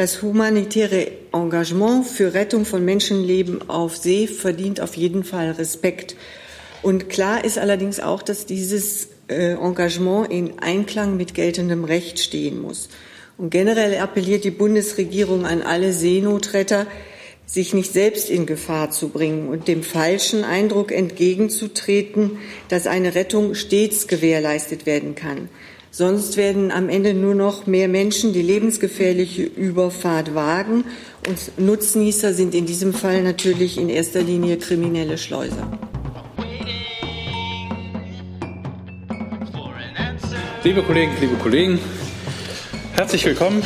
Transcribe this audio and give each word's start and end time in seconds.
Das 0.00 0.22
humanitäre 0.22 1.08
Engagement 1.30 2.06
für 2.06 2.32
Rettung 2.32 2.64
von 2.64 2.82
Menschenleben 2.82 3.68
auf 3.68 3.98
See 3.98 4.26
verdient 4.26 4.80
auf 4.80 4.96
jeden 4.96 5.24
Fall 5.24 5.50
Respekt. 5.50 6.16
Und 6.80 7.10
klar 7.10 7.44
ist 7.44 7.58
allerdings 7.58 8.00
auch, 8.00 8.22
dass 8.22 8.46
dieses 8.46 9.08
äh, 9.28 9.52
Engagement 9.56 10.32
in 10.32 10.58
Einklang 10.58 11.18
mit 11.18 11.34
geltendem 11.34 11.84
Recht 11.84 12.18
stehen 12.18 12.62
muss. 12.62 12.88
Und 13.36 13.50
generell 13.50 13.98
appelliert 13.98 14.44
die 14.44 14.50
Bundesregierung 14.50 15.44
an 15.44 15.60
alle 15.60 15.92
Seenotretter, 15.92 16.86
sich 17.44 17.74
nicht 17.74 17.92
selbst 17.92 18.30
in 18.30 18.46
Gefahr 18.46 18.90
zu 18.90 19.10
bringen 19.10 19.48
und 19.48 19.68
dem 19.68 19.82
falschen 19.82 20.44
Eindruck 20.44 20.92
entgegenzutreten, 20.92 22.38
dass 22.70 22.86
eine 22.86 23.14
Rettung 23.14 23.54
stets 23.54 24.08
gewährleistet 24.08 24.86
werden 24.86 25.14
kann. 25.14 25.50
Sonst 25.92 26.36
werden 26.36 26.70
am 26.70 26.88
Ende 26.88 27.14
nur 27.14 27.34
noch 27.34 27.66
mehr 27.66 27.88
Menschen 27.88 28.32
die 28.32 28.42
lebensgefährliche 28.42 29.42
Überfahrt 29.42 30.36
wagen. 30.36 30.84
Und 31.26 31.58
Nutznießer 31.58 32.32
sind 32.32 32.54
in 32.54 32.64
diesem 32.64 32.94
Fall 32.94 33.24
natürlich 33.24 33.76
in 33.76 33.88
erster 33.88 34.22
Linie 34.22 34.56
kriminelle 34.56 35.18
Schleuser. 35.18 35.78
Liebe 40.62 40.82
Kolleginnen, 40.82 41.16
liebe 41.20 41.36
Kollegen, 41.36 41.80
herzlich 42.94 43.24
willkommen 43.24 43.62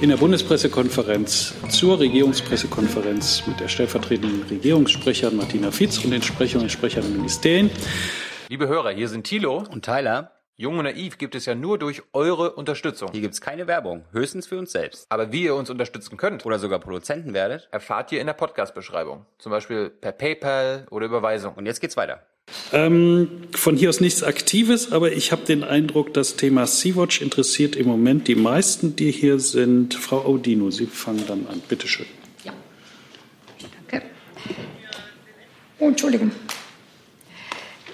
in 0.00 0.10
der 0.10 0.16
Bundespressekonferenz 0.16 1.54
zur 1.70 1.98
Regierungspressekonferenz 1.98 3.42
mit 3.48 3.58
der 3.58 3.66
stellvertretenden 3.66 4.44
Regierungssprecherin 4.44 5.36
Martina 5.36 5.72
Fitz 5.72 5.98
und 6.04 6.12
den 6.12 6.22
Sprechern 6.22 6.62
und 6.62 6.70
Sprechern 6.70 7.02
der 7.02 7.10
Ministerien. 7.10 7.70
Liebe 8.48 8.68
Hörer, 8.68 8.90
hier 8.90 9.08
sind 9.08 9.24
Thilo 9.24 9.64
und 9.70 9.84
Tyler. 9.84 10.39
Jung 10.60 10.76
und 10.76 10.84
Naiv 10.84 11.16
gibt 11.16 11.34
es 11.34 11.46
ja 11.46 11.54
nur 11.54 11.78
durch 11.78 12.02
eure 12.12 12.52
Unterstützung. 12.52 13.08
Hier 13.12 13.22
gibt 13.22 13.32
es 13.32 13.40
keine 13.40 13.66
Werbung, 13.66 14.04
höchstens 14.12 14.46
für 14.46 14.58
uns 14.58 14.72
selbst. 14.72 15.06
Aber 15.08 15.32
wie 15.32 15.44
ihr 15.44 15.54
uns 15.54 15.70
unterstützen 15.70 16.18
könnt 16.18 16.44
oder 16.44 16.58
sogar 16.58 16.80
Produzenten 16.80 17.32
werdet, 17.32 17.70
erfahrt 17.70 18.12
ihr 18.12 18.20
in 18.20 18.26
der 18.26 18.34
Podcast-Beschreibung. 18.34 19.24
Zum 19.38 19.52
Beispiel 19.52 19.88
per 19.88 20.12
PayPal 20.12 20.86
oder 20.90 21.06
Überweisung. 21.06 21.54
Und 21.54 21.64
jetzt 21.64 21.80
geht's 21.80 21.96
weiter. 21.96 22.26
Ähm, 22.74 23.44
von 23.52 23.74
hier 23.74 23.88
aus 23.88 24.02
nichts 24.02 24.22
Aktives, 24.22 24.92
aber 24.92 25.12
ich 25.12 25.32
habe 25.32 25.46
den 25.46 25.64
Eindruck, 25.64 26.12
das 26.12 26.36
Thema 26.36 26.66
Sea-Watch 26.66 27.22
interessiert 27.22 27.74
im 27.74 27.86
Moment 27.86 28.28
die 28.28 28.34
meisten, 28.34 28.94
die 28.96 29.12
hier 29.12 29.40
sind. 29.40 29.94
Frau 29.94 30.26
Audino, 30.26 30.70
Sie 30.70 30.84
fangen 30.84 31.24
dann 31.26 31.46
an. 31.46 31.62
Bitte 31.70 31.88
schön. 31.88 32.04
Ja. 32.44 32.52
Danke. 33.88 34.04
Oh, 35.78 35.88
Entschuldigung. 35.88 36.30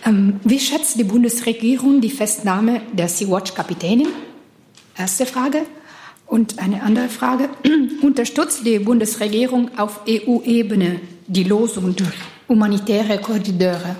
Ähm, 0.07 0.41
wie 0.45 0.61
schätzt 0.61 0.99
die 0.99 1.05
Bundesregierung 1.05 2.01
die 2.01 2.11
Festnahme 2.11 2.81
der 2.93 3.09
Sea-Watch-Kapitänin? 3.09 4.09
Erste 4.97 5.27
Frage. 5.27 5.62
Und 6.27 6.59
eine 6.59 6.83
andere 6.83 7.09
Frage. 7.09 7.49
Unterstützt 8.03 8.65
die 8.65 8.79
Bundesregierung 8.79 9.77
auf 9.77 10.01
EU-Ebene 10.09 11.01
die 11.27 11.45
Losung 11.45 11.97
durch 11.97 12.15
humanitäre 12.49 13.19
Korridore? 13.19 13.97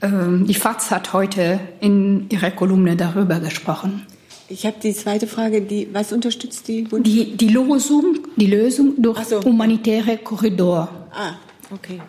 Ähm, 0.00 0.46
die 0.46 0.54
FAZ 0.54 0.90
hat 0.90 1.12
heute 1.12 1.60
in 1.80 2.28
ihrer 2.30 2.50
Kolumne 2.50 2.96
darüber 2.96 3.38
gesprochen. 3.40 4.06
Ich 4.48 4.64
habe 4.64 4.76
die 4.82 4.94
zweite 4.94 5.26
Frage, 5.26 5.60
die, 5.60 5.88
was 5.92 6.12
unterstützt 6.12 6.68
die 6.68 6.82
Bundesregierung? 6.82 7.36
Die, 7.36 7.46
die 7.46 7.52
Losung, 7.52 8.18
die 8.36 8.46
Lösung 8.46 8.94
durch 8.96 9.24
so. 9.24 9.42
humanitäre 9.42 10.18
Korridor. 10.18 10.88
Ah, 11.12 11.34
okay. 11.72 12.00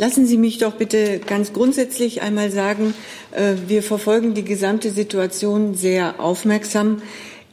Lassen 0.00 0.24
Sie 0.24 0.38
mich 0.38 0.56
doch 0.56 0.76
bitte 0.76 1.18
ganz 1.18 1.52
grundsätzlich 1.52 2.22
einmal 2.22 2.50
sagen, 2.50 2.94
äh, 3.32 3.56
wir 3.68 3.82
verfolgen 3.82 4.32
die 4.32 4.46
gesamte 4.46 4.90
Situation 4.92 5.74
sehr 5.74 6.20
aufmerksam. 6.20 7.02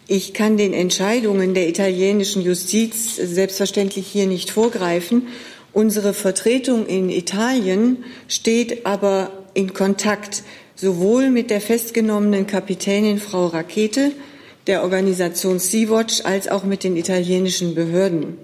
Ich 0.08 0.34
kann 0.34 0.56
den 0.56 0.72
Entscheidungen 0.72 1.54
der 1.54 1.68
italienischen 1.68 2.42
Justiz 2.42 3.18
selbstverständlich 3.18 4.08
hier 4.08 4.28
nicht 4.28 4.50
vorgreifen. 4.50 5.28
Unsere 5.74 6.14
Vertretung 6.14 6.86
in 6.86 7.10
Italien 7.10 8.06
steht 8.30 8.86
aber 8.86 9.30
in 9.54 9.74
Kontakt 9.74 10.44
sowohl 10.74 11.30
mit 11.30 11.50
der 11.50 11.60
festgenommenen 11.60 12.48
Kapitänin 12.48 13.20
Frau 13.20 13.48
Rakete, 13.48 14.14
der 14.68 14.84
Organisation 14.84 15.60
Sea-Watch, 15.60 16.22
als 16.24 16.48
auch 16.48 16.64
mit 16.64 16.86
den 16.86 16.96
italienischen 16.96 17.76
Behörden. 17.76 18.38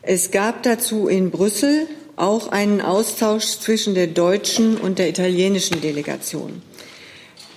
Es 0.00 0.30
gab 0.30 0.62
dazu 0.62 1.08
in 1.08 1.30
Brüssel 1.30 1.86
auch 2.16 2.48
einen 2.48 2.80
Austausch 2.80 3.58
zwischen 3.58 3.94
der 3.94 4.06
deutschen 4.06 4.76
und 4.76 4.98
der 4.98 5.08
italienischen 5.08 5.80
Delegation. 5.80 6.62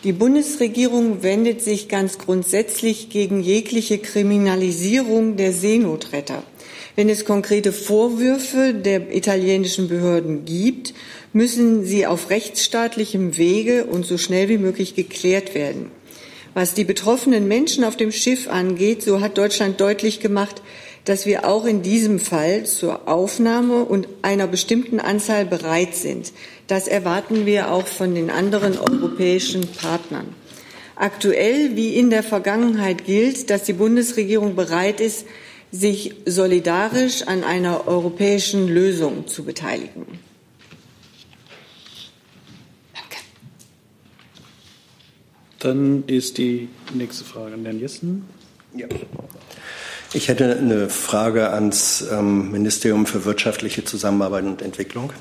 Die 0.04 0.14
Bundesregierung 0.14 1.24
wendet 1.24 1.62
sich 1.62 1.90
ganz 1.90 2.18
grundsätzlich 2.18 3.10
gegen 3.10 3.42
jegliche 3.42 3.98
Kriminalisierung 3.98 5.38
der 5.38 5.54
Seenotretter. 5.54 6.44
Wenn 6.96 7.10
es 7.10 7.26
konkrete 7.26 7.72
Vorwürfe 7.72 8.74
der 8.74 9.16
italienischen 9.16 9.88
Behörden 9.88 10.46
gibt, 10.46 10.94
müssen 11.34 11.86
sie 11.86 12.08
auf 12.08 12.30
rechtsstaatlichem 12.30 13.38
Wege 13.38 13.86
und 13.86 14.06
so 14.06 14.18
schnell 14.18 14.50
wie 14.50 14.58
möglich 14.58 14.96
geklärt 14.96 15.54
werden. 15.54 15.92
Was 16.54 16.74
die 16.74 16.86
betroffenen 16.86 17.48
Menschen 17.48 17.84
auf 17.84 17.98
dem 17.98 18.12
Schiff 18.12 18.48
angeht, 18.48 19.04
so 19.04 19.22
hat 19.22 19.38
Deutschland 19.38 19.80
deutlich 19.80 20.20
gemacht, 20.20 20.62
dass 21.08 21.26
wir 21.26 21.48
auch 21.48 21.64
in 21.64 21.84
diesem 21.84 22.20
Fall 22.20 22.66
zur 22.66 23.08
Aufnahme 23.08 23.86
und 23.86 24.10
einer 24.24 24.46
bestimmten 24.46 25.00
Anzahl 25.00 25.46
bereit 25.46 25.96
sind. 25.96 26.34
Das 26.68 26.90
erwarten 26.90 27.46
wir 27.46 27.72
auch 27.72 27.88
von 27.88 28.14
den 28.14 28.30
anderen 28.30 28.78
europäischen 28.78 29.66
Partnern. 29.68 30.36
Aktuell 30.98 31.78
wie 31.78 31.96
in 31.96 32.10
der 32.10 32.24
Vergangenheit 32.24 33.06
gilt, 33.06 33.50
dass 33.50 33.64
die 33.64 33.72
Bundesregierung 33.72 34.58
bereit 34.58 35.00
ist, 35.00 35.26
sich 35.72 36.14
solidarisch 36.26 37.22
an 37.22 37.46
einer 37.46 37.88
europäischen 37.88 38.68
Lösung 38.68 39.28
zu 39.28 39.46
beteiligen. 39.46 40.06
Danke. 42.94 43.18
Dann 45.60 46.04
ist 46.08 46.38
die 46.38 46.68
nächste 46.94 47.24
Frage 47.24 47.54
an 47.54 47.64
Herrn 47.64 47.80
Jessen. 47.80 48.26
Ja. 48.76 48.88
Ich 50.18 50.30
hätte 50.30 50.58
eine 50.58 50.90
Frage 50.90 51.52
ans 51.52 52.04
ähm, 52.12 52.52
Ministerium 52.52 53.06
für 53.06 53.24
wirtschaftliche 53.24 53.84
Zusammenarbeit 53.84 54.46
und 54.46 54.64
Entwicklung. 54.64 55.14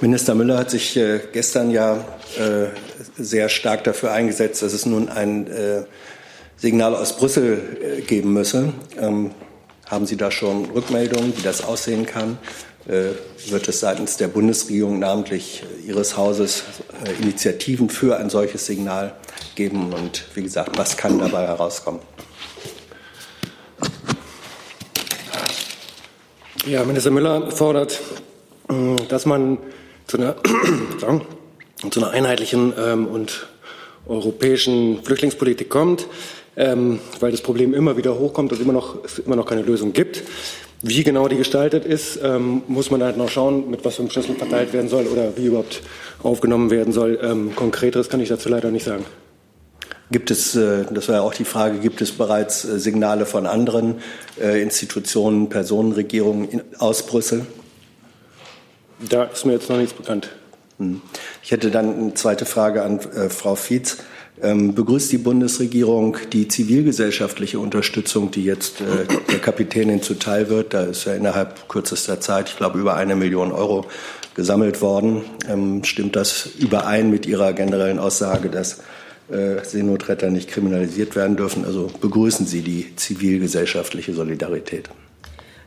Minister 0.00 0.34
Müller 0.34 0.56
hat 0.56 0.70
sich 0.70 0.96
äh, 0.96 1.20
gestern 1.30 1.70
ja 1.70 1.96
äh, 2.38 2.68
sehr 3.22 3.50
stark 3.50 3.84
dafür 3.84 4.12
eingesetzt, 4.12 4.62
dass 4.62 4.72
es 4.72 4.86
nun 4.86 5.10
ein 5.10 5.46
äh, 5.48 5.82
Signal 6.56 6.94
aus 6.94 7.18
Brüssel 7.18 8.02
geben 8.06 8.32
müsse. 8.32 8.72
Ähm, 8.98 9.32
haben 9.94 10.06
Sie 10.06 10.16
da 10.16 10.30
schon 10.30 10.66
Rückmeldungen, 10.66 11.36
wie 11.36 11.42
das 11.42 11.62
aussehen 11.62 12.04
kann? 12.04 12.36
Äh, 12.86 13.12
wird 13.50 13.68
es 13.68 13.80
seitens 13.80 14.16
der 14.16 14.28
Bundesregierung, 14.28 14.98
namentlich 14.98 15.62
Ihres 15.86 16.16
Hauses, 16.16 16.64
äh, 17.06 17.22
Initiativen 17.22 17.88
für 17.88 18.18
ein 18.18 18.28
solches 18.28 18.66
Signal 18.66 19.14
geben? 19.54 19.92
Und 19.92 20.24
wie 20.34 20.42
gesagt, 20.42 20.76
was 20.76 20.96
kann 20.96 21.18
dabei 21.20 21.46
herauskommen? 21.46 22.00
Ja, 26.66 26.82
Minister 26.84 27.12
Müller 27.12 27.50
fordert, 27.52 28.00
äh, 28.68 28.96
dass 29.08 29.26
man 29.26 29.58
zu 30.08 30.18
einer, 30.18 30.36
zu 31.90 32.00
einer 32.00 32.10
einheitlichen 32.10 32.72
ähm, 32.76 33.06
und 33.06 33.46
europäischen 34.06 35.02
Flüchtlingspolitik 35.04 35.70
kommt 35.70 36.06
ähm, 36.56 37.00
weil 37.20 37.30
das 37.30 37.42
Problem 37.42 37.74
immer 37.74 37.96
wieder 37.96 38.18
hochkommt 38.18 38.52
und 38.52 38.60
immer 38.60 38.72
noch, 38.72 39.04
es 39.04 39.18
immer 39.18 39.36
noch 39.36 39.46
keine 39.46 39.62
Lösung 39.62 39.92
gibt. 39.92 40.22
Wie 40.82 41.02
genau 41.02 41.28
die 41.28 41.36
gestaltet 41.36 41.86
ist, 41.86 42.20
ähm, 42.22 42.62
muss 42.68 42.90
man 42.90 43.02
halt 43.02 43.16
noch 43.16 43.30
schauen, 43.30 43.70
mit 43.70 43.84
was 43.84 43.96
für 43.96 44.02
einem 44.02 44.10
Schlüssel 44.10 44.34
verteilt 44.34 44.72
werden 44.74 44.88
soll 44.88 45.06
oder 45.06 45.36
wie 45.36 45.46
überhaupt 45.46 45.82
aufgenommen 46.22 46.70
werden 46.70 46.92
soll. 46.92 47.18
Ähm, 47.22 47.56
Konkreteres 47.56 48.10
kann 48.10 48.20
ich 48.20 48.28
dazu 48.28 48.48
leider 48.48 48.70
nicht 48.70 48.84
sagen. 48.84 49.04
Gibt 50.10 50.30
es, 50.30 50.54
äh, 50.54 50.84
das 50.90 51.08
war 51.08 51.16
ja 51.16 51.22
auch 51.22 51.34
die 51.34 51.44
Frage, 51.44 51.78
gibt 51.78 52.02
es 52.02 52.12
bereits 52.12 52.64
äh, 52.64 52.78
Signale 52.78 53.24
von 53.24 53.46
anderen 53.46 53.96
äh, 54.40 54.60
Institutionen, 54.62 55.48
Personenregierungen 55.48 56.62
aus 56.78 57.06
Brüssel? 57.06 57.46
Da 59.08 59.24
ist 59.24 59.46
mir 59.46 59.54
jetzt 59.54 59.70
noch 59.70 59.78
nichts 59.78 59.94
bekannt. 59.94 60.28
Hm. 60.78 61.00
Ich 61.42 61.50
hätte 61.50 61.70
dann 61.70 61.98
eine 61.98 62.14
zweite 62.14 62.44
Frage 62.44 62.82
an 62.82 63.00
Frau 63.28 63.54
Fietz. 63.54 63.98
Ähm, 64.42 64.74
begrüßt 64.74 65.12
die 65.12 65.18
Bundesregierung 65.18 66.16
die 66.32 66.48
zivilgesellschaftliche 66.48 67.60
Unterstützung, 67.60 68.32
die 68.32 68.44
jetzt 68.44 68.80
äh, 68.80 69.06
der 69.30 69.38
Kapitänin 69.38 70.02
zuteil 70.02 70.48
wird. 70.48 70.74
Da 70.74 70.82
ist 70.82 71.04
ja 71.04 71.14
innerhalb 71.14 71.68
kürzester 71.68 72.20
Zeit, 72.20 72.48
ich 72.48 72.56
glaube, 72.56 72.80
über 72.80 72.96
eine 72.96 73.14
Million 73.14 73.52
Euro 73.52 73.86
gesammelt 74.34 74.82
worden. 74.82 75.22
Ähm, 75.48 75.84
stimmt 75.84 76.16
das 76.16 76.50
überein 76.58 77.10
mit 77.10 77.26
Ihrer 77.26 77.52
generellen 77.52 78.00
Aussage, 78.00 78.48
dass 78.50 78.80
äh, 79.30 79.64
Seenotretter 79.64 80.30
nicht 80.30 80.48
kriminalisiert 80.50 81.14
werden 81.14 81.36
dürfen? 81.36 81.64
Also 81.64 81.90
begrüßen 82.00 82.46
Sie 82.46 82.62
die 82.62 82.96
zivilgesellschaftliche 82.96 84.14
Solidarität? 84.14 84.90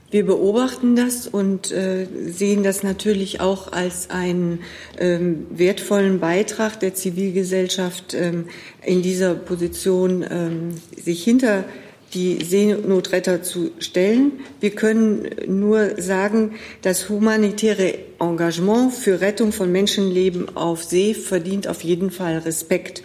Wir 0.10 0.26
beobachten 0.26 0.96
das 0.96 1.28
und 1.28 1.70
äh, 1.72 2.08
sehen 2.28 2.64
das 2.64 2.82
natürlich 2.82 3.42
auch 3.42 3.74
als 3.74 4.10
einen 4.10 4.62
ähm, 4.98 5.48
wertvollen 5.50 6.22
Beitrag 6.22 6.80
der 6.80 6.94
Zivilgesellschaft 6.94 8.14
ähm, 8.14 8.46
in 8.86 9.02
dieser 9.02 9.36
Position, 9.36 10.26
ähm, 10.30 10.76
sich 10.96 11.26
hinter 11.26 11.66
die 12.14 12.42
Seenotretter 12.42 13.44
zu 13.44 13.72
stellen. 13.80 14.32
Wir 14.62 14.72
können 14.72 15.30
nur 15.46 16.02
sagen, 16.02 16.56
das 16.82 17.10
humanitäre 17.10 17.96
Engagement 18.22 18.94
für 18.94 19.20
Rettung 19.20 19.52
von 19.52 19.74
Menschenleben 19.74 20.56
auf 20.56 20.86
See 20.86 21.14
verdient 21.14 21.68
auf 21.68 21.84
jeden 21.84 22.12
Fall 22.12 22.38
Respekt. 22.38 23.04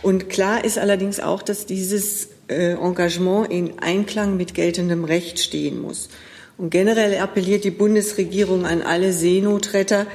Und 0.00 0.30
klar 0.30 0.64
ist 0.64 0.78
allerdings 0.78 1.20
auch, 1.20 1.42
dass 1.42 1.66
dieses 1.66 2.28
äh, 2.48 2.72
Engagement 2.72 3.52
in 3.52 3.78
Einklang 3.80 4.38
mit 4.38 4.54
geltendem 4.54 5.04
Recht 5.04 5.38
stehen 5.38 5.82
muss. 5.82 6.08
Und 6.60 6.68
generell 6.68 7.16
appelliert 7.16 7.64
die 7.64 7.70
Bundesregierung 7.70 8.66
an 8.66 8.82
alle 8.82 9.14
Seenotretter, 9.14 10.06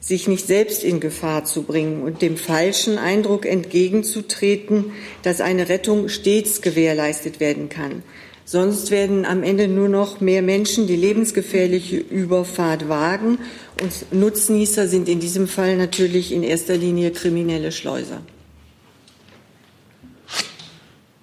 sich 0.00 0.26
nicht 0.26 0.44
selbst 0.44 0.82
in 0.82 0.98
Gefahr 0.98 1.44
zu 1.44 1.62
bringen 1.62 2.02
und 2.02 2.20
dem 2.20 2.36
falschen 2.36 2.98
Eindruck 2.98 3.46
entgegenzutreten, 3.46 4.86
dass 5.22 5.40
eine 5.40 5.68
Rettung 5.68 6.08
stets 6.08 6.62
gewährleistet 6.62 7.38
werden 7.38 7.68
kann. 7.68 8.02
Sonst 8.44 8.90
werden 8.90 9.24
am 9.24 9.44
Ende 9.44 9.68
nur 9.68 9.88
noch 9.88 10.20
mehr 10.20 10.42
Menschen 10.42 10.88
die 10.88 10.96
lebensgefährliche 10.96 11.98
Überfahrt 11.98 12.88
wagen 12.88 13.38
und 13.80 14.12
Nutznießer 14.12 14.88
sind 14.88 15.08
in 15.08 15.20
diesem 15.20 15.46
Fall 15.46 15.76
natürlich 15.76 16.32
in 16.32 16.42
erster 16.42 16.76
Linie 16.76 17.12
kriminelle 17.12 17.70
Schleuser. 17.70 18.20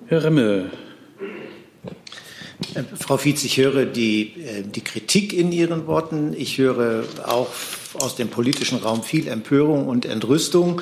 Herr 0.08 0.24
Remme. 0.24 0.72
Frau 2.98 3.18
Fietz, 3.18 3.44
ich 3.44 3.58
höre 3.58 3.86
die, 3.86 4.34
äh, 4.44 4.64
die 4.64 4.82
Kritik 4.82 5.34
in 5.34 5.52
Ihren 5.52 5.88
Worten. 5.88 6.34
Ich 6.38 6.58
höre 6.58 7.04
auch 7.26 7.50
aus 7.96 8.16
dem 8.16 8.30
politischen 8.30 8.78
Raum 8.78 9.04
viel 9.04 9.28
Empörung 9.28 9.88
und 9.88 10.06
Entrüstung 10.06 10.82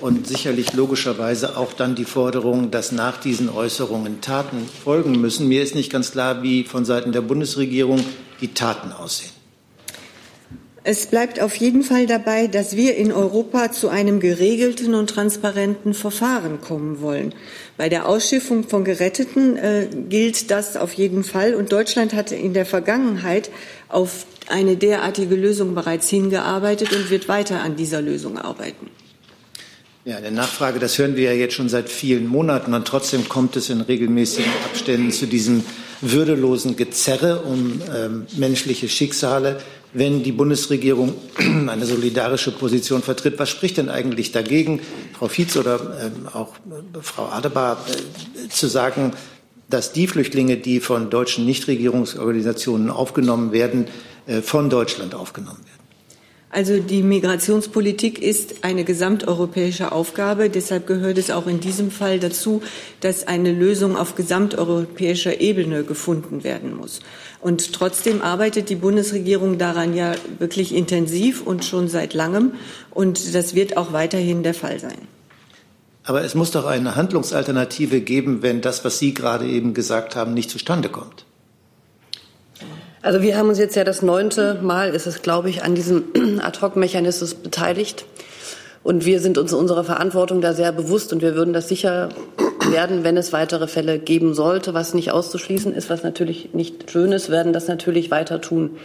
und 0.00 0.26
sicherlich 0.26 0.72
logischerweise 0.72 1.56
auch 1.56 1.72
dann 1.72 1.94
die 1.94 2.04
Forderung, 2.04 2.70
dass 2.70 2.92
nach 2.92 3.18
diesen 3.18 3.48
Äußerungen 3.48 4.20
Taten 4.20 4.68
folgen 4.84 5.20
müssen. 5.20 5.48
Mir 5.48 5.62
ist 5.62 5.74
nicht 5.74 5.90
ganz 5.90 6.10
klar, 6.10 6.42
wie 6.42 6.64
von 6.64 6.84
Seiten 6.84 7.12
der 7.12 7.22
Bundesregierung 7.22 8.04
die 8.40 8.48
Taten 8.48 8.92
aussehen. 8.92 9.41
Es 10.84 11.06
bleibt 11.06 11.40
auf 11.40 11.54
jeden 11.54 11.84
Fall 11.84 12.06
dabei, 12.06 12.48
dass 12.48 12.74
wir 12.76 12.96
in 12.96 13.12
Europa 13.12 13.70
zu 13.70 13.88
einem 13.88 14.18
geregelten 14.18 14.94
und 14.94 15.10
transparenten 15.10 15.94
Verfahren 15.94 16.60
kommen 16.60 17.00
wollen. 17.00 17.34
Bei 17.76 17.88
der 17.88 18.08
Ausschiffung 18.08 18.64
von 18.64 18.82
Geretteten 18.82 19.56
äh, 19.56 19.86
gilt 20.08 20.50
das 20.50 20.76
auf 20.76 20.92
jeden 20.94 21.22
Fall. 21.22 21.54
Und 21.54 21.70
Deutschland 21.70 22.14
hatte 22.14 22.34
in 22.34 22.52
der 22.52 22.66
Vergangenheit 22.66 23.50
auf 23.88 24.26
eine 24.48 24.76
derartige 24.76 25.36
Lösung 25.36 25.76
bereits 25.76 26.08
hingearbeitet 26.08 26.92
und 26.92 27.10
wird 27.10 27.28
weiter 27.28 27.62
an 27.62 27.76
dieser 27.76 28.02
Lösung 28.02 28.36
arbeiten. 28.36 28.90
Ja, 30.04 30.20
der 30.20 30.32
Nachfrage, 30.32 30.80
das 30.80 30.98
hören 30.98 31.14
wir 31.14 31.32
ja 31.32 31.38
jetzt 31.38 31.54
schon 31.54 31.68
seit 31.68 31.88
vielen 31.88 32.26
Monaten 32.26 32.74
und 32.74 32.88
trotzdem 32.88 33.28
kommt 33.28 33.54
es 33.54 33.70
in 33.70 33.82
regelmäßigen 33.82 34.50
Abständen 34.64 35.12
zu 35.12 35.26
diesem 35.26 35.62
würdelosen 36.00 36.74
Gezerre 36.74 37.42
um 37.42 37.80
ähm, 37.94 38.26
menschliche 38.36 38.88
Schicksale, 38.88 39.60
wenn 39.94 40.22
die 40.22 40.32
Bundesregierung 40.32 41.14
eine 41.68 41.84
solidarische 41.86 42.52
Position 42.52 43.02
vertritt. 43.02 43.38
Was 43.38 43.50
spricht 43.50 43.76
denn 43.76 43.88
eigentlich 43.88 44.32
dagegen, 44.32 44.80
Frau 45.18 45.28
Fietz 45.28 45.56
oder 45.56 45.96
ähm, 46.02 46.28
auch 46.32 46.54
äh, 46.56 47.02
Frau 47.02 47.26
Adebar, 47.26 47.84
äh, 47.88 48.48
zu 48.48 48.66
sagen, 48.68 49.12
dass 49.68 49.92
die 49.92 50.06
Flüchtlinge, 50.06 50.56
die 50.56 50.80
von 50.80 51.10
deutschen 51.10 51.46
Nichtregierungsorganisationen 51.46 52.90
aufgenommen 52.90 53.52
werden, 53.52 53.86
äh, 54.26 54.42
von 54.42 54.70
Deutschland 54.70 55.14
aufgenommen 55.14 55.58
werden? 55.64 55.81
Also 56.52 56.80
die 56.80 57.02
Migrationspolitik 57.02 58.22
ist 58.22 58.56
eine 58.62 58.84
gesamteuropäische 58.84 59.90
Aufgabe. 59.90 60.50
Deshalb 60.50 60.86
gehört 60.86 61.16
es 61.16 61.30
auch 61.30 61.46
in 61.46 61.60
diesem 61.60 61.90
Fall 61.90 62.20
dazu, 62.20 62.60
dass 63.00 63.26
eine 63.26 63.50
Lösung 63.50 63.96
auf 63.96 64.16
gesamteuropäischer 64.16 65.40
Ebene 65.40 65.82
gefunden 65.82 66.44
werden 66.44 66.76
muss. 66.76 67.00
Und 67.40 67.72
trotzdem 67.72 68.20
arbeitet 68.20 68.68
die 68.68 68.74
Bundesregierung 68.74 69.56
daran 69.56 69.96
ja 69.96 70.12
wirklich 70.38 70.74
intensiv 70.74 71.40
und 71.40 71.64
schon 71.64 71.88
seit 71.88 72.12
langem. 72.12 72.52
Und 72.90 73.34
das 73.34 73.54
wird 73.54 73.78
auch 73.78 73.94
weiterhin 73.94 74.42
der 74.42 74.54
Fall 74.54 74.78
sein. 74.78 75.08
Aber 76.04 76.22
es 76.22 76.34
muss 76.34 76.50
doch 76.50 76.66
eine 76.66 76.96
Handlungsalternative 76.96 78.02
geben, 78.02 78.42
wenn 78.42 78.60
das, 78.60 78.84
was 78.84 78.98
Sie 78.98 79.14
gerade 79.14 79.46
eben 79.46 79.72
gesagt 79.72 80.16
haben, 80.16 80.34
nicht 80.34 80.50
zustande 80.50 80.90
kommt. 80.90 81.24
Also 83.04 83.20
wir 83.20 83.36
haben 83.36 83.48
uns 83.48 83.58
jetzt 83.58 83.74
ja 83.74 83.82
das 83.82 84.00
neunte 84.00 84.60
Mal, 84.62 84.94
ist 84.94 85.08
es 85.08 85.22
glaube 85.22 85.50
ich, 85.50 85.64
an 85.64 85.74
diesem 85.74 86.04
Ad-hoc-Mechanismus 86.40 87.34
beteiligt. 87.34 88.04
Und 88.84 89.04
wir 89.04 89.18
sind 89.18 89.38
uns 89.38 89.52
unserer 89.52 89.82
Verantwortung 89.82 90.40
da 90.40 90.52
sehr 90.52 90.70
bewusst 90.70 91.12
und 91.12 91.20
wir 91.20 91.34
würden 91.34 91.52
das 91.52 91.68
sicher 91.68 92.10
werden, 92.70 93.02
wenn 93.02 93.16
es 93.16 93.32
weitere 93.32 93.66
Fälle 93.66 93.98
geben 93.98 94.34
sollte, 94.34 94.72
was 94.72 94.94
nicht 94.94 95.10
auszuschließen 95.10 95.74
ist, 95.74 95.90
was 95.90 96.04
natürlich 96.04 96.50
nicht 96.52 96.90
schön 96.90 97.10
ist, 97.10 97.28
werden 97.28 97.52
das 97.52 97.66
natürlich 97.66 98.12
weiter 98.12 98.40
tun. 98.40 98.78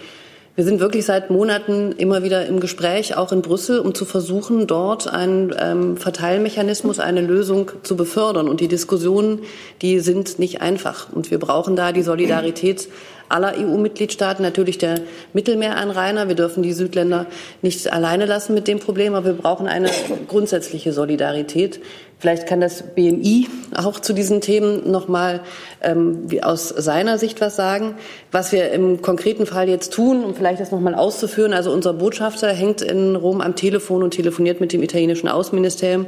Wir 0.55 0.63
sind 0.63 0.79
wirklich 0.79 1.05
seit 1.05 1.29
Monaten 1.29 1.91
immer 1.91 2.23
wieder 2.23 2.47
im 2.47 2.59
Gespräch, 2.59 3.15
auch 3.15 3.31
in 3.31 3.43
Brüssel, 3.43 3.77
um 3.77 3.93
zu 3.93 4.05
versuchen, 4.05 4.65
dort 4.65 5.07
einen 5.07 5.53
ähm, 5.59 5.97
Verteilmechanismus, 5.97 6.97
eine 6.97 7.21
Lösung 7.21 7.71
zu 7.83 7.95
befördern. 7.95 8.49
Und 8.49 8.59
die 8.59 8.67
Diskussionen, 8.67 9.41
die 9.83 9.99
sind 9.99 10.39
nicht 10.39 10.59
einfach. 10.59 11.13
Und 11.13 11.29
wir 11.29 11.37
brauchen 11.37 11.75
da 11.75 11.91
die 11.91 12.01
Solidarität 12.01 12.87
aller 13.29 13.53
EU-Mitgliedstaaten, 13.57 14.43
natürlich 14.43 14.77
der 14.77 15.01
Mittelmeeranrainer. 15.33 16.27
Wir 16.27 16.35
dürfen 16.35 16.63
die 16.63 16.73
Südländer 16.73 17.25
nicht 17.61 17.91
alleine 17.91 18.25
lassen 18.25 18.53
mit 18.53 18.67
dem 18.67 18.79
Problem, 18.79 19.15
aber 19.15 19.25
wir 19.25 19.33
brauchen 19.33 19.67
eine 19.67 19.89
grundsätzliche 20.27 20.93
Solidarität. 20.93 21.79
Vielleicht 22.19 22.47
kann 22.47 22.61
das 22.61 22.81
BMI 22.95 23.47
auch 23.75 23.99
zu 23.99 24.13
diesen 24.13 24.41
Themen 24.41 24.89
noch 24.89 25.07
mal 25.07 25.41
ähm, 25.83 26.27
aus 26.41 26.69
seiner 26.69 27.19
Sicht 27.19 27.41
was 27.41 27.55
sagen. 27.55 27.93
Was 28.31 28.51
wir 28.51 28.71
im 28.71 29.03
konkreten 29.03 29.45
Fall 29.45 29.69
jetzt 29.69 29.93
tun, 29.93 30.23
um 30.23 30.33
vielleicht 30.33 30.59
das 30.59 30.71
noch 30.71 30.79
mal 30.79 30.95
auszuführen. 30.95 31.53
Also 31.53 31.71
unser 31.71 31.93
Botschafter 31.93 32.51
hängt 32.51 32.81
in 32.81 33.15
Rom 33.15 33.39
am 33.39 33.55
Telefon 33.55 34.01
und 34.01 34.11
telefoniert 34.11 34.61
mit 34.61 34.73
dem 34.73 34.81
italienischen 34.81 35.27
Außenministerium. 35.27 36.07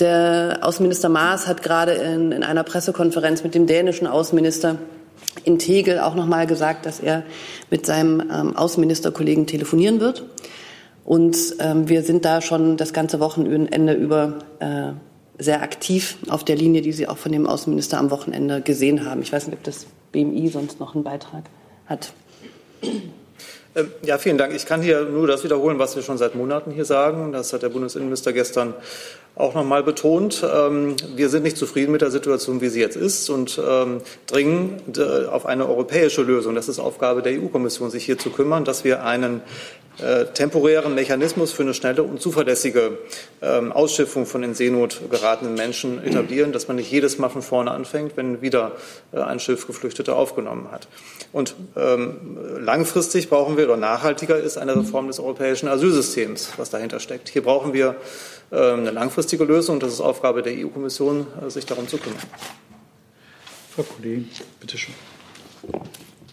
Der 0.00 0.58
Außenminister 0.60 1.08
Maas 1.08 1.46
hat 1.46 1.62
gerade 1.62 1.92
in, 1.92 2.30
in 2.30 2.42
einer 2.42 2.62
Pressekonferenz 2.62 3.42
mit 3.42 3.54
dem 3.54 3.66
dänischen 3.66 4.06
Außenminister 4.06 4.76
in 5.44 5.58
Tegel 5.58 5.98
auch 6.00 6.14
noch 6.14 6.26
mal 6.26 6.46
gesagt, 6.46 6.86
dass 6.86 7.00
er 7.00 7.24
mit 7.70 7.86
seinem 7.86 8.20
ähm, 8.20 8.56
Außenministerkollegen 8.56 9.46
telefonieren 9.46 10.00
wird. 10.00 10.24
Und 11.04 11.36
ähm, 11.60 11.88
wir 11.88 12.02
sind 12.02 12.24
da 12.24 12.40
schon 12.42 12.76
das 12.76 12.92
ganze 12.92 13.18
Wochenende 13.20 13.94
über 13.94 14.40
äh, 14.60 14.92
sehr 15.38 15.62
aktiv 15.62 16.18
auf 16.28 16.44
der 16.44 16.56
Linie, 16.56 16.82
die 16.82 16.92
Sie 16.92 17.08
auch 17.08 17.16
von 17.16 17.32
dem 17.32 17.46
Außenminister 17.46 17.98
am 17.98 18.10
Wochenende 18.10 18.60
gesehen 18.60 19.06
haben. 19.06 19.22
Ich 19.22 19.32
weiß 19.32 19.46
nicht, 19.46 19.56
ob 19.56 19.64
das 19.64 19.86
BMI 20.12 20.48
sonst 20.48 20.80
noch 20.80 20.94
einen 20.94 21.04
Beitrag 21.04 21.44
hat. 21.86 22.12
Ähm, 23.74 23.90
ja, 24.02 24.18
vielen 24.18 24.38
Dank. 24.38 24.54
Ich 24.54 24.66
kann 24.66 24.82
hier 24.82 25.04
nur 25.04 25.26
das 25.26 25.44
wiederholen, 25.44 25.78
was 25.78 25.96
wir 25.96 26.02
schon 26.02 26.18
seit 26.18 26.34
Monaten 26.34 26.70
hier 26.70 26.84
sagen. 26.84 27.32
Das 27.32 27.52
hat 27.52 27.62
der 27.62 27.68
Bundesinnenminister 27.68 28.32
gestern 28.32 28.74
auch 29.38 29.54
noch 29.54 29.64
mal 29.64 29.82
betont. 29.84 30.44
Ähm, 30.52 30.96
wir 31.14 31.28
sind 31.28 31.44
nicht 31.44 31.56
zufrieden 31.56 31.92
mit 31.92 32.00
der 32.00 32.10
Situation, 32.10 32.60
wie 32.60 32.68
sie 32.68 32.80
jetzt 32.80 32.96
ist 32.96 33.30
und 33.30 33.60
ähm, 33.64 34.00
dringen 34.26 34.82
äh, 34.96 35.26
auf 35.26 35.46
eine 35.46 35.68
europäische 35.68 36.22
Lösung. 36.22 36.56
Das 36.56 36.68
ist 36.68 36.80
Aufgabe 36.80 37.22
der 37.22 37.40
EU-Kommission, 37.40 37.90
sich 37.90 38.04
hier 38.04 38.18
zu 38.18 38.30
kümmern, 38.30 38.64
dass 38.64 38.82
wir 38.82 39.04
einen 39.04 39.40
äh, 40.00 40.26
temporären 40.26 40.94
Mechanismus 40.94 41.52
für 41.52 41.62
eine 41.62 41.74
schnelle 41.74 42.02
und 42.02 42.20
zuverlässige 42.20 42.98
Ausschiffung 43.40 44.26
von 44.26 44.42
in 44.42 44.54
Seenot 44.54 45.00
geratenen 45.10 45.54
Menschen 45.54 46.02
etablieren, 46.04 46.52
dass 46.52 46.66
man 46.66 46.76
nicht 46.76 46.90
jedes 46.90 47.18
Mal 47.18 47.28
von 47.28 47.42
vorne 47.42 47.70
anfängt, 47.70 48.16
wenn 48.16 48.42
wieder 48.42 48.72
äh, 49.12 49.20
ein 49.20 49.38
Schiff 49.38 49.66
Geflüchtete 49.68 50.14
aufgenommen 50.14 50.70
hat. 50.72 50.88
Und 51.32 51.54
langfristig 51.74 53.28
brauchen 53.28 53.56
wir 53.56 53.57
oder 53.64 53.76
nachhaltiger 53.76 54.38
ist 54.38 54.56
eine 54.58 54.76
Reform 54.76 55.06
des 55.06 55.18
europäischen 55.20 55.68
Asylsystems, 55.68 56.52
was 56.56 56.70
dahinter 56.70 57.00
steckt. 57.00 57.28
Hier 57.28 57.42
brauchen 57.42 57.72
wir 57.72 57.96
ähm, 58.52 58.80
eine 58.80 58.90
langfristige 58.90 59.44
Lösung. 59.44 59.80
Das 59.80 59.92
ist 59.92 60.00
Aufgabe 60.00 60.42
der 60.42 60.54
EU-Kommission, 60.54 61.26
äh, 61.44 61.50
sich 61.50 61.66
darum 61.66 61.88
zu 61.88 61.98
kümmern. 61.98 62.22
Frau 63.74 63.82
Kollegin, 63.82 64.28
bitte 64.60 64.78
schön. 64.78 64.94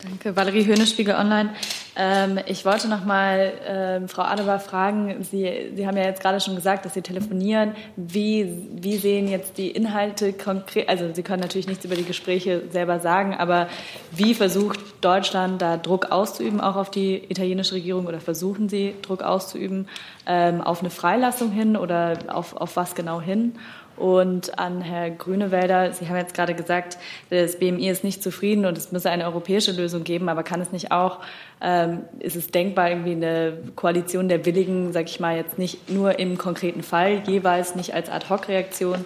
Danke, 0.07 0.35
Valerie 0.35 0.65
Höhnespiegel 0.65 1.15
Online. 1.15 1.49
Ähm, 1.95 2.39
ich 2.45 2.63
wollte 2.63 2.87
noch 2.87 3.05
mal 3.05 3.53
ähm, 3.65 4.07
Frau 4.07 4.21
Adebar 4.21 4.59
fragen. 4.59 5.23
Sie, 5.23 5.71
Sie 5.73 5.87
haben 5.87 5.97
ja 5.97 6.03
jetzt 6.03 6.21
gerade 6.21 6.39
schon 6.39 6.55
gesagt, 6.55 6.85
dass 6.85 6.93
Sie 6.93 7.01
telefonieren. 7.01 7.71
Wie, 7.95 8.67
wie 8.71 8.97
sehen 8.97 9.27
jetzt 9.27 9.57
die 9.57 9.71
Inhalte 9.71 10.33
konkret? 10.33 10.89
Also 10.89 11.11
Sie 11.11 11.23
können 11.23 11.41
natürlich 11.41 11.67
nichts 11.67 11.85
über 11.85 11.95
die 11.95 12.03
Gespräche 12.03 12.63
selber 12.69 12.99
sagen, 12.99 13.33
aber 13.33 13.67
wie 14.11 14.35
versucht 14.35 14.79
Deutschland 15.01 15.59
da 15.61 15.77
Druck 15.77 16.11
auszuüben, 16.11 16.61
auch 16.61 16.75
auf 16.75 16.91
die 16.91 17.23
italienische 17.29 17.73
Regierung, 17.73 18.05
oder 18.05 18.19
versuchen 18.19 18.69
Sie 18.69 18.93
Druck 19.01 19.23
auszuüben 19.23 19.87
ähm, 20.27 20.61
auf 20.61 20.81
eine 20.81 20.91
Freilassung 20.91 21.51
hin 21.51 21.75
oder 21.75 22.19
auf, 22.27 22.55
auf 22.55 22.75
was 22.75 22.93
genau 22.93 23.21
hin? 23.21 23.53
Und 23.97 24.59
an 24.59 24.81
Herr 24.81 25.09
Grünewälder, 25.09 25.93
Sie 25.93 26.07
haben 26.09 26.17
jetzt 26.17 26.33
gerade 26.33 26.53
gesagt, 26.53 26.97
das 27.29 27.57
BMI 27.57 27.89
ist 27.89 28.03
nicht 28.03 28.21
zufrieden 28.21 28.65
und 28.65 28.77
es 28.77 28.91
müsse 28.91 29.09
eine 29.09 29.25
europäische 29.25 29.71
Lösung 29.71 30.03
geben, 30.03 30.27
aber 30.27 30.43
kann 30.43 30.59
es 30.59 30.71
nicht 30.71 30.91
auch, 30.91 31.19
ähm, 31.61 32.01
ist 32.19 32.35
es 32.35 32.47
denkbar, 32.47 32.89
irgendwie 32.89 33.13
eine 33.13 33.57
Koalition 33.75 34.27
der 34.27 34.45
Willigen, 34.45 34.91
sage 34.91 35.05
ich 35.07 35.19
mal, 35.19 35.37
jetzt 35.37 35.57
nicht 35.57 35.89
nur 35.89 36.19
im 36.19 36.37
konkreten 36.37 36.83
Fall, 36.83 37.23
jeweils 37.25 37.75
nicht 37.75 37.93
als 37.93 38.09
Ad-Hoc-Reaktion 38.09 39.05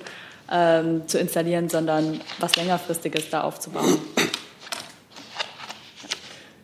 ähm, 0.51 1.07
zu 1.07 1.19
installieren, 1.19 1.69
sondern 1.69 2.19
was 2.39 2.55
längerfristiges 2.55 3.29
da 3.29 3.41
aufzubauen? 3.41 3.99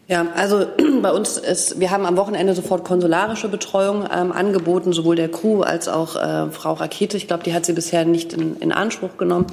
Ja, 0.07 0.27
also 0.35 0.67
bei 1.01 1.11
uns 1.11 1.37
ist, 1.37 1.79
wir 1.79 1.91
haben 1.91 2.05
am 2.05 2.17
Wochenende 2.17 2.53
sofort 2.53 2.83
konsularische 2.83 3.49
Betreuung 3.49 4.07
ähm, 4.13 4.31
angeboten, 4.31 4.93
sowohl 4.93 5.15
der 5.15 5.29
Crew 5.29 5.61
als 5.61 5.87
auch 5.87 6.15
äh, 6.15 6.51
Frau 6.51 6.73
Rakete. 6.73 7.17
Ich 7.17 7.27
glaube, 7.27 7.43
die 7.43 7.53
hat 7.53 7.65
sie 7.65 7.73
bisher 7.73 8.05
nicht 8.05 8.33
in, 8.33 8.57
in 8.57 8.71
Anspruch 8.71 9.17
genommen. 9.17 9.47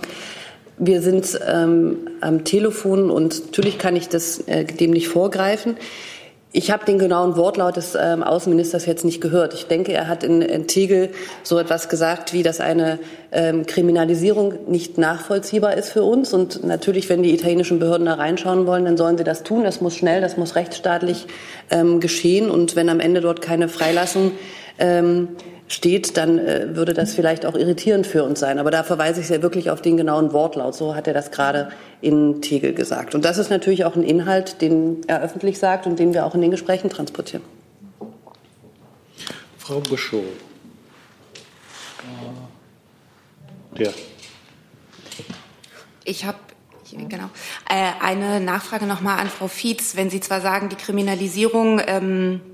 Wir 0.79 1.01
sind 1.01 1.39
ähm, 1.47 2.09
am 2.21 2.45
Telefon 2.45 3.11
und 3.11 3.47
natürlich 3.47 3.79
kann 3.79 3.95
ich 3.97 4.09
das 4.09 4.41
äh, 4.41 4.65
dem 4.65 4.91
nicht 4.91 5.09
vorgreifen. 5.09 5.77
Ich 6.55 6.71
habe 6.71 6.85
den 6.85 6.99
genauen 6.99 7.37
Wortlaut 7.37 7.77
des 7.77 7.97
ähm, 7.99 8.23
Außenministers 8.23 8.85
jetzt 8.85 9.07
nicht 9.07 9.23
gehört. 9.23 9.55
Ich 9.55 9.69
denke, 9.69 9.95
er 9.95 10.07
hat 10.07 10.23
in, 10.23 10.43
in 10.43 10.67
Tegel 10.67 11.09
so 11.43 11.59
etwas 11.59 11.89
gesagt, 11.89 12.35
wie 12.35 12.43
dass 12.43 12.61
eine 12.61 12.99
ähm, 13.33 13.65
Kriminalisierung 13.65 14.55
nicht 14.67 14.99
nachvollziehbar 14.99 15.75
ist 15.79 15.89
für 15.89 16.03
uns. 16.03 16.35
Und 16.35 16.63
natürlich, 16.63 17.09
wenn 17.09 17.23
die 17.23 17.33
italienischen 17.33 17.79
Behörden 17.79 18.05
da 18.05 18.15
reinschauen 18.15 18.67
wollen, 18.67 18.85
dann 18.85 18.99
sollen 18.99 19.17
sie 19.17 19.25
das 19.25 19.45
tun. 19.45 19.65
Das 19.65 19.81
muss 19.81 19.97
schnell, 19.97 20.21
das 20.21 20.37
muss 20.37 20.55
rechtsstaatlich 20.55 21.27
ähm, 21.71 22.01
geschehen. 22.01 22.51
Und 22.51 22.77
wenn 22.77 22.91
am 22.91 23.01
Ende 23.01 23.23
dort 23.23 23.41
keine 23.41 23.69
Freilassung 23.69 24.33
ähm, 24.79 25.29
steht, 25.73 26.17
dann 26.17 26.39
äh, 26.39 26.77
würde 26.77 26.93
das 26.93 27.15
vielleicht 27.15 27.47
auch 27.47 27.55
irritierend 27.55 28.07
für 28.07 28.25
uns 28.25 28.41
sein. 28.41 28.59
Aber 28.59 28.71
da 28.71 28.83
verweise 28.83 29.21
ich 29.21 29.27
sehr 29.27 29.43
wirklich 29.43 29.71
auf 29.71 29.81
den 29.81 29.97
genauen 29.97 30.33
Wortlaut. 30.33 30.75
So 30.75 30.95
hat 30.95 31.07
er 31.07 31.15
das 31.15 31.31
gerade 31.31 31.71
in 32.01 32.43
Tegel 32.43 32.75
gesagt. 32.75 33.15
Und 33.15 33.25
das 33.25 33.39
ist 33.39 33.51
natürlich 33.51 33.85
auch 33.85 33.97
ein 33.97 34.03
Inhalt, 34.03 34.61
den 34.61 35.01
er 35.07 35.23
öffentlich 35.23 35.59
sagt 35.59 35.87
und 35.87 35.99
den 35.99 36.13
wir 36.13 36.27
auch 36.27 36.35
in 36.35 36.43
den 36.43 36.51
Gesprächen 36.51 36.91
transportieren. 36.91 37.43
Frau 39.59 39.81
Bischof. 39.81 40.25
Ja. 43.79 43.91
Ich 46.05 46.25
habe 46.25 46.39
genau 46.91 47.31
äh, 47.71 47.93
eine 48.03 48.41
Nachfrage 48.41 48.87
nochmal 48.87 49.19
an 49.19 49.29
Frau 49.29 49.49
Fietz. 49.49 49.97
Wenn 49.97 50.11
Sie 50.11 50.21
zwar 50.21 50.43
sagen, 50.43 50.69
die 50.69 50.77
Kriminalisierung 50.77 51.81
ähm, 51.87 52.41
äh, 52.45 52.52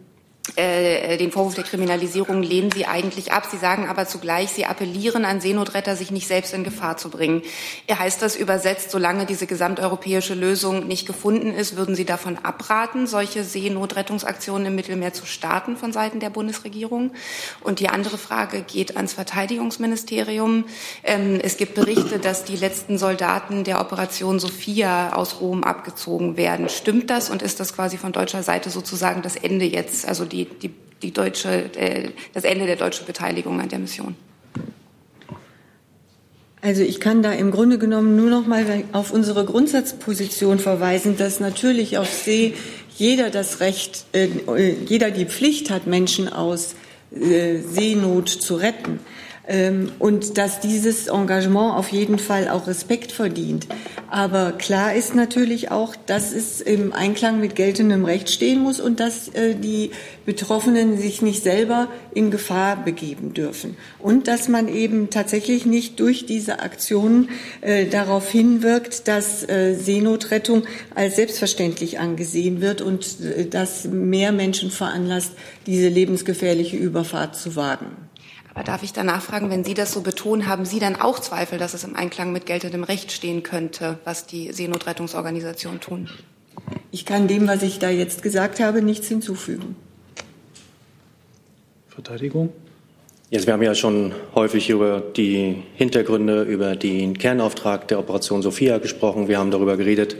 den 0.56 1.32
Vorwurf 1.32 1.54
der 1.54 1.64
Kriminalisierung 1.64 2.42
lehnen 2.42 2.70
Sie 2.70 2.86
eigentlich 2.86 3.32
ab. 3.32 3.46
Sie 3.50 3.58
sagen 3.58 3.88
aber 3.88 4.06
zugleich, 4.06 4.50
Sie 4.50 4.64
appellieren 4.64 5.24
an 5.24 5.40
Seenotretter, 5.40 5.96
sich 5.96 6.10
nicht 6.10 6.26
selbst 6.26 6.54
in 6.54 6.64
Gefahr 6.64 6.96
zu 6.96 7.10
bringen. 7.10 7.42
Heißt 7.90 8.22
das 8.22 8.36
übersetzt, 8.36 8.90
solange 8.90 9.26
diese 9.26 9.46
gesamteuropäische 9.46 10.34
Lösung 10.34 10.86
nicht 10.86 11.06
gefunden 11.06 11.52
ist, 11.52 11.76
würden 11.76 11.94
Sie 11.94 12.04
davon 12.04 12.38
abraten, 12.38 13.06
solche 13.06 13.44
Seenotrettungsaktionen 13.44 14.66
im 14.68 14.74
Mittelmeer 14.74 15.12
zu 15.12 15.26
starten 15.26 15.76
von 15.76 15.92
Seiten 15.92 16.20
der 16.20 16.30
Bundesregierung? 16.30 17.12
Und 17.60 17.80
die 17.80 17.88
andere 17.88 18.18
Frage 18.18 18.62
geht 18.62 18.96
ans 18.96 19.12
Verteidigungsministerium. 19.12 20.64
Ähm, 21.04 21.40
es 21.42 21.56
gibt 21.56 21.74
Berichte, 21.74 22.18
dass 22.18 22.44
die 22.44 22.56
letzten 22.56 22.98
Soldaten 22.98 23.64
der 23.64 23.80
Operation 23.80 24.38
Sophia 24.38 25.12
aus 25.14 25.40
Rom 25.40 25.64
abgezogen 25.64 26.36
werden. 26.36 26.68
Stimmt 26.68 27.10
das 27.10 27.30
und 27.30 27.42
ist 27.42 27.60
das 27.60 27.74
quasi 27.74 27.96
von 27.98 28.12
deutscher 28.12 28.42
Seite 28.42 28.70
sozusagen 28.70 29.22
das 29.22 29.36
Ende 29.36 29.64
jetzt, 29.64 30.06
also 30.06 30.24
die, 30.24 30.37
die, 30.44 30.70
die 31.02 31.12
deutsche, 31.12 31.70
äh, 31.76 32.10
das 32.34 32.44
Ende 32.44 32.66
der 32.66 32.76
deutschen 32.76 33.06
Beteiligung 33.06 33.60
an 33.60 33.68
der 33.68 33.78
Mission? 33.78 34.14
Also 36.60 36.82
ich 36.82 36.98
kann 36.98 37.22
da 37.22 37.32
im 37.32 37.50
Grunde 37.52 37.78
genommen 37.78 38.16
nur 38.16 38.30
noch 38.30 38.46
mal 38.46 38.64
auf 38.92 39.12
unsere 39.12 39.44
Grundsatzposition 39.44 40.58
verweisen, 40.58 41.16
dass 41.16 41.38
natürlich 41.38 41.98
auf 41.98 42.12
See 42.12 42.54
jeder 42.96 43.30
das 43.30 43.60
Recht, 43.60 44.06
äh, 44.12 44.28
jeder 44.86 45.12
die 45.12 45.24
Pflicht 45.24 45.70
hat, 45.70 45.86
Menschen 45.86 46.28
aus 46.28 46.74
äh, 47.14 47.58
Seenot 47.58 48.28
zu 48.28 48.56
retten. 48.56 48.98
Ähm, 49.48 49.90
und 49.98 50.36
dass 50.36 50.60
dieses 50.60 51.06
Engagement 51.06 51.74
auf 51.74 51.88
jeden 51.88 52.18
Fall 52.18 52.48
auch 52.48 52.66
Respekt 52.66 53.12
verdient. 53.12 53.66
Aber 54.10 54.52
klar 54.52 54.94
ist 54.94 55.14
natürlich 55.14 55.70
auch, 55.70 55.96
dass 55.96 56.32
es 56.32 56.60
im 56.60 56.92
Einklang 56.92 57.40
mit 57.40 57.56
geltendem 57.56 58.04
Recht 58.04 58.28
stehen 58.28 58.60
muss 58.60 58.78
und 58.78 59.00
dass 59.00 59.28
äh, 59.28 59.54
die 59.54 59.90
Betroffenen 60.26 60.98
sich 60.98 61.22
nicht 61.22 61.42
selber 61.42 61.88
in 62.12 62.30
Gefahr 62.30 62.84
begeben 62.84 63.32
dürfen. 63.32 63.76
Und 63.98 64.28
dass 64.28 64.48
man 64.48 64.68
eben 64.68 65.08
tatsächlich 65.08 65.64
nicht 65.64 65.98
durch 65.98 66.26
diese 66.26 66.60
Aktionen 66.60 67.30
äh, 67.62 67.86
darauf 67.86 68.30
hinwirkt, 68.30 69.08
dass 69.08 69.48
äh, 69.48 69.74
Seenotrettung 69.74 70.64
als 70.94 71.16
selbstverständlich 71.16 71.98
angesehen 71.98 72.60
wird 72.60 72.82
und 72.82 73.16
dass 73.50 73.84
mehr 73.84 74.32
Menschen 74.32 74.70
veranlasst, 74.70 75.32
diese 75.66 75.88
lebensgefährliche 75.88 76.76
Überfahrt 76.76 77.34
zu 77.34 77.56
wagen. 77.56 78.07
Aber 78.58 78.64
darf 78.64 78.82
ich 78.82 78.92
danach 78.92 79.22
fragen, 79.22 79.50
wenn 79.50 79.62
Sie 79.62 79.74
das 79.74 79.92
so 79.92 80.00
betonen, 80.00 80.48
haben 80.48 80.64
Sie 80.64 80.80
dann 80.80 80.96
auch 80.96 81.20
Zweifel, 81.20 81.60
dass 81.60 81.74
es 81.74 81.84
im 81.84 81.94
Einklang 81.94 82.32
mit 82.32 82.44
geltendem 82.44 82.82
Recht 82.82 83.12
stehen 83.12 83.44
könnte, 83.44 84.00
was 84.02 84.26
die 84.26 84.52
Seenotrettungsorganisationen 84.52 85.78
tun? 85.78 86.08
Ich 86.90 87.06
kann 87.06 87.28
dem, 87.28 87.46
was 87.46 87.62
ich 87.62 87.78
da 87.78 87.88
jetzt 87.88 88.20
gesagt 88.20 88.58
habe, 88.58 88.82
nichts 88.82 89.06
hinzufügen. 89.06 89.76
Verteidigung? 91.86 92.52
Jetzt, 93.30 93.46
wir 93.46 93.52
haben 93.52 93.62
ja 93.62 93.76
schon 93.76 94.12
häufig 94.34 94.70
über 94.70 95.04
die 95.16 95.62
Hintergründe, 95.76 96.42
über 96.42 96.74
den 96.74 97.16
Kernauftrag 97.16 97.86
der 97.86 98.00
Operation 98.00 98.42
Sophia 98.42 98.78
gesprochen. 98.78 99.28
Wir 99.28 99.38
haben 99.38 99.52
darüber 99.52 99.76
geredet, 99.76 100.16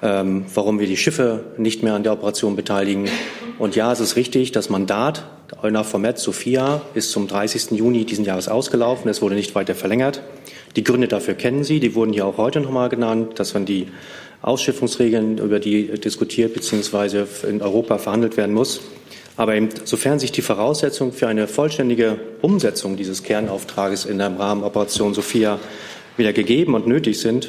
warum 0.00 0.80
wir 0.80 0.86
die 0.86 0.96
Schiffe 0.96 1.44
nicht 1.56 1.82
mehr 1.82 1.94
an 1.94 2.02
der 2.02 2.12
Operation 2.12 2.56
beteiligen. 2.56 3.08
Und 3.58 3.76
ja, 3.76 3.92
es 3.92 4.00
ist 4.00 4.16
richtig, 4.16 4.52
das 4.52 4.68
Mandat 4.68 5.24
EUNAVFOR 5.62 6.00
Med 6.00 6.18
Sophia 6.18 6.82
ist 6.94 7.10
zum 7.10 7.28
30. 7.28 7.72
Juni 7.72 8.04
diesen 8.04 8.24
Jahres 8.24 8.48
ausgelaufen. 8.48 9.10
Es 9.10 9.22
wurde 9.22 9.34
nicht 9.34 9.54
weiter 9.54 9.74
verlängert. 9.74 10.20
Die 10.76 10.84
Gründe 10.84 11.08
dafür 11.08 11.34
kennen 11.34 11.64
Sie, 11.64 11.80
die 11.80 11.94
wurden 11.94 12.12
hier 12.12 12.26
auch 12.26 12.36
heute 12.36 12.60
nochmal 12.60 12.88
genannt, 12.88 13.38
dass 13.38 13.54
wenn 13.54 13.64
die 13.64 13.88
Ausschiffungsregeln, 14.42 15.38
über 15.38 15.60
die 15.60 15.86
diskutiert 16.00 16.52
bzw. 16.52 17.24
in 17.48 17.62
Europa 17.62 17.98
verhandelt 17.98 18.36
werden 18.36 18.54
muss. 18.54 18.80
Aber 19.36 19.54
eben, 19.54 19.68
sofern 19.84 20.18
sich 20.18 20.32
die 20.32 20.42
Voraussetzungen 20.42 21.12
für 21.12 21.28
eine 21.28 21.48
vollständige 21.48 22.18
Umsetzung 22.42 22.96
dieses 22.96 23.22
Kernauftrages 23.22 24.04
in 24.04 24.18
dem 24.18 24.36
Rahmen 24.36 24.62
Operation 24.62 25.14
Sophia 25.14 25.58
wieder 26.16 26.32
gegeben 26.32 26.74
und 26.74 26.86
nötig 26.86 27.18
sind, 27.20 27.48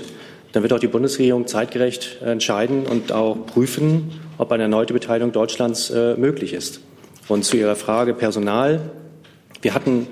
dann 0.55 0.63
wird 0.63 0.71
auch 0.71 0.79
die 0.79 0.87
Bundesregierung 0.87 1.47
zeitgerecht 1.47 2.21
entscheiden 2.23 2.85
und 2.85 3.11
auch 3.11 3.35
prüfen, 3.45 4.11
ob 4.37 4.53
eine 4.53 4.63
erneute 4.63 4.93
Beteiligung 4.93 5.33
Deutschlands 5.33 5.89
äh, 5.89 6.15
möglich 6.15 6.53
ist. 6.53 6.79
Und 7.27 7.43
zu 7.43 7.57
Ihrer 7.57 7.75
Frage 7.75 8.13
Personal. 8.13 8.79
Wir 9.61 9.73
hatten 9.73 10.07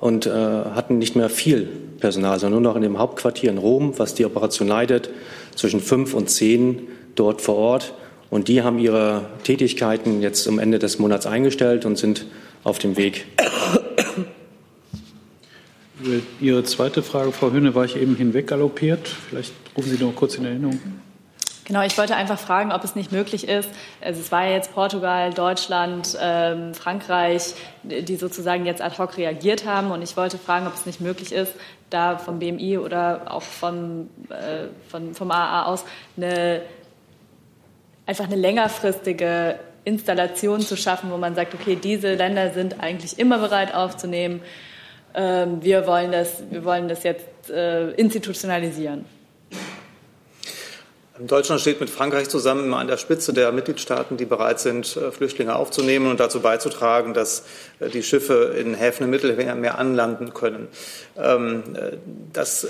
und 0.00 0.24
äh, 0.24 0.30
hatten 0.30 0.96
nicht 0.96 1.14
mehr 1.14 1.28
viel 1.28 1.68
Personal, 2.00 2.38
sondern 2.38 2.62
nur 2.62 2.72
noch 2.72 2.76
in 2.76 2.82
dem 2.82 2.98
Hauptquartier 2.98 3.50
in 3.50 3.58
Rom, 3.58 3.98
was 3.98 4.14
die 4.14 4.24
Operation 4.24 4.66
leitet, 4.66 5.10
zwischen 5.56 5.80
fünf 5.80 6.14
und 6.14 6.30
zehn 6.30 6.88
dort 7.14 7.42
vor 7.42 7.56
Ort. 7.56 7.92
Und 8.30 8.48
die 8.48 8.62
haben 8.62 8.78
ihre 8.78 9.26
Tätigkeiten 9.44 10.22
jetzt 10.22 10.48
am 10.48 10.58
Ende 10.58 10.78
des 10.78 11.00
Monats 11.00 11.26
eingestellt 11.26 11.84
und 11.84 11.98
sind 11.98 12.24
auf 12.64 12.78
dem 12.78 12.96
Weg 12.96 13.26
Ihre 16.40 16.64
zweite 16.64 17.02
Frage, 17.02 17.32
Frau 17.32 17.52
Höhne, 17.52 17.74
war 17.74 17.84
ich 17.84 17.96
eben 17.96 18.16
hinweggaloppiert. 18.16 19.08
Vielleicht 19.08 19.52
rufen 19.76 19.90
Sie 19.90 20.02
noch 20.02 20.14
kurz 20.14 20.36
in 20.36 20.44
Erinnerung. 20.44 20.80
Genau, 21.64 21.82
ich 21.82 21.96
wollte 21.96 22.16
einfach 22.16 22.38
fragen, 22.38 22.72
ob 22.72 22.82
es 22.82 22.96
nicht 22.96 23.12
möglich 23.12 23.46
ist. 23.46 23.68
Also 24.00 24.20
es 24.20 24.32
war 24.32 24.44
ja 24.44 24.52
jetzt 24.52 24.74
Portugal, 24.74 25.32
Deutschland, 25.32 26.18
ähm, 26.20 26.74
Frankreich, 26.74 27.54
die 27.84 28.16
sozusagen 28.16 28.66
jetzt 28.66 28.82
ad 28.82 28.98
hoc 28.98 29.16
reagiert 29.16 29.64
haben. 29.64 29.92
Und 29.92 30.02
ich 30.02 30.16
wollte 30.16 30.38
fragen, 30.38 30.66
ob 30.66 30.74
es 30.74 30.86
nicht 30.86 31.00
möglich 31.00 31.32
ist, 31.32 31.52
da 31.88 32.18
vom 32.18 32.40
BMI 32.40 32.78
oder 32.78 33.32
auch 33.32 33.42
vom, 33.42 34.08
äh, 34.28 34.66
von, 34.88 35.14
vom 35.14 35.30
AA 35.30 35.66
aus 35.66 35.84
eine, 36.16 36.62
einfach 38.06 38.24
eine 38.24 38.36
längerfristige 38.36 39.60
Installation 39.84 40.60
zu 40.60 40.76
schaffen, 40.76 41.10
wo 41.12 41.16
man 41.16 41.36
sagt, 41.36 41.54
okay, 41.54 41.76
diese 41.80 42.14
Länder 42.14 42.50
sind 42.50 42.80
eigentlich 42.80 43.18
immer 43.20 43.38
bereit 43.38 43.72
aufzunehmen 43.72 44.42
ähm, 45.14 45.62
wir, 45.62 45.86
wollen 45.86 46.12
das, 46.12 46.42
wir 46.50 46.64
wollen 46.64 46.88
das 46.88 47.02
jetzt 47.02 47.50
äh, 47.50 47.90
institutionalisieren. 47.92 49.04
Deutschland 51.26 51.60
steht 51.60 51.80
mit 51.80 51.90
Frankreich 51.90 52.28
zusammen 52.28 52.72
an 52.74 52.86
der 52.86 52.96
Spitze 52.96 53.32
der 53.32 53.52
Mitgliedstaaten, 53.52 54.16
die 54.16 54.24
bereit 54.24 54.60
sind, 54.60 54.96
äh, 54.96 55.12
Flüchtlinge 55.12 55.54
aufzunehmen 55.54 56.10
und 56.10 56.20
dazu 56.20 56.40
beizutragen, 56.40 57.14
dass 57.14 57.44
äh, 57.80 57.88
die 57.88 58.02
Schiffe 58.02 58.54
in 58.58 58.74
Häfen 58.74 59.04
im 59.04 59.10
Mittelmeer 59.10 59.78
anlanden 59.78 60.32
können. 60.34 60.68
Ähm, 61.16 61.62
äh, 61.74 61.96
das, 62.32 62.66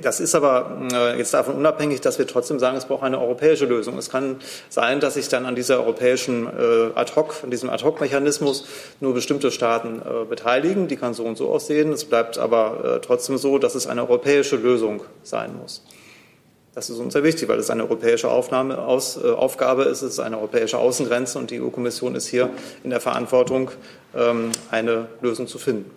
das 0.00 0.20
ist 0.20 0.34
aber 0.34 1.14
jetzt 1.18 1.34
davon 1.34 1.56
unabhängig, 1.56 2.00
dass 2.00 2.18
wir 2.18 2.26
trotzdem 2.26 2.58
sagen, 2.58 2.78
es 2.78 2.86
braucht 2.86 3.02
eine 3.02 3.20
europäische 3.20 3.66
Lösung. 3.66 3.98
Es 3.98 4.08
kann 4.08 4.36
sein, 4.70 5.00
dass 5.00 5.14
sich 5.14 5.28
dann 5.28 5.44
an 5.44 5.54
dieser 5.54 5.80
europäischen 5.80 6.48
Ad-Hoc, 6.94 7.34
an 7.42 7.50
diesem 7.50 7.68
Ad-Hoc-Mechanismus 7.68 8.66
nur 9.00 9.12
bestimmte 9.12 9.50
Staaten 9.50 10.00
beteiligen. 10.30 10.88
Die 10.88 10.96
kann 10.96 11.12
so 11.12 11.24
und 11.24 11.36
so 11.36 11.50
aussehen. 11.50 11.92
Es 11.92 12.06
bleibt 12.06 12.38
aber 12.38 13.00
trotzdem 13.02 13.36
so, 13.36 13.58
dass 13.58 13.74
es 13.74 13.86
eine 13.86 14.00
europäische 14.00 14.56
Lösung 14.56 15.02
sein 15.22 15.54
muss. 15.60 15.82
Das 16.74 16.88
ist 16.88 16.98
uns 16.98 17.12
sehr 17.12 17.22
wichtig, 17.22 17.48
weil 17.48 17.58
es 17.58 17.68
eine 17.68 17.82
europäische 17.82 18.30
Aufnahme, 18.30 18.78
aus, 18.78 19.18
äh, 19.22 19.30
Aufgabe 19.30 19.82
ist, 19.82 20.00
es 20.00 20.14
ist 20.14 20.20
eine 20.20 20.38
europäische 20.38 20.78
Außengrenze 20.78 21.38
und 21.38 21.50
die 21.50 21.60
EU-Kommission 21.60 22.14
ist 22.14 22.26
hier 22.26 22.48
in 22.82 22.90
der 22.90 23.00
Verantwortung, 23.00 23.70
ähm, 24.16 24.52
eine 24.70 25.08
Lösung 25.20 25.46
zu 25.46 25.58
finden. 25.58 25.90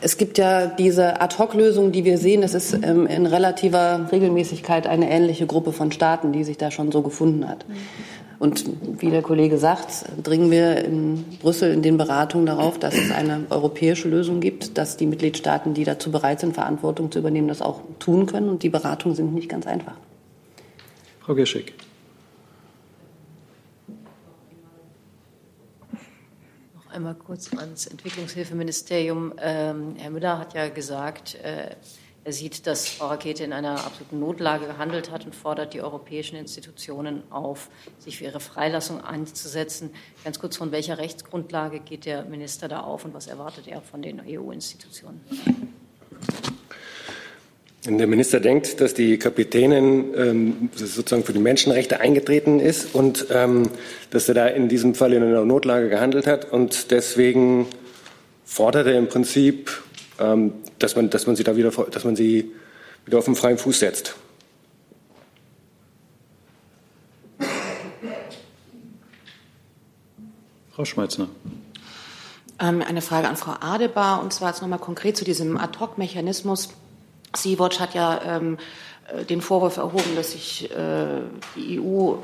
Es 0.00 0.18
gibt 0.18 0.38
ja 0.38 0.66
diese 0.66 1.20
Ad-Hoc-Lösung, 1.20 1.90
die 1.90 2.04
wir 2.04 2.18
sehen. 2.18 2.42
Das 2.42 2.54
ist 2.54 2.74
ähm, 2.74 3.06
in 3.06 3.26
relativer 3.26 4.08
Regelmäßigkeit 4.12 4.86
eine 4.86 5.10
ähnliche 5.10 5.46
Gruppe 5.46 5.72
von 5.72 5.90
Staaten, 5.90 6.30
die 6.32 6.44
sich 6.44 6.58
da 6.58 6.70
schon 6.70 6.92
so 6.92 7.02
gefunden 7.02 7.48
hat. 7.48 7.64
Und 8.38 8.64
wie 9.00 9.10
der 9.10 9.22
Kollege 9.22 9.58
sagt, 9.58 10.04
dringen 10.22 10.50
wir 10.50 10.84
in 10.84 11.24
Brüssel 11.40 11.72
in 11.72 11.82
den 11.82 11.96
Beratungen 11.96 12.46
darauf, 12.46 12.78
dass 12.78 12.94
es 12.94 13.10
eine 13.10 13.46
europäische 13.50 14.08
Lösung 14.08 14.40
gibt, 14.40 14.76
dass 14.76 14.96
die 14.96 15.06
Mitgliedstaaten, 15.06 15.74
die 15.74 15.84
dazu 15.84 16.10
bereit 16.10 16.40
sind, 16.40 16.54
Verantwortung 16.54 17.12
zu 17.12 17.20
übernehmen, 17.20 17.48
das 17.48 17.62
auch 17.62 17.80
tun 17.98 18.26
können. 18.26 18.48
Und 18.48 18.62
die 18.62 18.70
Beratungen 18.70 19.16
sind 19.16 19.34
nicht 19.34 19.48
ganz 19.48 19.66
einfach. 19.66 19.96
Frau 21.20 21.34
Geschick. 21.34 21.74
Noch 26.74 26.92
einmal 26.92 27.14
kurz 27.14 27.52
ans 27.56 27.86
Entwicklungshilfeministerium. 27.86 29.32
Ähm, 29.40 29.94
Herr 29.96 30.10
Müller 30.10 30.38
hat 30.38 30.54
ja 30.54 30.68
gesagt, 30.68 31.36
äh, 31.36 31.76
er 32.24 32.32
sieht, 32.32 32.66
dass 32.66 32.88
Frau 32.88 33.08
Rakete 33.08 33.44
in 33.44 33.52
einer 33.52 33.84
absoluten 33.84 34.18
Notlage 34.18 34.66
gehandelt 34.66 35.10
hat 35.10 35.26
und 35.26 35.34
fordert 35.34 35.74
die 35.74 35.82
europäischen 35.82 36.36
Institutionen 36.36 37.22
auf, 37.28 37.68
sich 37.98 38.18
für 38.18 38.24
ihre 38.24 38.40
Freilassung 38.40 39.02
einzusetzen. 39.02 39.90
Ganz 40.24 40.38
kurz, 40.38 40.56
von 40.56 40.72
welcher 40.72 40.96
Rechtsgrundlage 40.96 41.80
geht 41.80 42.06
der 42.06 42.24
Minister 42.24 42.66
da 42.66 42.80
auf 42.80 43.04
und 43.04 43.12
was 43.12 43.26
erwartet 43.26 43.68
er 43.68 43.82
von 43.82 44.00
den 44.00 44.22
EU-Institutionen? 44.26 45.20
Der 47.86 48.06
Minister 48.06 48.40
denkt, 48.40 48.80
dass 48.80 48.94
die 48.94 49.18
Kapitänin 49.18 50.14
ähm, 50.16 50.70
sozusagen 50.74 51.22
für 51.22 51.34
die 51.34 51.38
Menschenrechte 51.38 52.00
eingetreten 52.00 52.58
ist 52.58 52.94
und 52.94 53.26
ähm, 53.30 53.68
dass 54.08 54.26
er 54.26 54.34
da 54.34 54.46
in 54.46 54.70
diesem 54.70 54.94
Fall 54.94 55.12
in 55.12 55.22
einer 55.22 55.44
Notlage 55.44 55.90
gehandelt 55.90 56.26
hat 56.26 56.50
und 56.50 56.90
deswegen 56.90 57.66
fordert 58.46 58.86
er 58.86 58.96
im 58.96 59.08
Prinzip 59.08 59.70
dass, 60.16 60.96
man, 60.96 61.10
dass 61.10 61.26
man 61.26 61.36
sie 61.36 61.44
da 61.44 61.56
wieder, 61.56 61.70
dass 61.70 62.04
man 62.04 62.16
sie 62.16 62.52
wieder 63.04 63.18
auf 63.18 63.24
den 63.24 63.34
freien 63.34 63.58
Fuß 63.58 63.80
setzt. 63.80 64.14
Frau 70.74 70.84
Schmeitzner. 70.84 71.28
Ähm, 72.60 72.82
eine 72.82 73.00
Frage 73.00 73.28
an 73.28 73.36
Frau 73.36 73.54
Adebar, 73.60 74.20
und 74.22 74.32
zwar 74.32 74.50
jetzt 74.50 74.60
nochmal 74.60 74.80
konkret 74.80 75.16
zu 75.16 75.24
diesem 75.24 75.56
Ad-Hoc-Mechanismus. 75.56 76.70
Sea-Watch 77.36 77.78
hat 77.78 77.94
ja 77.94 78.20
ähm, 78.24 78.58
äh, 79.08 79.24
den 79.24 79.40
Vorwurf 79.40 79.76
erhoben, 79.76 80.16
dass 80.16 80.32
sich 80.32 80.70
äh, 80.70 81.20
die 81.56 81.80
EU 81.80 82.14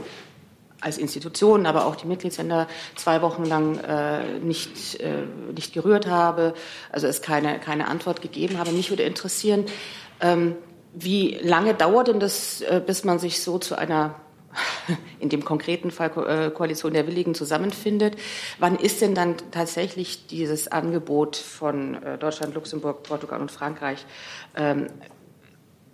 als 0.81 0.99
Institution, 0.99 1.67
aber 1.67 1.87
auch 1.87 1.97
die 1.97 2.07
Mitgliedsländer 2.07 2.67
zwei 2.97 3.23
Wochen 3.23 3.45
lang 3.45 3.79
äh, 3.79 4.39
nicht, 4.39 5.01
äh, 5.01 5.25
nicht 5.55 5.73
gerührt 5.73 6.07
habe, 6.07 6.55
also 6.91 7.07
es 7.07 7.23
keine, 7.23 7.59
keine 7.59 7.89
Antwort 7.89 8.23
gegeben 8.23 8.59
habe. 8.59 8.73
Mich 8.73 8.91
würde 8.91 9.03
interessieren, 9.03 9.67
ähm, 10.21 10.57
wie 10.93 11.39
lange 11.43 11.75
dauert 11.75 12.09
denn 12.09 12.21
das, 12.21 12.63
äh, 12.63 12.83
bis 12.85 13.05
man 13.05 13.19
sich 13.19 13.43
so 13.43 13.59
zu 13.59 13.77
einer 13.77 14.17
in 15.21 15.29
dem 15.29 15.45
konkreten 15.45 15.91
Fall 15.91 16.11
Ko 16.11 16.25
äh, 16.25 16.51
Koalition 16.51 16.93
der 16.93 17.07
Willigen 17.07 17.35
zusammenfindet. 17.35 18.17
Wann 18.59 18.77
ist 18.77 19.01
denn 19.01 19.15
dann 19.15 19.37
tatsächlich 19.51 20.27
dieses 20.27 20.69
Angebot 20.69 21.37
von 21.37 22.03
äh, 22.03 22.19
Deutschland, 22.19 22.55
Luxemburg, 22.55 23.05
Portugal 23.05 23.41
und 23.41 23.53
Frankreich 23.53 24.05
ähm, 24.57 24.89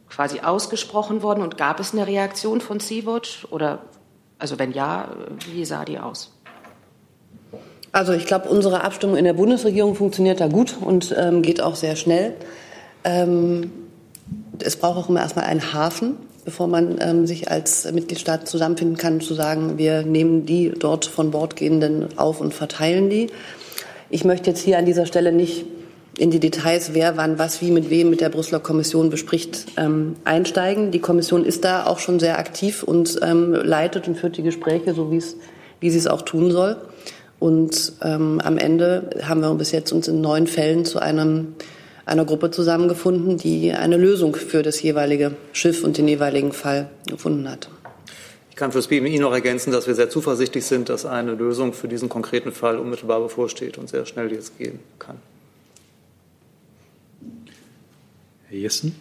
quasi 0.09 0.41
ausgesprochen 0.41 1.23
worden 1.23 1.43
und 1.43 1.59
gab 1.59 1.81
es 1.81 1.93
eine 1.93 2.07
Reaktion 2.07 2.61
von 2.61 2.81
Sea-Watch 2.81 3.49
oder 3.51 3.85
also 4.39 4.59
wenn 4.59 4.73
ja, 4.73 5.09
wie 5.53 5.65
sah 5.65 5.85
die 5.85 5.99
aus? 5.99 6.33
Also 7.93 8.13
ich 8.13 8.27
glaube, 8.27 8.49
unsere 8.49 8.85
Abstimmung 8.85 9.17
in 9.17 9.25
der 9.25 9.33
Bundesregierung 9.33 9.95
funktioniert 9.95 10.41
da 10.41 10.49
gut 10.49 10.77
und 10.81 11.15
ähm, 11.19 11.43
geht 11.43 11.63
auch 11.63 11.77
sehr 11.77 11.97
schnell. 11.97 12.35
Ähm, 13.05 13.71
es 14.59 14.77
braucht 14.77 14.99
auch 14.99 15.09
immer 15.09 15.21
erstmal 15.21 15.47
einen 15.47 15.73
Hafen, 15.73 16.17
bevor 16.45 16.67
man 16.67 16.99
ähm, 17.01 17.27
sich 17.27 17.51
als 17.51 17.91
Mitgliedstaat 17.91 18.49
zusammenfinden 18.49 18.97
kann, 18.97 19.21
zu 19.21 19.35
sagen, 19.35 19.79
wir 19.79 20.03
nehmen 20.03 20.45
die 20.45 20.75
dort 20.79 21.07
von 21.07 21.31
Bord 21.31 21.57
gehenden 21.57 22.19
auf 22.19 22.41
und 22.41 22.53
verteilen 22.53 23.09
die. 23.09 23.29
Ich 24.11 24.25
möchte 24.25 24.51
jetzt 24.51 24.61
hier 24.61 24.79
an 24.79 24.85
dieser 24.85 25.07
Stelle 25.07 25.33
nicht 25.33 25.65
in 26.19 26.31
die 26.31 26.41
Details, 26.41 26.95
wer 26.95 27.17
wann 27.17 27.39
was 27.39 27.61
wie 27.61 27.71
mit 27.71 27.91
wem 27.91 28.11
mit 28.11 28.21
der 28.21 28.31
Brüsseler 28.31 28.61
Kommission 28.61 29.11
bespricht, 29.11 29.67
ähm, 29.77 30.17
einsteigen. 30.25 30.91
Die 30.91 31.01
Kommission 31.01 31.45
ist 31.45 31.65
da 31.65 31.87
auch 31.87 31.99
schon 31.99 32.19
sehr 32.19 32.39
aktiv 32.39 32.83
und 32.83 33.19
ähm, 33.23 33.53
leitet 33.53 34.09
und 34.09 34.17
führt 34.17 34.37
die 34.37 34.43
Gespräche, 34.43 34.95
so 34.95 35.11
wie 35.11 35.91
sie 35.91 35.99
es 35.99 36.07
auch 36.07 36.23
tun 36.23 36.51
soll. 36.51 36.77
Und 37.39 37.93
ähm, 38.03 38.41
am 38.43 38.57
Ende 38.57 39.11
haben 39.23 39.41
wir 39.41 39.55
bis 39.55 39.73
jetzt 39.73 39.93
uns 39.93 40.09
in 40.09 40.23
neun 40.23 40.47
Fällen 40.47 40.87
zu 40.87 41.01
einem, 41.01 41.55
einer 42.07 42.25
Gruppe 42.25 42.51
zusammengefunden, 42.51 43.37
die 43.37 43.73
eine 43.73 43.99
Lösung 43.99 44.35
für 44.35 44.63
das 44.63 44.81
jeweilige 44.81 45.37
Schiff 45.53 45.85
und 45.85 45.99
den 45.99 46.09
jeweiligen 46.09 46.53
Fall 46.53 46.89
gefunden 47.07 47.51
hat. 47.51 47.69
Ich 48.49 48.57
kann 48.57 48.73
fürs 48.73 48.87
BMI 48.87 49.19
noch 49.19 49.33
ergänzen, 49.33 49.71
dass 49.71 49.87
wir 49.87 49.95
sehr 49.95 50.09
zuversichtlich 50.09 50.65
sind, 50.65 50.89
dass 50.89 51.05
eine 51.05 51.33
Lösung 51.33 51.75
für 51.75 51.89
diesen 51.89 52.09
konkreten 52.09 52.53
Fall 52.53 52.79
unmittelbar 52.79 53.21
bevorsteht 53.21 53.77
und 53.77 53.91
sehr 53.91 54.07
schnell 54.07 54.33
jetzt 54.33 54.57
gehen 54.57 54.79
kann. 54.99 55.19
Herr 58.49 58.59
Jessen. 58.59 58.95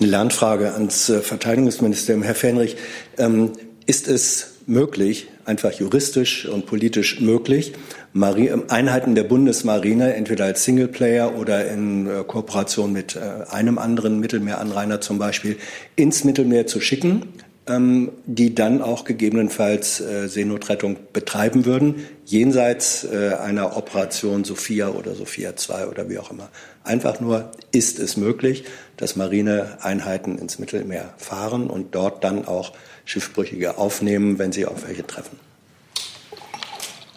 Eine 0.00 0.08
Lernfrage 0.08 0.72
ans 0.72 1.10
äh, 1.10 1.20
Verteidigungsministerium. 1.20 2.22
Herr 2.22 2.34
Fähnrich, 2.34 2.76
ähm, 3.18 3.52
ist 3.84 4.08
es 4.08 4.54
möglich, 4.66 5.28
einfach 5.44 5.72
juristisch 5.72 6.46
und 6.46 6.64
politisch 6.64 7.20
möglich, 7.20 7.74
Einheiten 8.14 9.14
der 9.14 9.24
Bundesmarine 9.24 10.14
entweder 10.14 10.46
als 10.46 10.64
Singleplayer 10.64 11.36
oder 11.36 11.70
in 11.70 12.06
äh, 12.06 12.24
Kooperation 12.26 12.90
mit 12.90 13.16
äh, 13.16 13.20
einem 13.50 13.76
anderen 13.76 14.18
Mittelmeeranrainer 14.20 15.02
zum 15.02 15.18
Beispiel 15.18 15.58
ins 15.96 16.24
Mittelmeer 16.24 16.66
zu 16.66 16.80
schicken, 16.80 17.34
ähm, 17.66 18.12
die 18.26 18.54
dann 18.54 18.82
auch 18.82 19.04
gegebenenfalls 19.04 19.96
Seenotrettung 19.96 20.96
betreiben 21.12 21.64
würden, 21.64 22.06
jenseits 22.24 23.06
einer 23.06 23.76
Operation 23.76 24.44
Sophia 24.44 24.88
oder 24.88 25.14
Sophia 25.14 25.56
2 25.56 25.86
oder 25.86 26.08
wie 26.08 26.18
auch 26.18 26.30
immer. 26.30 26.48
Einfach 26.82 27.20
nur, 27.20 27.50
ist 27.72 27.98
es 27.98 28.16
möglich, 28.16 28.64
dass 28.96 29.16
Marineeinheiten 29.16 30.38
ins 30.38 30.58
Mittelmeer 30.58 31.14
fahren 31.16 31.68
und 31.68 31.94
dort 31.94 32.22
dann 32.22 32.46
auch 32.46 32.72
Schiffbrüchige 33.04 33.78
aufnehmen, 33.78 34.38
wenn 34.38 34.52
sie 34.52 34.66
auf 34.66 34.86
welche 34.86 35.06
treffen? 35.06 35.38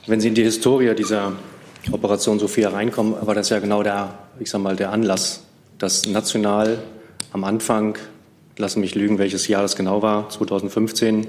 Wenn 0.07 0.21
Sie 0.21 0.29
in 0.29 0.36
die 0.36 0.43
Historie 0.43 0.95
dieser 0.95 1.33
Operation 1.91 2.39
Sophia 2.39 2.69
reinkommen, 2.69 3.15
war 3.27 3.36
das 3.36 3.49
ja 3.49 3.60
genau 3.60 3.83
der, 3.83 4.17
ich 4.39 4.49
sag 4.49 4.62
mal, 4.62 4.77
der 4.77 4.93
Anlass, 4.93 5.43
dass 5.79 6.05
national 6.05 6.81
am 7.33 7.43
Anfang, 7.43 7.97
lassen 8.58 8.82
mich 8.82 8.96
lügen, 8.96 9.17
welches 9.17 9.48
Jahr 9.48 9.62
das 9.62 9.76
genau 9.76 10.02
war, 10.02 10.30
2015, 10.30 11.28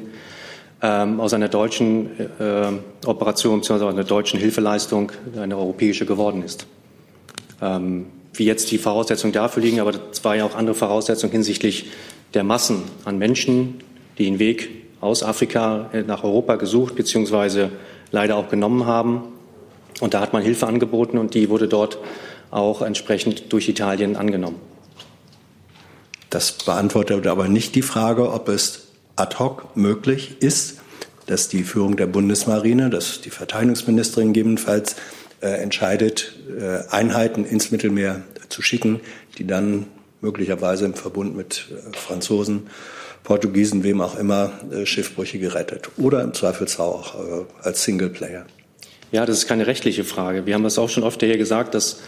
ähm, 0.83 1.21
aus 1.21 1.33
einer 1.35 1.49
deutschen 1.49 2.11
äh, 2.39 3.07
Operation 3.07 3.61
bzw. 3.61 3.87
einer 3.87 4.05
deutschen 4.05 4.39
Hilfeleistung 4.39 5.13
eine 5.37 5.57
europäische 5.57 6.07
geworden 6.07 6.43
ist. 6.43 6.67
Ähm, 7.61 8.07
wie 8.35 8.45
jetzt 8.45 8.71
die 8.71 8.79
Voraussetzungen 8.79 9.33
dafür 9.33 9.63
liegen, 9.63 9.81
aber 9.81 9.93
es 10.11 10.25
war 10.25 10.37
ja 10.37 10.45
auch 10.45 10.55
andere 10.55 10.75
Voraussetzungen 10.75 11.33
hinsichtlich 11.33 11.87
der 12.35 12.45
Massen 12.45 12.83
an 13.05 13.19
Menschen, 13.19 13.81
die 14.19 14.25
den 14.25 14.39
Weg 14.39 14.71
aus 15.01 15.23
Afrika 15.23 15.91
nach 16.07 16.25
Europa 16.25 16.57
gesucht 16.57 16.95
bzw. 16.95 17.69
leider 18.13 18.37
auch 18.37 18.49
genommen 18.49 18.87
haben. 18.87 19.23
Und 20.01 20.15
da 20.15 20.21
hat 20.21 20.33
man 20.33 20.43
Hilfe 20.43 20.67
angeboten 20.67 21.19
und 21.19 21.35
die 21.35 21.49
wurde 21.49 21.67
dort 21.67 21.99
auch 22.51 22.83
entsprechend 22.83 23.53
durch 23.53 23.69
Italien 23.69 24.17
angenommen. 24.17 24.57
Das 26.31 26.53
beantwortet 26.53 27.27
aber 27.27 27.49
nicht 27.49 27.75
die 27.75 27.83
Frage, 27.83 28.33
ob 28.33 28.49
es 28.49 28.89
ad 29.17 29.37
hoc 29.39 29.77
möglich 29.77 30.37
ist, 30.41 30.79
dass 31.27 31.49
die 31.49 31.63
Führung 31.63 31.97
der 31.97 32.07
Bundesmarine, 32.07 32.91
dass 32.91 33.21
die 33.21 33.31
Verteidigungsministerin 33.31 34.33
gegebenenfalls 34.33 34.97
äh, 35.41 35.49
entscheidet, 35.49 36.35
äh, 36.59 36.81
Einheiten 36.91 37.45
ins 37.45 37.71
Mittelmeer 37.71 38.23
zu 38.49 38.63
schicken, 38.63 39.01
die 39.37 39.47
dann 39.47 39.87
möglicherweise 40.21 40.85
im 40.85 40.95
Verbund 40.95 41.37
mit 41.37 41.67
äh, 41.71 41.97
Franzosen, 41.97 42.69
Portugiesen, 43.25 43.85
wem 43.85 44.01
auch 44.01 44.19
immer, 44.19 44.53
äh, 44.71 44.87
Schiffbrüche 44.87 45.39
gerettet. 45.39 45.91
Oder 45.97 46.23
im 46.23 46.35
Zweifelsfall 46.35 46.87
auch 46.87 47.15
äh, 47.15 47.45
als 47.63 47.85
Singleplayer. 47.85 48.47
Ja, 49.13 49.25
das 49.27 49.39
ist 49.39 49.49
keine 49.49 49.67
rechtliche 49.67 50.05
Frage. 50.05 50.47
Wir 50.47 50.55
haben 50.55 50.65
das 50.65 50.79
auch 50.79 50.89
schon 50.89 51.03
oft 51.03 51.21
hier 51.21 51.39
gesagt, 51.39 51.75
dass 51.75 52.01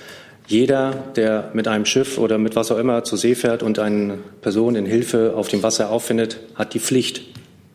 jeder, 0.50 0.92
der 1.14 1.50
mit 1.54 1.68
einem 1.68 1.86
Schiff 1.86 2.18
oder 2.18 2.36
mit 2.36 2.56
was 2.56 2.72
auch 2.72 2.78
immer 2.78 3.04
zur 3.04 3.18
See 3.18 3.36
fährt 3.36 3.62
und 3.62 3.78
eine 3.78 4.18
Person 4.42 4.74
in 4.74 4.84
Hilfe 4.84 5.34
auf 5.36 5.46
dem 5.46 5.62
Wasser 5.62 5.90
auffindet, 5.90 6.40
hat 6.56 6.74
die 6.74 6.80
Pflicht, 6.80 7.22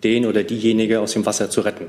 den 0.03 0.25
oder 0.25 0.43
diejenige 0.43 0.99
aus 0.99 1.13
dem 1.13 1.25
Wasser 1.25 1.49
zu 1.49 1.61
retten. 1.61 1.85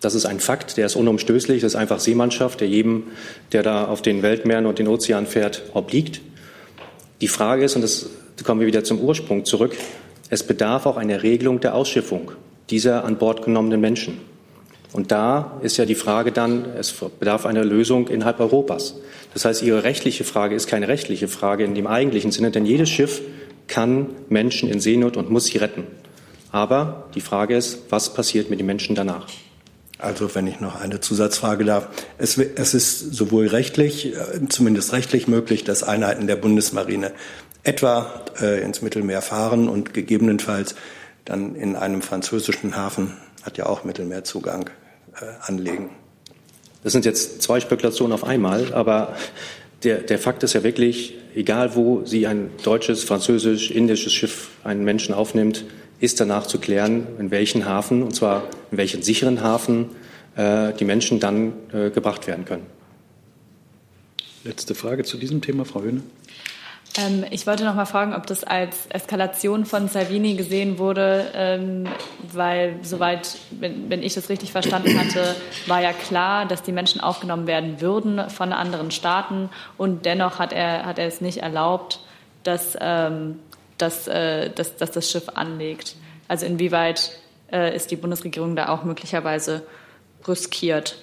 Das 0.00 0.14
ist 0.14 0.24
ein 0.24 0.40
Fakt, 0.40 0.78
der 0.78 0.86
ist 0.86 0.96
unumstößlich. 0.96 1.60
Das 1.60 1.74
ist 1.74 1.78
einfach 1.78 2.00
Seemannschaft, 2.00 2.62
der 2.62 2.68
jedem, 2.68 3.08
der 3.52 3.62
da 3.62 3.84
auf 3.84 4.00
den 4.00 4.22
Weltmeeren 4.22 4.64
und 4.64 4.78
den 4.78 4.88
Ozean 4.88 5.26
fährt, 5.26 5.62
obliegt. 5.74 6.22
Die 7.20 7.28
Frage 7.28 7.62
ist, 7.62 7.76
und 7.76 7.82
das 7.82 8.08
kommen 8.44 8.60
wir 8.60 8.66
wieder 8.66 8.84
zum 8.84 8.98
Ursprung 8.98 9.44
zurück, 9.44 9.76
es 10.30 10.42
bedarf 10.42 10.86
auch 10.86 10.96
einer 10.96 11.22
Regelung 11.22 11.60
der 11.60 11.74
Ausschiffung 11.74 12.32
dieser 12.70 13.04
an 13.04 13.18
Bord 13.18 13.44
genommenen 13.44 13.82
Menschen. 13.82 14.31
Und 14.92 15.10
da 15.10 15.58
ist 15.62 15.78
ja 15.78 15.86
die 15.86 15.94
Frage 15.94 16.32
dann, 16.32 16.66
es 16.76 16.92
bedarf 16.92 17.46
einer 17.46 17.64
Lösung 17.64 18.08
innerhalb 18.08 18.40
Europas. 18.40 18.96
Das 19.32 19.44
heißt, 19.44 19.62
Ihre 19.62 19.84
rechtliche 19.84 20.24
Frage 20.24 20.54
ist 20.54 20.66
keine 20.66 20.88
rechtliche 20.88 21.28
Frage 21.28 21.64
in 21.64 21.74
dem 21.74 21.86
eigentlichen 21.86 22.30
Sinne, 22.30 22.50
denn 22.50 22.66
jedes 22.66 22.90
Schiff 22.90 23.22
kann 23.68 24.08
Menschen 24.28 24.68
in 24.68 24.80
Seenot 24.80 25.16
und 25.16 25.30
muss 25.30 25.46
sie 25.46 25.58
retten. 25.58 25.86
Aber 26.50 27.08
die 27.14 27.22
Frage 27.22 27.56
ist, 27.56 27.84
was 27.88 28.12
passiert 28.12 28.50
mit 28.50 28.58
den 28.58 28.66
Menschen 28.66 28.94
danach? 28.94 29.26
Also 29.98 30.34
wenn 30.34 30.46
ich 30.46 30.60
noch 30.60 30.78
eine 30.78 31.00
Zusatzfrage 31.00 31.64
darf. 31.64 31.88
Es, 32.18 32.36
es, 32.36 32.74
ist 32.74 33.14
sowohl 33.14 33.46
rechtlich, 33.46 34.14
äh, 34.14 34.48
zumindest 34.48 34.92
rechtlich 34.92 35.28
möglich, 35.28 35.64
dass 35.64 35.82
Einheiten 35.84 36.26
der 36.26 36.36
Bundesmarine 36.36 37.12
etwa 37.62 38.24
äh, 38.40 38.60
ins 38.62 38.82
Mittelmeer 38.82 39.22
fahren 39.22 39.68
und 39.68 39.94
gegebenenfalls 39.94 40.74
dann 41.24 41.54
in 41.54 41.76
einem 41.76 42.02
französischen 42.02 42.76
Hafen, 42.76 43.16
hat 43.42 43.56
ja 43.58 43.66
auch 43.66 43.84
Mittelmeerzugang, 43.84 44.68
anlegen. 45.42 45.90
Das 46.82 46.92
sind 46.92 47.04
jetzt 47.04 47.42
zwei 47.42 47.60
Spekulationen 47.60 48.12
auf 48.12 48.24
einmal, 48.24 48.72
aber 48.74 49.14
der, 49.84 49.98
der 49.98 50.18
Fakt 50.18 50.42
ist 50.42 50.52
ja 50.52 50.62
wirklich, 50.62 51.14
egal 51.34 51.74
wo 51.74 52.04
sie 52.04 52.26
ein 52.26 52.50
deutsches, 52.62 53.04
französisch, 53.04 53.70
indisches 53.70 54.12
Schiff 54.12 54.50
einen 54.64 54.84
Menschen 54.84 55.14
aufnimmt, 55.14 55.64
ist 56.00 56.20
danach 56.20 56.46
zu 56.46 56.58
klären, 56.58 57.06
in 57.18 57.30
welchen 57.30 57.64
Hafen, 57.64 58.02
und 58.02 58.14
zwar 58.14 58.48
in 58.70 58.78
welchen 58.78 59.02
sicheren 59.02 59.42
Hafen, 59.42 59.90
äh, 60.36 60.72
die 60.72 60.84
Menschen 60.84 61.20
dann 61.20 61.52
äh, 61.72 61.90
gebracht 61.90 62.26
werden 62.26 62.44
können. 62.44 62.66
Letzte 64.44 64.74
Frage 64.74 65.04
zu 65.04 65.16
diesem 65.16 65.40
Thema, 65.40 65.64
Frau 65.64 65.82
Höhne. 65.82 66.02
Ähm, 66.98 67.24
ich 67.30 67.46
wollte 67.46 67.64
noch 67.64 67.74
mal 67.74 67.86
fragen, 67.86 68.14
ob 68.14 68.26
das 68.26 68.44
als 68.44 68.86
Eskalation 68.90 69.64
von 69.64 69.88
Salvini 69.88 70.34
gesehen 70.34 70.78
wurde, 70.78 71.30
ähm, 71.34 71.88
weil 72.32 72.76
soweit, 72.82 73.36
wenn, 73.50 73.88
wenn, 73.88 74.02
ich 74.02 74.14
das 74.14 74.28
richtig 74.28 74.52
verstanden 74.52 74.98
hatte, 74.98 75.34
war 75.66 75.80
ja 75.80 75.92
klar, 75.92 76.46
dass 76.46 76.62
die 76.62 76.72
Menschen 76.72 77.00
aufgenommen 77.00 77.46
werden 77.46 77.80
würden 77.80 78.28
von 78.28 78.52
anderen 78.52 78.90
Staaten 78.90 79.48
und 79.78 80.04
dennoch 80.04 80.38
hat 80.38 80.52
er, 80.52 80.84
hat 80.84 80.98
er 80.98 81.06
es 81.06 81.20
nicht 81.20 81.38
erlaubt, 81.38 82.00
dass 82.42 82.76
ähm, 82.80 83.38
dass, 83.82 84.06
äh, 84.06 84.50
dass, 84.50 84.76
dass 84.76 84.92
das 84.92 85.10
Schiff 85.10 85.28
anlegt. 85.34 85.96
Also 86.28 86.46
inwieweit 86.46 87.10
äh, 87.52 87.74
ist 87.74 87.90
die 87.90 87.96
Bundesregierung 87.96 88.56
da 88.56 88.68
auch 88.68 88.84
möglicherweise 88.84 89.62
brüskiert? 90.22 90.96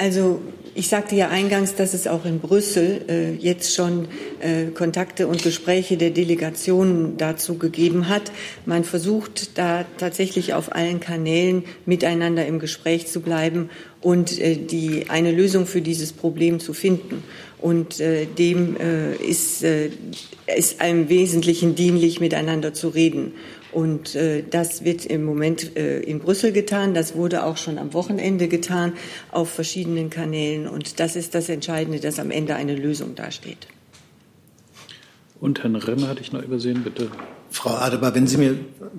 Also 0.00 0.40
ich 0.74 0.88
sagte 0.88 1.14
ja 1.14 1.28
eingangs, 1.28 1.74
dass 1.74 1.92
es 1.92 2.06
auch 2.06 2.24
in 2.24 2.38
Brüssel 2.38 3.02
äh, 3.06 3.32
jetzt 3.34 3.74
schon 3.74 4.08
äh, 4.40 4.70
Kontakte 4.72 5.28
und 5.28 5.42
Gespräche 5.42 5.98
der 5.98 6.08
Delegationen 6.08 7.18
dazu 7.18 7.58
gegeben 7.58 8.08
hat. 8.08 8.32
Man 8.64 8.84
versucht 8.84 9.58
da 9.58 9.84
tatsächlich 9.98 10.54
auf 10.54 10.74
allen 10.74 11.00
Kanälen 11.00 11.64
miteinander 11.84 12.46
im 12.46 12.60
Gespräch 12.60 13.08
zu 13.08 13.20
bleiben 13.20 13.68
und 14.00 14.40
äh, 14.40 14.56
die 14.56 15.10
eine 15.10 15.32
Lösung 15.32 15.66
für 15.66 15.82
dieses 15.82 16.14
Problem 16.14 16.60
zu 16.60 16.72
finden. 16.72 17.22
Und 17.58 18.00
äh, 18.00 18.24
dem 18.24 18.78
äh, 18.80 19.16
ist, 19.16 19.62
äh, 19.62 19.90
ist 20.56 20.80
einem 20.80 21.10
Wesentlichen 21.10 21.74
dienlich, 21.74 22.20
miteinander 22.20 22.72
zu 22.72 22.88
reden. 22.88 23.34
Und 23.72 24.14
äh, 24.14 24.42
das 24.48 24.84
wird 24.84 25.06
im 25.06 25.24
Moment 25.24 25.76
äh, 25.76 26.00
in 26.00 26.18
Brüssel 26.18 26.52
getan. 26.52 26.94
Das 26.94 27.14
wurde 27.14 27.44
auch 27.44 27.56
schon 27.56 27.78
am 27.78 27.94
Wochenende 27.94 28.48
getan 28.48 28.94
auf 29.30 29.50
verschiedenen 29.50 30.10
Kanälen. 30.10 30.66
Und 30.66 31.00
das 31.00 31.16
ist 31.16 31.34
das 31.34 31.48
Entscheidende, 31.48 32.00
dass 32.00 32.18
am 32.18 32.30
Ende 32.30 32.56
eine 32.56 32.74
Lösung 32.74 33.14
dasteht. 33.14 33.68
Und 35.40 35.62
Herrn 35.62 35.76
Remmer 35.76 36.08
hatte 36.08 36.20
ich 36.20 36.32
noch 36.32 36.42
übersehen, 36.42 36.82
bitte. 36.82 37.10
Frau 37.52 37.70
Adebar, 37.70 38.14
wenn 38.14 38.28
Sie 38.28 38.36
mir 38.36 38.56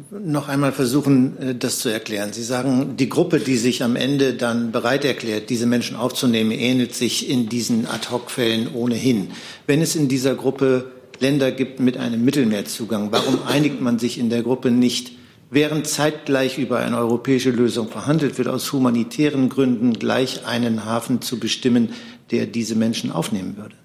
noch 0.09 0.49
einmal 0.49 0.71
versuchen, 0.71 1.37
äh, 1.37 1.55
das 1.55 1.79
zu 1.79 1.89
erklären. 1.89 2.33
Sie 2.33 2.43
sagen, 2.43 2.97
die 2.97 3.09
Gruppe, 3.09 3.39
die 3.39 3.57
sich 3.57 3.83
am 3.83 3.95
Ende 3.95 4.33
dann 4.33 4.71
bereit 4.71 5.05
erklärt, 5.05 5.49
diese 5.49 5.65
Menschen 5.65 5.95
aufzunehmen, 5.95 6.51
ähnelt 6.51 6.95
sich 6.95 7.29
in 7.29 7.47
diesen 7.47 7.87
Ad-hoc-Fällen 7.87 8.73
ohnehin. 8.73 9.31
Wenn 9.67 9.81
es 9.81 9.95
in 9.95 10.07
dieser 10.07 10.35
Gruppe 10.35 10.91
Länder 11.21 11.51
gibt 11.51 11.79
mit 11.79 11.97
einem 11.97 12.25
Mittelmeerzugang. 12.25 13.11
Warum 13.11 13.39
einigt 13.47 13.79
man 13.79 13.99
sich 13.99 14.17
in 14.17 14.29
der 14.29 14.43
Gruppe 14.43 14.71
nicht, 14.71 15.11
während 15.49 15.87
zeitgleich 15.87 16.57
über 16.57 16.79
eine 16.79 16.97
europäische 16.97 17.51
Lösung 17.51 17.89
verhandelt 17.89 18.37
wird, 18.37 18.47
aus 18.47 18.71
humanitären 18.73 19.49
Gründen 19.49 19.93
gleich 19.93 20.45
einen 20.45 20.85
Hafen 20.85 21.21
zu 21.21 21.39
bestimmen, 21.39 21.93
der 22.31 22.47
diese 22.47 22.75
Menschen 22.75 23.11
aufnehmen 23.11 23.57
würde? 23.57 23.75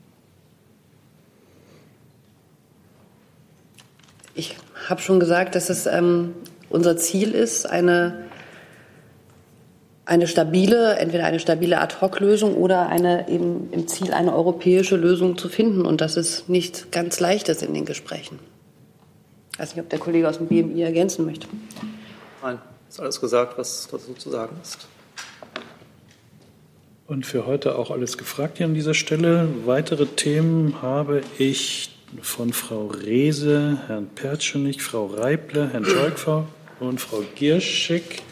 Ich 4.35 4.57
habe 4.89 5.01
schon 5.01 5.19
gesagt, 5.21 5.55
dass 5.55 5.71
es 5.71 5.87
ähm, 5.87 6.35
unser 6.69 6.97
Ziel 6.97 7.33
ist, 7.33 7.67
eine 7.67 8.26
eine 10.07 10.29
stabile, 10.29 10.97
entweder 10.97 11.25
eine 11.25 11.41
stabile 11.41 11.81
Ad-hoc-Lösung 11.81 12.55
oder 12.55 12.89
eine 12.89 13.29
eben 13.29 13.69
im 13.73 13.89
Ziel 13.89 14.13
eine 14.13 14.35
europäische 14.35 14.97
Lösung 14.97 15.37
zu 15.37 15.49
finden. 15.49 15.85
Und 15.85 16.01
das 16.01 16.17
ist 16.17 16.49
nicht 16.49 16.93
ganz 16.93 17.19
leichtes 17.19 17.61
in 17.61 17.75
den 17.75 17.85
Gesprächen. 17.85 18.39
Ich 19.53 19.59
weiß 19.59 19.75
nicht, 19.75 19.83
ob 19.83 19.91
der 19.91 19.99
Kollege 19.99 20.29
aus 20.29 20.39
dem 20.39 20.47
BMI 20.47 20.83
ergänzen 20.83 21.27
möchte. 21.27 21.49
Nein, 22.41 22.59
ist 22.89 23.01
alles 23.01 23.21
gesagt, 23.21 23.59
was 23.59 23.89
dazu 23.91 24.15
zu 24.15 24.31
sagen 24.31 24.57
ist. 24.63 24.87
Und 27.09 27.27
für 27.27 27.47
heute 27.47 27.77
auch 27.77 27.91
alles 27.91 28.17
gefragt 28.17 28.59
hier 28.59 28.67
an 28.67 28.75
dieser 28.75 28.95
Stelle. 28.95 29.49
Weitere 29.65 30.07
Themen 30.07 30.83
habe 30.83 31.23
ich 31.39 31.97
von 32.23 32.53
Frau 32.53 32.87
Rehse, 32.87 33.79
Herrn 33.89 34.07
Pertschenich, 34.15 34.83
Frau 34.83 35.07
Reible, 35.07 35.69
Herrn 35.73 35.85
Joikfer 35.85 36.47
und 36.79 37.01
Frau 37.01 37.23
Gierschik 37.35 38.23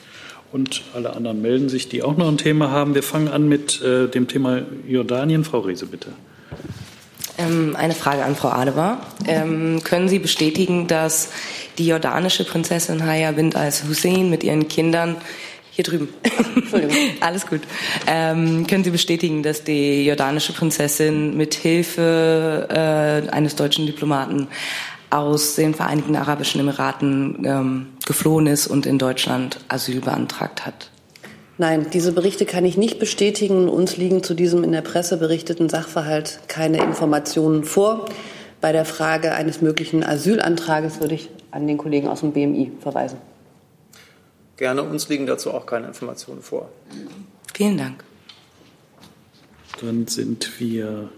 und 0.54 0.82
alle 0.94 1.16
anderen 1.16 1.42
melden 1.42 1.68
sich, 1.68 1.88
die 1.88 2.04
auch 2.04 2.16
noch 2.16 2.28
ein 2.28 2.38
Thema 2.38 2.70
haben. 2.70 2.94
Wir 2.94 3.02
fangen 3.02 3.26
an 3.26 3.48
mit 3.48 3.82
äh, 3.82 4.06
dem 4.06 4.28
Thema 4.28 4.62
Jordanien. 4.86 5.42
Frau 5.42 5.58
Rehse, 5.58 5.86
bitte. 5.86 6.10
Ähm, 7.38 7.74
eine 7.76 7.92
Frage 7.92 8.24
an 8.24 8.36
Frau 8.36 8.50
Adebar. 8.50 9.04
Ähm, 9.26 9.82
können 9.82 10.08
Sie 10.08 10.20
bestätigen, 10.20 10.86
dass 10.86 11.30
die 11.76 11.88
jordanische 11.88 12.44
Prinzessin 12.44 13.04
Haya 13.04 13.32
bint 13.32 13.56
als 13.56 13.82
Hussein 13.88 14.30
mit 14.30 14.44
ihren 14.44 14.68
Kindern 14.68 15.16
hier 15.72 15.82
drüben. 15.82 16.08
Entschuldigung. 16.54 16.96
Alles 17.18 17.48
gut. 17.48 17.62
Ähm, 18.06 18.64
können 18.68 18.84
Sie 18.84 18.90
bestätigen, 18.90 19.42
dass 19.42 19.64
die 19.64 20.06
jordanische 20.06 20.52
Prinzessin 20.52 21.36
mit 21.36 21.54
Hilfe 21.54 22.68
äh, 22.70 23.28
eines 23.28 23.56
deutschen 23.56 23.86
Diplomaten 23.86 24.46
aus 25.10 25.56
den 25.56 25.74
Vereinigten 25.74 26.14
Arabischen 26.14 26.60
Emiraten 26.60 27.44
ähm, 27.44 27.86
geflohen 28.06 28.46
ist 28.46 28.66
und 28.66 28.86
in 28.86 28.98
Deutschland 28.98 29.58
Asyl 29.68 30.00
beantragt 30.00 30.66
hat. 30.66 30.90
Nein, 31.56 31.86
diese 31.92 32.12
Berichte 32.12 32.46
kann 32.46 32.64
ich 32.64 32.76
nicht 32.76 32.98
bestätigen. 32.98 33.68
Uns 33.68 33.96
liegen 33.96 34.22
zu 34.22 34.34
diesem 34.34 34.64
in 34.64 34.72
der 34.72 34.82
Presse 34.82 35.16
berichteten 35.16 35.68
Sachverhalt 35.68 36.40
keine 36.48 36.78
Informationen 36.82 37.64
vor. 37.64 38.06
Bei 38.60 38.72
der 38.72 38.84
Frage 38.84 39.34
eines 39.34 39.60
möglichen 39.60 40.02
Asylantrages 40.02 41.00
würde 41.00 41.14
ich 41.14 41.30
an 41.52 41.66
den 41.66 41.78
Kollegen 41.78 42.08
aus 42.08 42.20
dem 42.20 42.32
BMI 42.32 42.72
verweisen. 42.80 43.18
Gerne, 44.56 44.82
uns 44.82 45.08
liegen 45.08 45.26
dazu 45.26 45.52
auch 45.52 45.66
keine 45.66 45.86
Informationen 45.86 46.42
vor. 46.42 46.68
Vielen 47.52 47.76
Dank. 47.76 48.02
Dann 49.80 50.06
sind 50.06 50.60
wir 50.60 51.08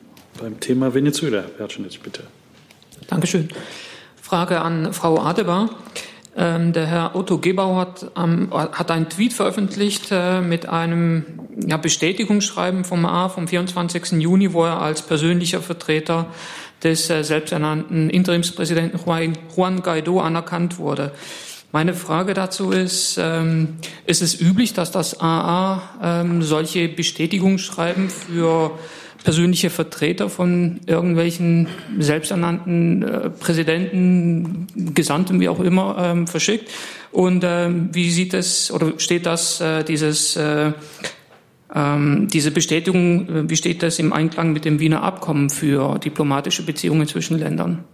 beim 0.40 0.60
Thema 0.60 0.92
Venezuela. 0.94 1.42
Herr 1.42 1.48
Pertschenitz, 1.48 1.98
bitte. 1.98 2.24
Dankeschön. 3.08 3.48
Frage 4.20 4.60
an 4.60 4.92
Frau 4.92 5.18
Adebar. 5.20 5.70
Ähm, 6.38 6.74
der 6.74 6.86
Herr 6.86 7.16
Otto 7.16 7.38
Gebau 7.38 7.76
hat, 7.76 8.10
ähm, 8.16 8.50
hat 8.52 8.90
einen 8.90 9.08
Tweet 9.08 9.32
veröffentlicht 9.32 10.08
äh, 10.10 10.42
mit 10.42 10.68
einem 10.68 11.24
ja, 11.66 11.78
Bestätigungsschreiben 11.78 12.84
vom 12.84 13.06
A 13.06 13.30
vom 13.30 13.48
24. 13.48 14.20
Juni, 14.20 14.52
wo 14.52 14.64
er 14.64 14.82
als 14.82 15.00
persönlicher 15.00 15.62
Vertreter 15.62 16.26
des 16.82 17.08
äh, 17.08 17.24
selbsternannten 17.24 18.10
Interimspräsidenten 18.10 19.00
Juan 19.56 19.82
Guaido 19.82 20.20
anerkannt 20.20 20.78
wurde. 20.78 21.12
Meine 21.72 21.94
Frage 21.94 22.34
dazu 22.34 22.70
ist, 22.70 23.18
ähm, 23.18 23.76
ist 24.06 24.20
es 24.20 24.40
üblich, 24.40 24.74
dass 24.74 24.90
das 24.90 25.20
AA 25.20 25.82
ähm, 26.02 26.42
solche 26.42 26.88
Bestätigungsschreiben 26.88 28.10
für 28.10 28.78
persönliche 29.22 29.70
Vertreter 29.70 30.28
von 30.30 30.80
irgendwelchen 30.86 31.68
selbsternannten 31.98 33.02
äh, 33.02 33.30
Präsidenten, 33.30 34.66
Gesandten, 34.94 35.40
wie 35.40 35.48
auch 35.48 35.60
immer, 35.60 35.96
ähm, 35.98 36.26
verschickt. 36.26 36.70
Und 37.12 37.44
ähm, 37.44 37.90
wie 37.92 38.10
sieht 38.10 38.34
es 38.34 38.70
oder 38.70 38.94
steht 38.98 39.26
das, 39.26 39.60
äh, 39.60 39.84
dieses, 39.84 40.36
äh, 40.36 40.72
ähm, 41.74 42.28
diese 42.32 42.50
Bestätigung, 42.50 43.28
äh, 43.28 43.50
wie 43.50 43.56
steht 43.56 43.82
das 43.82 43.98
im 43.98 44.12
Einklang 44.12 44.52
mit 44.52 44.64
dem 44.64 44.80
Wiener 44.80 45.02
Abkommen 45.02 45.50
für 45.50 45.98
diplomatische 45.98 46.62
Beziehungen 46.62 47.08
zwischen 47.08 47.38
Ländern? 47.38 47.84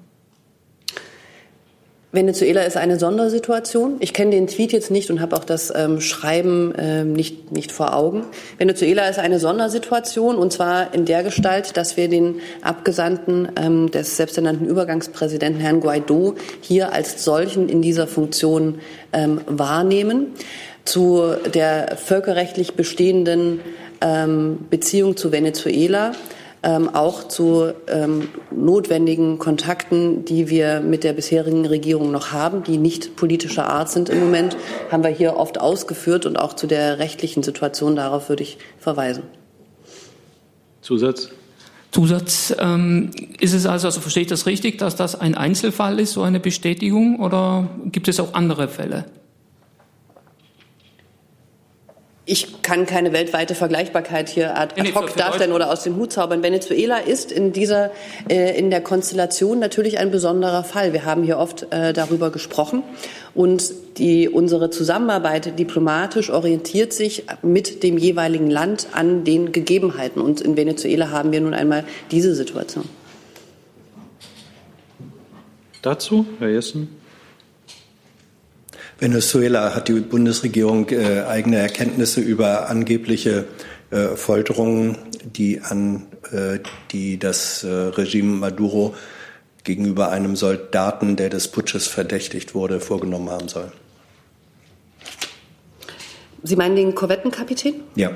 Venezuela 2.15 2.61
ist 2.65 2.77
eine 2.77 2.99
Sondersituation. 2.99 3.97
Ich 4.01 4.13
kenne 4.13 4.33
den 4.33 4.47
Tweet 4.47 4.73
jetzt 4.73 4.91
nicht 4.91 5.11
und 5.11 5.23
habe 5.23 5.35
auch 5.35 5.45
das 5.45 5.73
ähm, 5.75 6.03
Schreiben 6.03 6.75
ähm, 6.77 7.15
nicht, 7.15 7.53
nicht 7.53 7.73
vor 7.73 7.97
Augen. 7.97 8.27
Venezuela 8.59 9.09
ist 9.09 9.19
eine 9.19 9.39
Sondersituation 9.39 10.37
und 10.37 10.53
zwar 10.53 10.93
in 10.93 11.07
der 11.07 11.23
Gestalt, 11.23 11.75
dass 11.79 11.97
wir 11.97 12.09
den 12.09 12.41
Abgesandten 12.61 13.49
ähm, 13.57 13.91
des 13.91 14.19
selbsternannten 14.19 14.67
Übergangspräsidenten 14.67 15.63
Herrn 15.63 15.81
Guaido 15.81 16.35
hier 16.61 16.93
als 16.93 17.25
solchen 17.25 17.71
in 17.71 17.81
dieser 17.81 18.07
Funktion 18.07 18.81
ähm, 19.15 19.41
wahrnehmen. 19.47 20.35
Zu 20.85 21.37
der 21.55 21.97
völkerrechtlich 21.97 22.75
bestehenden 22.75 23.61
ähm, 24.03 24.67
Beziehung 24.69 25.17
zu 25.17 25.33
Venezuela 25.33 26.13
ähm, 26.63 26.95
auch 26.95 27.27
zu 27.27 27.73
ähm, 27.89 28.29
notwendigen 28.51 29.39
Kontakten, 29.39 30.25
die 30.25 30.49
wir 30.49 30.81
mit 30.81 31.05
der 31.05 31.13
bisherigen 31.13 31.67
Regierung 31.67 32.13
noch 32.13 32.33
haben, 32.33 32.63
die 32.63 32.79
nicht 32.79 33.17
politischer 33.17 33.69
Art 33.69 33.91
sind 33.91 34.09
im 34.09 34.21
Moment, 34.21 34.57
haben 34.91 35.03
wir 35.03 35.11
hier 35.11 35.37
oft 35.37 35.61
ausgeführt 35.61 36.27
und 36.27 36.37
auch 36.37 36.55
zu 36.55 36.67
der 36.67 36.99
rechtlichen 36.99 37.43
Situation 37.43 37.97
darauf 37.97 38.29
würde 38.29 38.45
ich 38.45 38.59
verweisen. 38.79 39.25
Zusatz? 40.81 41.31
Zusatz, 41.91 42.55
ähm, 42.59 43.11
ist 43.39 43.53
es 43.53 43.67
also, 43.67 43.89
also 43.89 44.01
verstehe 44.01 44.23
ich 44.23 44.29
das 44.29 44.47
richtig, 44.47 44.79
dass 44.79 44.97
das 44.97 45.21
ein 45.21 45.35
Einzelfall 45.35 46.01
ist, 46.01 46.13
so 46.13 46.23
eine 46.23 46.41
Bestätigung, 46.41 47.21
oder 47.21 47.69
gibt 47.87 48.09
es 48.09 48.19
auch 48.19 48.35
andere 48.35 48.69
Fälle? 48.69 49.05
Ich 52.25 52.63
kann 52.63 52.87
keine 52.87 53.13
weltweite 53.13 53.57
Vergleichbarkeit 53.57 54.29
hier 54.29 54.57
ad, 54.57 54.81
ad 54.81 54.95
hoc 54.95 55.17
darstellen 55.17 55.53
oder 55.53 55.73
aus 55.73 55.83
dem 55.83 55.97
Hut 55.97 56.13
zaubern. 56.13 56.43
Venezuela 56.43 56.99
ist 56.99 57.33
in 57.33 57.53
dieser, 57.53 57.91
äh, 58.29 58.57
in 58.57 58.71
der 58.71 58.81
Konstellation 58.81 59.59
natürlich 59.59 59.99
ein 59.99 60.13
besonderer 60.13 60.63
Fall. 60.63 60.93
Wir 60.93 61.05
haben 61.05 61.25
hier 61.25 61.39
oft 61.39 61.67
äh, 61.73 61.93
darüber 61.93 62.31
gesprochen 62.31 62.85
und 63.35 63.73
die, 63.99 64.29
unsere 64.29 64.71
Zusammenarbeit 64.71 65.59
diplomatisch 65.59 66.31
orientiert 66.31 66.93
sich 66.93 67.25
mit 67.43 67.83
dem 67.83 67.99
jeweiligen 67.99 68.51
Land 68.51 68.87
an 68.93 69.25
den 69.25 69.51
Gegebenheiten. 69.51 70.23
Und 70.23 70.41
in 70.41 70.57
Venezuela 70.57 71.11
haben 71.11 71.33
wir 71.33 71.41
nun 71.41 71.55
einmal 71.55 71.85
diese 72.13 72.37
Situation. 72.37 72.85
Dazu, 75.83 76.25
Herr 76.39 76.51
Jessen. 76.51 77.02
Venezuela 79.03 79.75
hat 79.75 79.89
die 79.89 79.99
Bundesregierung 79.99 80.89
äh, 80.91 81.23
eigene 81.23 81.59
Erkenntnisse 81.59 82.21
über 82.21 82.69
angebliche 82.69 83.47
äh, 83.91 84.15
Folterungen, 84.15 84.97
die 85.25 85.61
an 85.61 86.07
äh, 86.31 86.61
die 86.93 87.19
das 87.19 87.65
äh, 87.65 87.69
Regime 87.69 88.37
Maduro 88.37 88.95
gegenüber 89.65 90.11
einem 90.11 90.37
Soldaten, 90.37 91.17
der 91.17 91.31
des 91.31 91.49
Putsches 91.49 91.89
verdächtigt 91.89 92.55
wurde, 92.55 92.79
vorgenommen 92.79 93.29
haben 93.29 93.49
soll. 93.49 93.73
Sie 96.45 96.55
meinen 96.55 96.77
den 96.77 96.95
Korvettenkapitän? 96.95 97.75
Ja. 97.97 98.13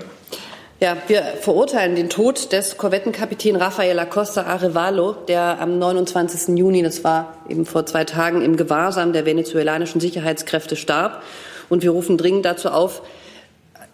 Ja, 0.79 0.95
wir 1.07 1.23
verurteilen 1.41 1.97
den 1.97 2.11
Tod 2.11 2.53
des 2.53 2.77
Korvettenkapitän 2.77 3.57
Rafael 3.57 3.99
Acosta 3.99 4.43
Arevalo, 4.43 5.13
der 5.27 5.59
am 5.59 5.79
29. 5.79 6.59
Juni, 6.59 6.83
das 6.83 7.03
war 7.03 7.39
eben 7.49 7.65
vor 7.65 7.87
zwei 7.87 8.05
Tagen, 8.05 8.43
im 8.43 8.59
Gewahrsam 8.59 9.15
der 9.15 9.25
venezuelanischen 9.25 10.03
Sicherheitskräfte 10.03 10.77
starb. 10.77 11.23
Und 11.71 11.83
wir 11.83 11.93
rufen 11.93 12.19
dringend 12.19 12.45
dazu 12.45 12.69
auf, 12.69 13.01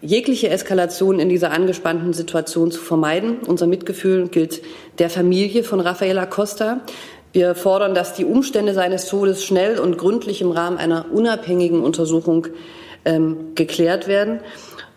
jegliche 0.00 0.48
Eskalation 0.48 1.20
in 1.20 1.28
dieser 1.28 1.52
angespannten 1.52 2.14
Situation 2.14 2.72
zu 2.72 2.80
vermeiden. 2.80 3.36
Unser 3.46 3.68
Mitgefühl 3.68 4.26
gilt 4.26 4.60
der 4.98 5.08
Familie 5.08 5.62
von 5.62 5.78
Rafael 5.78 6.18
Acosta. 6.18 6.80
Wir 7.32 7.54
fordern, 7.54 7.94
dass 7.94 8.14
die 8.14 8.24
Umstände 8.24 8.74
seines 8.74 9.06
Todes 9.06 9.44
schnell 9.44 9.78
und 9.78 9.98
gründlich 9.98 10.42
im 10.42 10.50
Rahmen 10.50 10.78
einer 10.78 11.06
unabhängigen 11.12 11.80
Untersuchung 11.80 12.48
ähm, 13.04 13.54
geklärt 13.54 14.08
werden. 14.08 14.40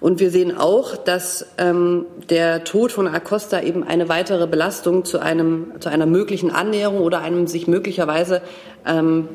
Und 0.01 0.19
wir 0.19 0.29
sehen 0.29 0.55
auch, 0.57 0.97
dass 0.97 1.47
ähm, 1.57 2.05
der 2.29 2.63
Tod 2.63 2.91
von 2.91 3.07
Acosta 3.07 3.61
eben 3.61 3.83
eine 3.83 4.09
weitere 4.09 4.45
Belastung 4.45 5.05
zu, 5.05 5.19
einem, 5.19 5.71
zu 5.79 5.89
einer 5.89 6.05
möglichen 6.05 6.51
Annäherung 6.51 6.99
oder 6.99 7.21
einem 7.21 7.47
sich 7.47 7.67
möglicherweise 7.67 8.41
ähm, 8.85 9.27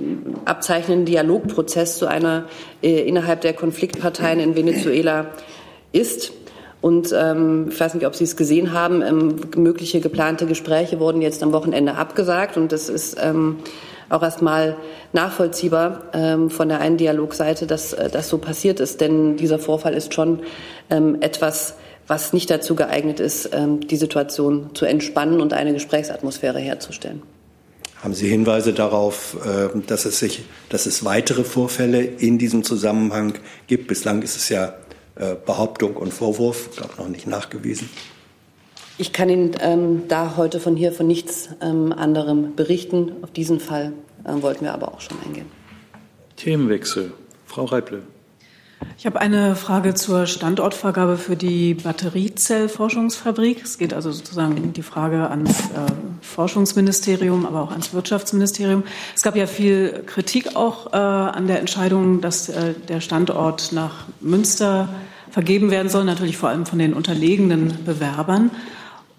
abzeichnenden 0.44 1.06
Dialogprozess 1.06 1.98
zu 1.98 2.06
einer 2.06 2.44
äh, 2.82 3.00
innerhalb 3.00 3.40
der 3.40 3.54
Konfliktparteien 3.54 4.38
in 4.38 4.54
Venezuela 4.54 5.26
ist. 5.92 6.32
Und 6.80 7.14
ähm, 7.18 7.68
ich 7.70 7.78
weiß 7.78 7.94
nicht, 7.94 8.06
ob 8.06 8.14
Sie 8.14 8.24
es 8.24 8.36
gesehen 8.36 8.72
haben, 8.72 9.02
ähm, 9.02 9.36
mögliche 9.56 10.00
geplante 10.00 10.46
Gespräche 10.46 10.98
wurden 10.98 11.20
jetzt 11.20 11.42
am 11.42 11.52
Wochenende 11.52 11.96
abgesagt. 11.96 12.56
Und 12.56 12.72
das 12.72 12.88
ist 12.88 13.16
ähm, 13.20 13.56
auch 14.10 14.22
erstmal 14.22 14.76
nachvollziehbar 15.12 16.02
ähm, 16.12 16.50
von 16.50 16.68
der 16.68 16.80
einen 16.80 16.98
Dialogseite, 16.98 17.66
dass 17.66 17.92
äh, 17.92 18.10
das 18.10 18.28
so 18.28 18.38
passiert 18.38 18.80
ist. 18.80 19.00
Denn 19.00 19.36
dieser 19.36 19.58
Vorfall 19.58 19.94
ist 19.94 20.12
schon 20.12 20.40
ähm, 20.90 21.18
etwas, 21.20 21.74
was 22.06 22.32
nicht 22.32 22.50
dazu 22.50 22.74
geeignet 22.74 23.20
ist, 23.20 23.50
ähm, 23.52 23.80
die 23.80 23.96
Situation 23.96 24.70
zu 24.74 24.84
entspannen 24.84 25.40
und 25.40 25.52
eine 25.52 25.72
Gesprächsatmosphäre 25.72 26.58
herzustellen. 26.58 27.22
Haben 28.02 28.14
Sie 28.14 28.28
Hinweise 28.28 28.72
darauf, 28.72 29.36
äh, 29.46 29.68
dass 29.86 30.06
es 30.06 30.18
sich, 30.18 30.42
dass 30.70 30.86
es 30.86 31.04
weitere 31.04 31.44
Vorfälle 31.44 32.02
in 32.02 32.38
diesem 32.38 32.64
Zusammenhang 32.64 33.34
gibt? 33.68 33.86
Bislang 33.86 34.22
ist 34.22 34.36
es 34.36 34.48
ja 34.48 34.74
äh, 35.14 35.36
Behauptung 35.44 35.96
und 35.96 36.12
Vorwurf, 36.12 36.70
glaube 36.76 36.94
noch 36.98 37.08
nicht 37.08 37.26
nachgewiesen. 37.26 37.88
Ich 39.00 39.14
kann 39.14 39.30
Ihnen 39.30 39.52
ähm, 39.60 40.02
da 40.08 40.36
heute 40.36 40.60
von 40.60 40.76
hier 40.76 40.92
von 40.92 41.06
nichts 41.06 41.48
ähm, 41.62 41.90
anderem 41.90 42.54
berichten. 42.54 43.12
Auf 43.22 43.30
diesen 43.30 43.58
Fall 43.58 43.94
äh, 44.24 44.42
wollten 44.42 44.66
wir 44.66 44.74
aber 44.74 44.92
auch 44.92 45.00
schon 45.00 45.16
eingehen. 45.26 45.46
Themenwechsel. 46.36 47.10
Frau 47.46 47.64
Reible. 47.64 48.02
Ich 48.98 49.06
habe 49.06 49.18
eine 49.18 49.56
Frage 49.56 49.94
zur 49.94 50.26
Standortvergabe 50.26 51.16
für 51.16 51.34
die 51.34 51.72
Batteriezellforschungsfabrik. 51.72 53.62
Es 53.64 53.78
geht 53.78 53.94
also 53.94 54.12
sozusagen 54.12 54.74
die 54.74 54.82
Frage 54.82 55.30
ans 55.30 55.60
äh, 55.70 55.92
Forschungsministerium, 56.20 57.46
aber 57.46 57.62
auch 57.62 57.70
ans 57.70 57.94
Wirtschaftsministerium. 57.94 58.82
Es 59.16 59.22
gab 59.22 59.34
ja 59.34 59.46
viel 59.46 60.02
Kritik 60.04 60.56
auch 60.56 60.92
äh, 60.92 60.96
an 60.96 61.46
der 61.46 61.60
Entscheidung, 61.60 62.20
dass 62.20 62.50
äh, 62.50 62.74
der 62.88 63.00
Standort 63.00 63.72
nach 63.72 64.04
Münster 64.20 64.90
vergeben 65.30 65.70
werden 65.70 65.88
soll, 65.88 66.04
natürlich 66.04 66.36
vor 66.36 66.50
allem 66.50 66.66
von 66.66 66.78
den 66.78 66.92
unterlegenen 66.92 67.82
Bewerbern. 67.86 68.50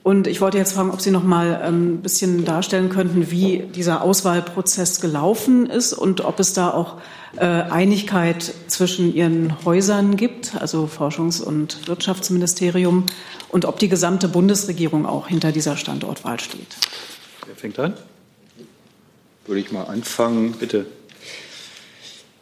Und 0.03 0.25
ich 0.25 0.41
wollte 0.41 0.57
jetzt 0.57 0.73
fragen, 0.73 0.89
ob 0.89 0.99
Sie 0.99 1.11
noch 1.11 1.23
mal 1.23 1.61
ähm, 1.63 1.93
ein 1.95 2.01
bisschen 2.01 2.43
darstellen 2.43 2.89
könnten, 2.89 3.29
wie 3.29 3.59
dieser 3.59 4.01
Auswahlprozess 4.01 4.99
gelaufen 4.99 5.69
ist 5.69 5.93
und 5.93 6.21
ob 6.21 6.39
es 6.39 6.53
da 6.53 6.71
auch 6.71 6.99
äh, 7.37 7.45
Einigkeit 7.45 8.51
zwischen 8.67 9.13
Ihren 9.13 9.63
Häusern 9.63 10.15
gibt, 10.17 10.55
also 10.59 10.89
Forschungs- 10.91 11.41
und 11.41 11.87
Wirtschaftsministerium, 11.87 13.05
und 13.49 13.65
ob 13.65 13.77
die 13.77 13.89
gesamte 13.89 14.27
Bundesregierung 14.27 15.05
auch 15.05 15.27
hinter 15.27 15.51
dieser 15.51 15.77
Standortwahl 15.77 16.39
steht. 16.39 16.75
Wer 17.45 17.55
fängt 17.55 17.77
an? 17.77 17.93
Würde 19.45 19.61
ich 19.61 19.71
mal 19.71 19.83
anfangen. 19.83 20.53
Bitte. 20.53 20.87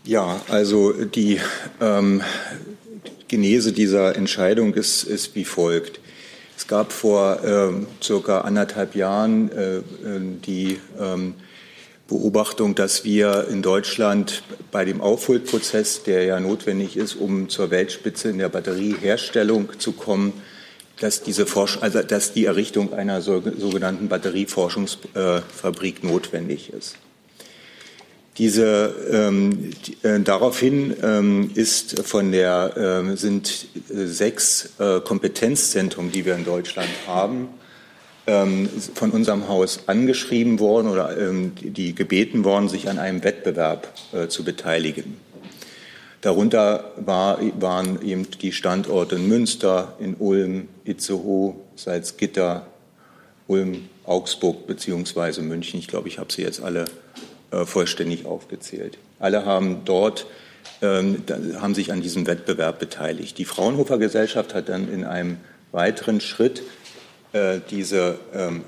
Ja, 0.06 0.39
also 0.48 0.93
die 0.93 1.41
ähm, 1.82 2.22
Genese 3.28 3.74
dieser 3.74 4.15
Entscheidung 4.15 4.74
ist, 4.74 5.04
ist 5.04 5.36
wie 5.36 5.45
folgt. 5.45 6.00
Es 6.60 6.67
gab 6.67 6.91
vor 6.91 7.41
ähm, 7.45 7.88
circa 8.04 8.41
anderthalb 8.41 8.93
Jahren 8.93 9.50
äh, 9.50 9.78
äh, 9.78 9.82
die 10.45 10.78
ähm, 11.00 11.36
Beobachtung, 12.10 12.76
dass 12.76 13.06
wir 13.06 13.48
in 13.50 13.62
Deutschland 13.62 14.43
bei 14.69 14.84
dem 14.84 15.00
Aufholprozess, 15.00 16.04
der 16.04 16.26
ja 16.26 16.38
notwendig 16.41 16.98
ist, 16.98 17.15
um 17.15 17.48
zur 17.48 17.72
Weltspitze 17.72 18.28
in 18.28 18.39
der 18.39 18.50
Batterieherstellung 18.50 19.80
zu 19.80 19.93
kommen, 19.93 20.34
dass 21.00 21.24
diese 21.24 21.45
Forsch 21.45 21.78
also 21.80 22.04
dass 22.04 22.34
die 22.34 22.43
Errichtung 22.43 22.91
einer 22.91 23.22
sogenannten 23.22 24.10
Batterieforschungsfabrik 24.10 26.04
notwendig 26.04 26.74
ist. 26.74 26.98
Diese, 28.39 28.95
ähm, 29.12 29.71
die, 29.86 29.97
äh, 30.08 30.21
daraufhin 30.21 30.95
ähm, 31.04 31.52
ist 31.56 32.08
von 32.08 32.32
der, 32.32 33.04
äh, 33.06 33.17
sind 33.17 33.67
sechs 33.89 34.69
äh, 34.80 35.02
Kompetenzzentren, 35.02 36.10
die 36.13 36.25
wir 36.25 36.36
in 36.36 36.45
Deutschland 36.45 36.88
haben, 37.06 37.49
ähm, 38.28 38.69
von 38.95 39.12
unserem 39.12 39.49
Haus 39.49 39.82
angeschrieben 39.88 40.60
worden 40.60 40.88
oder 40.88 41.17
ähm, 41.17 41.52
die 41.60 41.93
gebeten 41.93 42.45
worden, 42.45 42.69
sich 42.69 42.89
an 42.89 42.97
einem 42.97 43.25
Wettbewerb 43.25 43.93
äh, 44.13 44.30
zu 44.30 44.45
beteiligen. 44.45 45.17
Darunter 46.21 46.93
war, 46.95 47.39
waren 47.60 48.02
eben 48.02 48.25
die 48.41 48.54
Standorte 48.54 49.15
in 49.15 49.28
Münster, 49.28 49.97
in 49.99 50.15
Ulm, 50.15 50.69
Itzehoe, 50.86 51.56
Salzgitter, 51.75 52.67
Ulm, 53.47 53.89
Augsburg 54.06 54.65
beziehungsweise 54.65 55.41
München. 55.41 55.78
Ich 55.80 55.88
glaube, 55.88 56.08
ich 56.08 56.19
habe 56.19 56.32
sie 56.32 56.43
jetzt 56.43 56.62
alle 56.62 56.86
vollständig 57.51 58.25
aufgezählt. 58.25 58.97
Alle 59.19 59.45
haben 59.45 59.81
dort 59.85 60.27
ähm, 60.81 61.23
haben 61.59 61.75
sich 61.75 61.91
an 61.91 62.01
diesem 62.01 62.25
Wettbewerb 62.25 62.79
beteiligt. 62.79 63.38
Die 63.38 63.45
Fraunhofer 63.45 63.97
Gesellschaft 63.97 64.53
hat 64.53 64.69
dann 64.69 64.91
in 64.91 65.03
einem 65.03 65.38
weiteren 65.71 66.21
Schritt 66.21 66.63
äh, 67.33 67.59
diese, 67.69 68.17
ähm, 68.33 68.63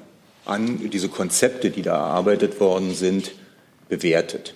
diese 0.91 1.07
Konzepte, 1.07 1.69
die 1.69 1.81
da 1.81 1.95
erarbeitet 1.95 2.59
worden 2.59 2.93
sind, 2.93 3.31
bewertet. 3.87 4.55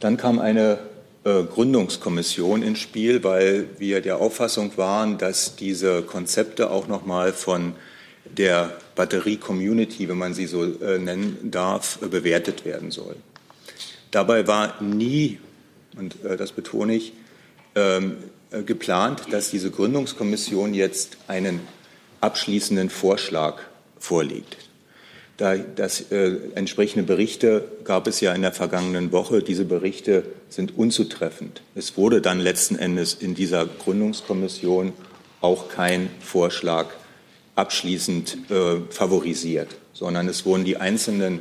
Dann 0.00 0.16
kam 0.16 0.38
eine 0.38 0.78
äh, 1.24 1.42
Gründungskommission 1.42 2.62
ins 2.62 2.78
Spiel, 2.78 3.22
weil 3.22 3.66
wir 3.78 4.00
der 4.00 4.18
Auffassung 4.18 4.76
waren, 4.76 5.18
dass 5.18 5.56
diese 5.56 6.02
Konzepte 6.02 6.70
auch 6.70 6.88
noch 6.88 7.04
mal 7.04 7.32
von 7.32 7.74
der 8.24 8.72
Batterie-Community, 8.94 10.08
wenn 10.08 10.18
man 10.18 10.32
sie 10.32 10.46
so 10.46 10.64
äh, 10.64 10.98
nennen 10.98 11.50
darf, 11.50 11.98
äh, 12.02 12.06
bewertet 12.06 12.64
werden 12.64 12.90
soll. 12.90 13.16
Dabei 14.12 14.46
war 14.46 14.80
nie, 14.80 15.38
und 15.96 16.24
äh, 16.24 16.36
das 16.36 16.52
betone 16.52 16.94
ich, 16.94 17.12
ähm, 17.74 18.18
äh, 18.52 18.62
geplant, 18.62 19.22
dass 19.30 19.50
diese 19.50 19.70
Gründungskommission 19.70 20.74
jetzt 20.74 21.16
einen 21.26 21.60
abschließenden 22.20 22.90
Vorschlag 22.90 23.60
vorlegt. 23.98 24.56
Da 25.38 25.56
das 25.56 26.12
äh, 26.12 26.36
entsprechende 26.54 27.04
Berichte 27.04 27.64
gab 27.84 28.06
es 28.06 28.20
ja 28.20 28.34
in 28.34 28.42
der 28.42 28.52
vergangenen 28.52 29.10
Woche. 29.12 29.42
Diese 29.42 29.64
Berichte 29.64 30.24
sind 30.50 30.76
unzutreffend. 30.76 31.62
Es 31.74 31.96
wurde 31.96 32.20
dann 32.20 32.38
letzten 32.38 32.76
Endes 32.76 33.14
in 33.14 33.34
dieser 33.34 33.66
Gründungskommission 33.66 34.92
auch 35.40 35.70
kein 35.70 36.10
Vorschlag 36.20 36.88
abschließend 37.56 38.50
äh, 38.50 38.80
favorisiert, 38.90 39.68
sondern 39.94 40.28
es 40.28 40.44
wurden 40.44 40.64
die 40.64 40.76
einzelnen 40.76 41.40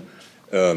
äh, 0.51 0.75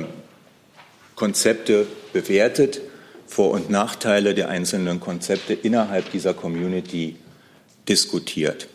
Konzepte 1.15 1.87
bewertet, 2.13 2.81
Vor- 3.27 3.53
und 3.53 3.71
Nachteile 3.71 4.35
der 4.35 4.49
einzelnen 4.49 5.01
Konzepte 5.01 5.55
innerhalb 5.55 6.11
dieser 6.13 6.35
Community 6.35 7.17
diskutiert. 7.89 8.69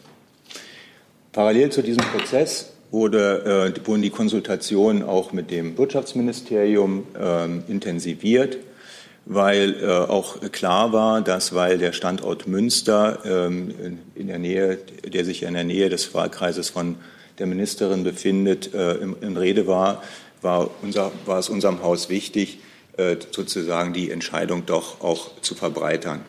Parallel 1.32 1.72
zu 1.72 1.82
diesem 1.82 2.04
Prozess 2.04 2.74
wurde, 2.92 3.74
äh, 3.76 3.88
wurden 3.88 4.02
die 4.02 4.10
Konsultationen 4.10 5.04
auch 5.04 5.32
mit 5.32 5.52
dem 5.52 5.78
Wirtschaftsministerium 5.78 7.06
äh, 7.18 7.46
intensiviert, 7.72 8.58
weil 9.26 9.76
äh, 9.82 9.88
auch 9.88 10.40
klar 10.52 10.92
war, 10.92 11.22
dass 11.22 11.54
weil 11.54 11.78
der 11.78 11.94
Standort 11.94 12.48
Münster 12.48 13.20
ähm, 13.26 14.00
in 14.16 14.28
der 14.28 14.40
Nähe, 14.40 14.80
der 15.06 15.24
sich 15.24 15.44
in 15.44 15.54
der 15.54 15.64
Nähe 15.64 15.90
des 15.90 16.14
Wahlkreises 16.14 16.70
von 16.70 16.96
der 17.38 17.46
Ministerin 17.46 18.04
befindet, 18.04 18.74
äh, 18.74 18.96
in, 18.96 19.16
in 19.22 19.38
Rede 19.38 19.68
war, 19.68 20.02
war, 20.42 20.70
unser, 20.82 21.12
war 21.26 21.40
es 21.40 21.50
unserem 21.50 21.84
Haus 21.84 22.10
wichtig, 22.10 22.60
äh, 22.98 23.18
sozusagen 23.32 23.94
die 23.94 24.12
Entscheidung 24.12 24.66
doch 24.66 25.02
auch 25.02 25.32
zu 25.42 25.56
verbreitern. 25.56 26.26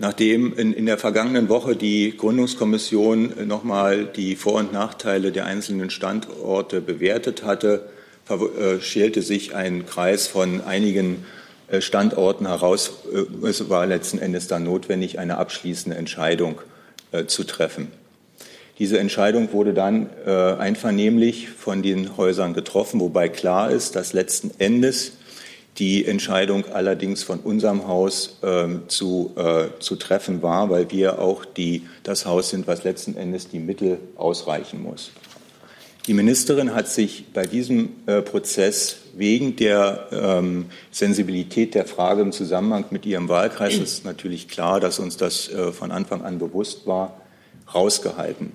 Nachdem 0.00 0.56
in, 0.56 0.72
in, 0.72 0.86
der 0.86 0.98
vergangenen 0.98 1.48
Woche 1.48 1.74
die 1.74 2.16
Gründungskommission 2.16 3.46
nochmal 3.46 4.04
die 4.04 4.36
Vor- 4.36 4.54
und 4.54 4.72
Nachteile 4.72 5.32
der 5.32 5.46
einzelnen 5.46 5.90
Standorte 5.90 6.80
bewertet 6.80 7.44
hatte, 7.44 7.88
äh, 8.28 8.80
schälte 8.80 9.22
sich 9.22 9.54
ein 9.54 9.86
Kreis 9.86 10.28
von 10.28 10.60
einigen 10.60 11.24
äh, 11.68 11.80
Standorten 11.80 12.46
heraus. 12.46 12.92
Es 13.42 13.68
war 13.68 13.86
letzten 13.86 14.18
Endes 14.18 14.46
dann 14.46 14.64
notwendig, 14.64 15.18
eine 15.18 15.38
abschließende 15.38 15.96
Entscheidung 15.96 16.60
zu 17.26 17.44
treffen. 17.44 17.90
Diese 18.78 18.98
Entscheidung 18.98 19.52
wurde 19.52 19.74
dann 19.74 20.08
einvernehmlich 20.24 21.48
von 21.48 21.82
den 21.82 22.16
Häusern 22.16 22.54
getroffen, 22.54 23.00
wobei 23.00 23.28
klar 23.28 23.72
ist, 23.72 23.96
dass 23.96 24.12
letzten 24.12 24.52
Endes 24.58 25.12
die 25.78 26.06
Entscheidung 26.06 26.64
allerdings 26.72 27.22
von 27.22 27.38
unserem 27.40 27.86
Haus 27.86 28.38
ähm, 28.42 28.82
zu, 28.88 29.32
äh, 29.36 29.78
zu 29.78 29.96
treffen 29.96 30.42
war, 30.42 30.70
weil 30.70 30.90
wir 30.90 31.20
auch 31.20 31.44
die, 31.44 31.86
das 32.02 32.26
Haus 32.26 32.50
sind, 32.50 32.66
was 32.66 32.84
letzten 32.84 33.16
Endes 33.16 33.48
die 33.48 33.60
Mittel 33.60 33.98
ausreichen 34.16 34.82
muss. 34.82 35.12
Die 36.08 36.14
Ministerin 36.14 36.74
hat 36.74 36.88
sich 36.88 37.26
bei 37.32 37.46
diesem 37.46 37.90
äh, 38.06 38.22
Prozess 38.22 38.96
wegen 39.14 39.56
der 39.56 40.08
ähm, 40.10 40.66
Sensibilität 40.90 41.74
der 41.74 41.84
Frage 41.84 42.22
im 42.22 42.32
Zusammenhang 42.32 42.86
mit 42.90 43.04
ihrem 43.06 43.28
Wahlkreis, 43.28 43.76
ist 43.76 44.04
natürlich 44.04 44.48
klar, 44.48 44.80
dass 44.80 44.98
uns 44.98 45.16
das 45.16 45.48
äh, 45.48 45.70
von 45.70 45.92
Anfang 45.92 46.22
an 46.24 46.38
bewusst 46.38 46.86
war, 46.86 47.20
rausgehalten. 47.72 48.52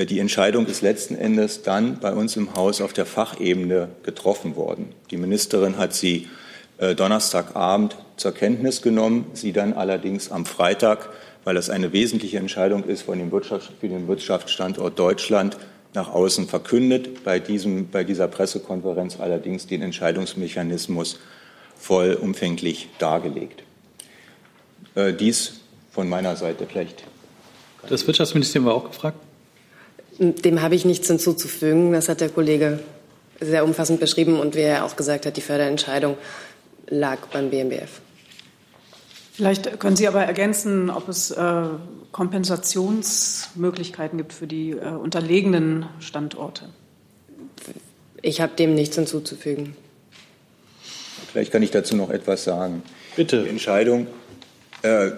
Äh, 0.00 0.06
die 0.06 0.18
Entscheidung 0.18 0.66
ist 0.66 0.82
letzten 0.82 1.14
Endes 1.14 1.62
dann 1.62 1.98
bei 2.00 2.12
uns 2.12 2.36
im 2.36 2.54
Haus 2.54 2.80
auf 2.80 2.92
der 2.92 3.06
Fachebene 3.06 3.88
getroffen 4.02 4.56
worden. 4.56 4.92
Die 5.10 5.16
Ministerin 5.16 5.76
hat 5.76 5.94
sie 5.94 6.28
äh, 6.78 6.94
Donnerstagabend 6.94 7.96
zur 8.16 8.32
Kenntnis 8.32 8.82
genommen, 8.82 9.26
sie 9.34 9.52
dann 9.52 9.74
allerdings 9.74 10.30
am 10.30 10.46
Freitag, 10.46 11.10
weil 11.44 11.54
das 11.54 11.70
eine 11.70 11.92
wesentliche 11.92 12.38
Entscheidung 12.38 12.84
ist 12.84 13.02
von 13.02 13.18
dem 13.18 13.30
Wirtschaft, 13.30 13.72
für 13.80 13.88
den 13.88 14.08
Wirtschaftsstandort 14.08 14.98
Deutschland, 14.98 15.56
nach 15.92 16.12
außen 16.12 16.46
verkündet, 16.46 17.24
bei, 17.24 17.40
diesem, 17.40 17.88
bei 17.88 18.04
dieser 18.04 18.28
Pressekonferenz 18.28 19.18
allerdings 19.18 19.66
den 19.66 19.82
Entscheidungsmechanismus 19.82 21.18
vollumfänglich 21.76 22.88
dargelegt. 22.98 23.64
Äh, 24.94 25.12
dies 25.12 25.60
von 25.90 26.08
meiner 26.08 26.36
Seite 26.36 26.66
vielleicht. 26.68 27.02
Das 27.88 28.06
Wirtschaftsministerium 28.06 28.66
war 28.66 28.74
auch 28.74 28.84
gefragt. 28.84 29.18
Dem 30.20 30.60
habe 30.60 30.74
ich 30.74 30.84
nichts 30.84 31.06
hinzuzufügen. 31.08 31.92
Das 31.92 32.10
hat 32.10 32.20
der 32.20 32.28
Kollege 32.28 32.80
sehr 33.40 33.64
umfassend 33.64 34.00
beschrieben 34.00 34.38
und 34.38 34.54
wie 34.54 34.60
er 34.60 34.84
auch 34.84 34.96
gesagt 34.96 35.24
hat, 35.24 35.38
die 35.38 35.40
Förderentscheidung 35.40 36.18
lag 36.88 37.20
beim 37.32 37.48
BMBF. 37.48 38.02
Vielleicht 39.32 39.80
können 39.80 39.96
Sie 39.96 40.06
aber 40.06 40.22
ergänzen, 40.22 40.90
ob 40.90 41.08
es 41.08 41.30
äh, 41.30 41.62
Kompensationsmöglichkeiten 42.12 44.18
gibt 44.18 44.34
für 44.34 44.46
die 44.46 44.72
äh, 44.72 44.90
unterlegenen 44.90 45.86
Standorte. 46.00 46.68
Ich 48.20 48.42
habe 48.42 48.54
dem 48.54 48.74
nichts 48.74 48.96
hinzuzufügen. 48.96 49.74
Vielleicht 51.32 51.52
kann 51.52 51.62
ich 51.62 51.70
dazu 51.70 51.96
noch 51.96 52.10
etwas 52.10 52.44
sagen. 52.44 52.82
Bitte. 53.16 53.44
Die 53.44 53.48
Entscheidung. 53.48 54.06
Äh, 54.82 55.12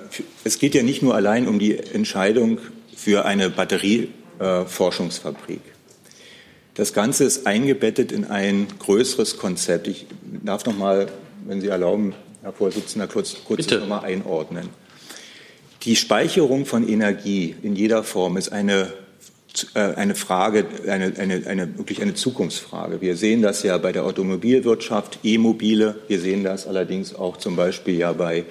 es 0.45 0.61
geht 0.61 0.77
ja 0.77 0.85
nicht 0.85 1.03
nur 1.03 1.17
allein 1.17 1.49
um 1.49 1.59
die 1.59 1.77
Entscheidung 1.77 2.59
für 2.95 3.25
eine 3.25 3.51
Batterie 3.51 4.13
äh, 4.43 4.67
Forschungsfabrik. 4.67 5.61
Das 6.75 6.93
Ganze 6.93 7.23
ist 7.23 7.47
eingebettet 7.47 8.11
in 8.11 8.25
ein 8.25 8.67
größeres 8.81 9.37
Konzept. 9.37 9.87
Ich 9.87 10.07
darf 10.43 10.67
noch 10.67 10.77
mal, 10.77 11.07
wenn 11.47 11.61
Sie 11.61 11.69
erlauben, 11.69 12.15
Herr 12.43 12.53
Vorsitzender, 12.53 13.07
kurz, 13.07 13.37
kurz 13.47 13.71
noch 13.71 13.87
mal 13.87 14.01
einordnen. 14.01 14.71
Die 15.83 15.95
Speicherung 15.95 16.67
von 16.67 16.89
Energie 16.89 17.55
in 17.63 17.77
jeder 17.77 18.03
Form 18.03 18.37
ist 18.37 18.51
eine, 18.51 18.93
äh, 19.75 19.81
eine 19.81 20.17
Frage, 20.17 20.67
eine, 20.89 21.13
eine, 21.19 21.47
eine, 21.47 21.79
wirklich 21.79 22.03
eine 22.03 22.15
Zukunftsfrage. 22.15 23.01
Wir 23.01 23.17
sehen 23.17 23.43
das 23.43 23.63
ja 23.63 23.79
bei 23.79 23.93
der 23.93 24.05
Automobilwirtschaft, 24.05 25.21
E-Mobile. 25.23 26.01
Wir 26.09 26.19
sehen 26.19 26.43
das 26.43 26.67
allerdings 26.67 27.15
auch 27.15 27.37
zum 27.37 27.55
Beispiel 27.55 27.97
ja 27.97 28.13
bei 28.13 28.45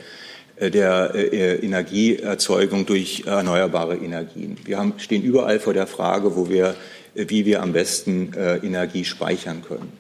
der 0.70 1.12
äh, 1.16 1.56
Energieerzeugung 1.56 2.86
durch 2.86 3.24
erneuerbare 3.26 3.96
Energien. 3.96 4.58
Wir 4.64 4.78
haben, 4.78 4.94
stehen 4.98 5.24
überall 5.24 5.60
vor 5.60 5.74
der 5.74 5.88
Frage, 5.88 6.36
wo 6.36 6.50
wir, 6.50 6.76
äh, 7.16 7.26
wie 7.28 7.46
wir 7.46 7.62
am 7.62 7.74
besten 7.74 8.34
Energie 8.64 9.06
speichern 9.06 9.64
können. 9.68 9.92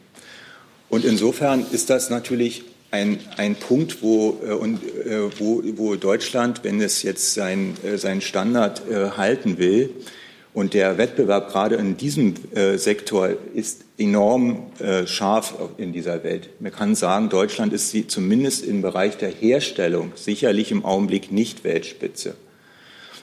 Und 0.89 1.06
insofern 1.06 1.65
ist 1.71 1.89
das 1.89 2.10
natürlich 2.10 2.63
ein, 2.91 3.19
ein 3.38 3.56
Punkt, 3.56 4.02
wo, 4.02 4.30
und, 4.30 4.82
wo, 5.39 5.63
wo 5.78 5.95
Deutschland, 5.95 6.63
wenn 6.63 6.82
es 6.82 7.04
jetzt 7.04 7.34
sein, 7.34 7.78
seinen 7.95 8.19
Standard 8.19 8.82
halten 9.15 9.58
will, 9.58 9.91
und 10.53 10.73
der 10.73 10.97
Wettbewerb 10.97 11.49
gerade 11.49 11.75
in 11.75 11.95
diesem 11.95 12.33
äh, 12.53 12.77
Sektor 12.77 13.29
ist 13.53 13.85
enorm 13.97 14.71
äh, 14.79 15.07
scharf 15.07 15.53
in 15.77 15.93
dieser 15.93 16.23
Welt. 16.23 16.49
Man 16.59 16.73
kann 16.73 16.95
sagen, 16.95 17.29
Deutschland 17.29 17.71
ist 17.71 17.91
sie 17.91 18.07
zumindest 18.07 18.65
im 18.65 18.81
Bereich 18.81 19.17
der 19.17 19.29
Herstellung 19.29 20.11
sicherlich 20.15 20.71
im 20.71 20.83
Augenblick 20.83 21.31
nicht 21.31 21.63
Weltspitze. 21.63 22.35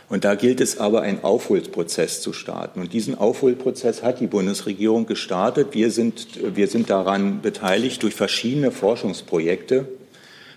Und 0.08 0.24
da 0.24 0.36
gilt 0.36 0.62
es 0.62 0.78
aber, 0.78 1.02
einen 1.02 1.22
Aufholprozess 1.22 2.22
zu 2.22 2.32
starten. 2.32 2.80
Und 2.80 2.94
diesen 2.94 3.14
Aufholprozess 3.14 4.02
hat 4.02 4.20
die 4.20 4.26
Bundesregierung 4.26 5.04
gestartet. 5.04 5.68
Wir 5.72 5.90
sind, 5.90 6.56
wir 6.56 6.66
sind 6.66 6.88
daran 6.88 7.42
beteiligt 7.42 8.02
durch 8.02 8.14
verschiedene 8.14 8.70
Forschungsprojekte, 8.70 9.86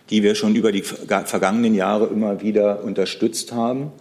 die 0.10 0.23
wir 0.23 0.36
schon 0.36 0.55
über 0.55 0.71
die 0.71 0.84
vergangenen 0.84 1.75
Jahre 1.75 2.07
immer 2.07 2.41
wieder 2.41 2.81
unterstützt 2.86 3.51
haben. 3.51 3.91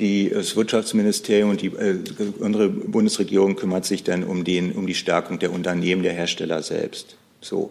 Die, 0.00 0.30
das 0.30 0.56
Wirtschaftsministerium 0.56 1.50
und 1.50 1.60
die, 1.60 1.68
äh, 1.68 1.98
unsere 2.38 2.68
Bundesregierung 2.68 3.56
kümmert 3.56 3.84
sich 3.84 4.02
dann 4.02 4.24
um, 4.24 4.44
den, 4.44 4.72
um 4.72 4.86
die 4.86 4.94
Stärkung 4.94 5.38
der 5.38 5.52
Unternehmen, 5.52 6.02
der 6.02 6.12
Hersteller 6.12 6.62
selbst. 6.62 7.16
So. 7.40 7.70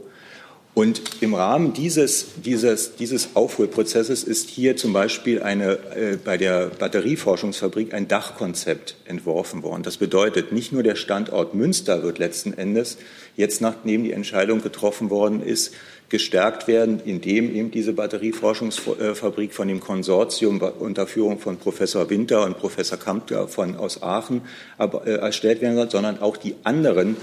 Und 0.76 1.02
im 1.22 1.34
Rahmen 1.34 1.74
dieses, 1.74 2.28
dieses, 2.46 2.96
dieses 2.96 3.36
Aufholprozesses 3.36 4.24
ist 4.24 4.50
hier 4.50 4.78
zum 4.78 4.94
Beispiel 4.94 5.42
eine, 5.42 5.74
äh, 5.96 6.18
bei 6.24 6.38
der 6.38 6.68
Batterieforschungsfabrik 6.68 7.94
ein 7.94 8.08
Dachkonzept 8.08 8.96
entworfen 9.06 9.64
worden. 9.64 9.84
Das 9.84 9.98
bedeutet, 9.98 10.52
nicht 10.52 10.72
nur 10.72 10.84
der 10.84 10.96
Standort 10.96 11.54
Münster 11.54 12.04
wird 12.04 12.20
letzten 12.20 12.54
Endes 12.54 12.98
jetzt, 13.36 13.60
nachdem 13.60 14.04
die 14.04 14.14
Entscheidung 14.14 14.62
getroffen 14.62 15.10
worden 15.10 15.42
ist, 15.42 15.74
gestärkt 16.10 16.68
werden, 16.68 17.00
indem 17.06 17.54
eben 17.54 17.72
diese 17.72 17.94
Batterieforschungsfabrik 17.94 19.54
von 19.54 19.68
dem 19.68 19.80
Konsortium 19.80 20.60
unter 20.80 21.08
Führung 21.08 21.40
von 21.40 21.58
Professor 21.58 22.10
Winter 22.10 22.46
und 22.46 22.58
Professor 22.58 22.98
Kampter 22.98 23.48
von, 23.48 23.76
aus 23.76 24.02
Aachen 24.02 24.42
äh, 24.78 25.12
erstellt 25.12 25.62
werden 25.62 25.76
soll, 25.76 25.90
sondern 25.90 26.20
auch 26.22 26.38
die 26.38 26.56
anderen 26.64 27.18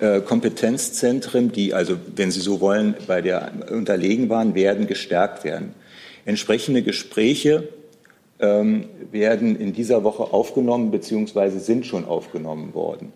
äh, 0.00 0.20
Kompetenzzentren, 0.20 1.52
die 1.52 1.74
also, 1.74 1.96
wenn 2.14 2.30
Sie 2.30 2.40
so 2.40 2.60
wollen, 2.60 2.94
bei 3.06 3.20
der 3.20 3.52
unterlegen 3.70 4.28
waren, 4.28 4.54
werden 4.54 4.86
gestärkt 4.86 5.44
werden. 5.44 5.74
Entsprechende 6.24 6.82
Gespräche 6.82 7.68
ähm, 8.38 8.84
werden 9.10 9.58
in 9.58 9.72
dieser 9.72 10.04
Woche 10.04 10.32
aufgenommen 10.32 10.90
bzw. 10.90 11.58
sind 11.58 11.86
schon 11.86 12.04
aufgenommen 12.04 12.74
worden. 12.74 13.12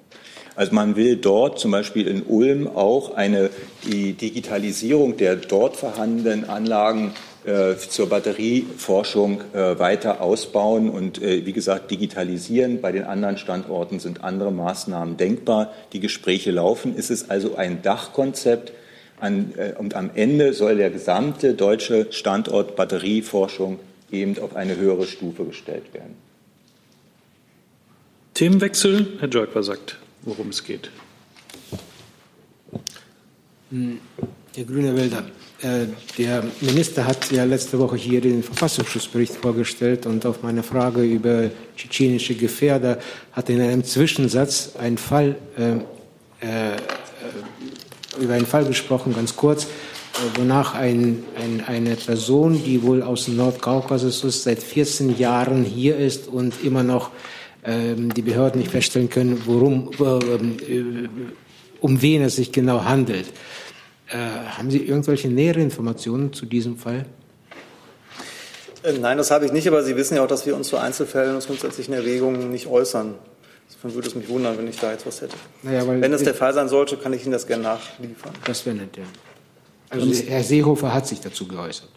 Also 0.55 0.75
man 0.75 0.97
will 0.97 1.17
dort 1.17 1.59
zum 1.59 1.71
Beispiel 1.71 2.07
in 2.07 2.23
Ulm 2.23 2.69
auch 2.69 3.15
eine, 3.15 3.51
die 3.85 4.13
Digitalisierung 4.13 5.17
der 5.17 5.37
dort 5.37 5.77
vorhandenen 5.77 6.49
Anlagen 6.49 7.15
äh, 7.45 7.77
zur 7.77 8.09
Batterieforschung 8.09 9.41
äh, 9.53 9.77
weiter 9.79 10.21
ausbauen 10.21 10.89
und 10.91 11.21
äh, 11.21 11.45
wie 11.45 11.53
gesagt 11.53 11.91
digitalisieren. 11.91 12.81
Bei 12.81 12.93
den 12.93 13.03
anderen 13.03 13.37
Standorten 13.37 13.99
sind 13.99 14.23
andere 14.23 14.53
Maßnahmen 14.53 15.17
denkbar. 15.17 15.73
Die 15.93 15.99
Gespräche 16.01 16.53
laufen. 16.53 16.95
Es 16.97 17.11
ist 17.11 17.31
also 17.31 17.57
ein 17.57 17.83
Dachkonzept. 17.83 18.73
Und 19.79 19.95
am 19.95 20.11
Ende 20.17 20.53
soll 20.53 20.79
der 20.79 20.91
gesamte 20.91 21.55
deutsche 21.55 22.09
Standort 22.11 22.75
Batterieforschung 22.75 23.79
eben 24.11 24.37
auf 24.41 24.57
eine 24.57 24.77
höhere 24.77 25.07
Stufe 25.07 25.45
gestellt 25.45 25.95
werden. 25.95 26.17
Themenwechsel. 28.35 29.07
Herr 29.21 29.29
Jörg 29.29 29.51
sagt 29.61 30.02
worum 30.25 30.49
es 30.49 30.63
geht. 30.63 30.91
Hm, 33.71 34.01
der 34.57 34.65
Grüne 34.65 34.95
Wälder. 34.97 35.25
Äh, 35.63 35.87
der 36.19 36.45
Minister 36.61 37.07
hat 37.07 37.31
ja 37.31 37.45
letzte 37.45 37.79
Woche 37.79 37.97
hier 37.97 38.21
den 38.21 38.43
Verfassungsschutzbericht 38.43 39.35
vorgestellt 39.37 40.07
und 40.07 40.27
auf 40.27 40.43
meine 40.43 40.63
Frage 40.63 41.03
über 41.03 41.51
tschetschenische 41.77 42.35
Gefährder 42.35 42.99
hat 43.33 43.49
in 43.49 43.61
einem 43.61 43.85
Zwischensatz 43.85 44.77
einen 44.77 44.99
Fall, 44.99 45.37
äh, 45.57 45.77
äh, 46.47 46.77
über 48.21 48.35
einen 48.35 48.47
Fall 48.47 48.65
gesprochen, 48.65 49.15
ganz 49.15 49.37
kurz, 49.37 49.65
äh, 49.65 50.39
wonach 50.39 50.75
ein, 50.75 51.25
ein, 51.37 51.65
eine 51.67 51.97
Person, 51.97 52.63
die 52.63 52.83
wohl 52.83 53.03
aus 53.03 53.25
dem 53.27 53.37
Nordkaukasus 53.37 54.25
ist, 54.25 54.43
seit 54.43 54.63
14 54.63 55.17
Jahren 55.17 55.65
hier 55.65 55.97
ist 55.97 56.29
und 56.29 56.63
immer 56.63 56.83
noch 56.83 57.11
die 57.65 58.23
Behörden 58.23 58.61
nicht 58.61 58.73
feststellen 58.73 59.09
können, 59.09 59.43
worum, 59.47 59.91
äh, 60.01 61.09
um 61.81 62.03
wen 62.03 62.23
es 62.23 62.35
sich 62.35 62.51
genau 62.51 62.85
handelt. 62.85 63.27
Äh, 64.09 64.17
haben 64.17 64.71
Sie 64.71 64.79
irgendwelche 64.79 65.29
nähere 65.29 65.61
Informationen 65.61 66.33
zu 66.33 66.45
diesem 66.45 66.77
Fall? 66.77 67.07
Äh, 68.83 68.95
nein, 68.95 69.17
das 69.17 69.31
habe 69.31 69.47
ich 69.47 69.53
nicht, 69.53 69.67
aber 69.69 69.83
Sie 69.83 69.97
wissen 69.97 70.17
ja 70.17 70.25
auch, 70.25 70.29
dass 70.29 70.45
wir 70.45 70.55
uns 70.55 70.69
zu 70.69 70.77
Einzelfällen 70.77 71.35
und 71.37 71.47
grundsätzlichen 71.47 71.95
Erwägungen 71.95 72.51
nicht 72.51 72.67
äußern. 72.67 73.15
Insofern 73.69 73.95
würde 73.95 74.09
es 74.09 74.15
mich 74.15 74.29
wundern, 74.29 74.59
wenn 74.59 74.69
ich 74.69 74.79
da 74.79 74.93
jetzt 74.93 75.07
was 75.07 75.23
hätte. 75.23 75.37
Naja, 75.63 75.87
wenn 75.87 76.13
es 76.13 76.25
der 76.25 76.35
Fall 76.35 76.53
sein 76.53 76.69
sollte, 76.69 76.97
kann 76.99 77.13
ich 77.13 77.23
Ihnen 77.23 77.33
das 77.33 77.47
gerne 77.47 77.63
nachliefern. 77.63 78.33
Das 78.45 78.67
wäre 78.67 78.77
nett, 78.77 78.97
ja. 78.97 79.05
Also 79.89 80.13
Herr 80.27 80.43
Seehofer 80.43 80.93
hat 80.93 81.07
sich 81.07 81.21
dazu 81.21 81.47
geäußert. 81.47 81.89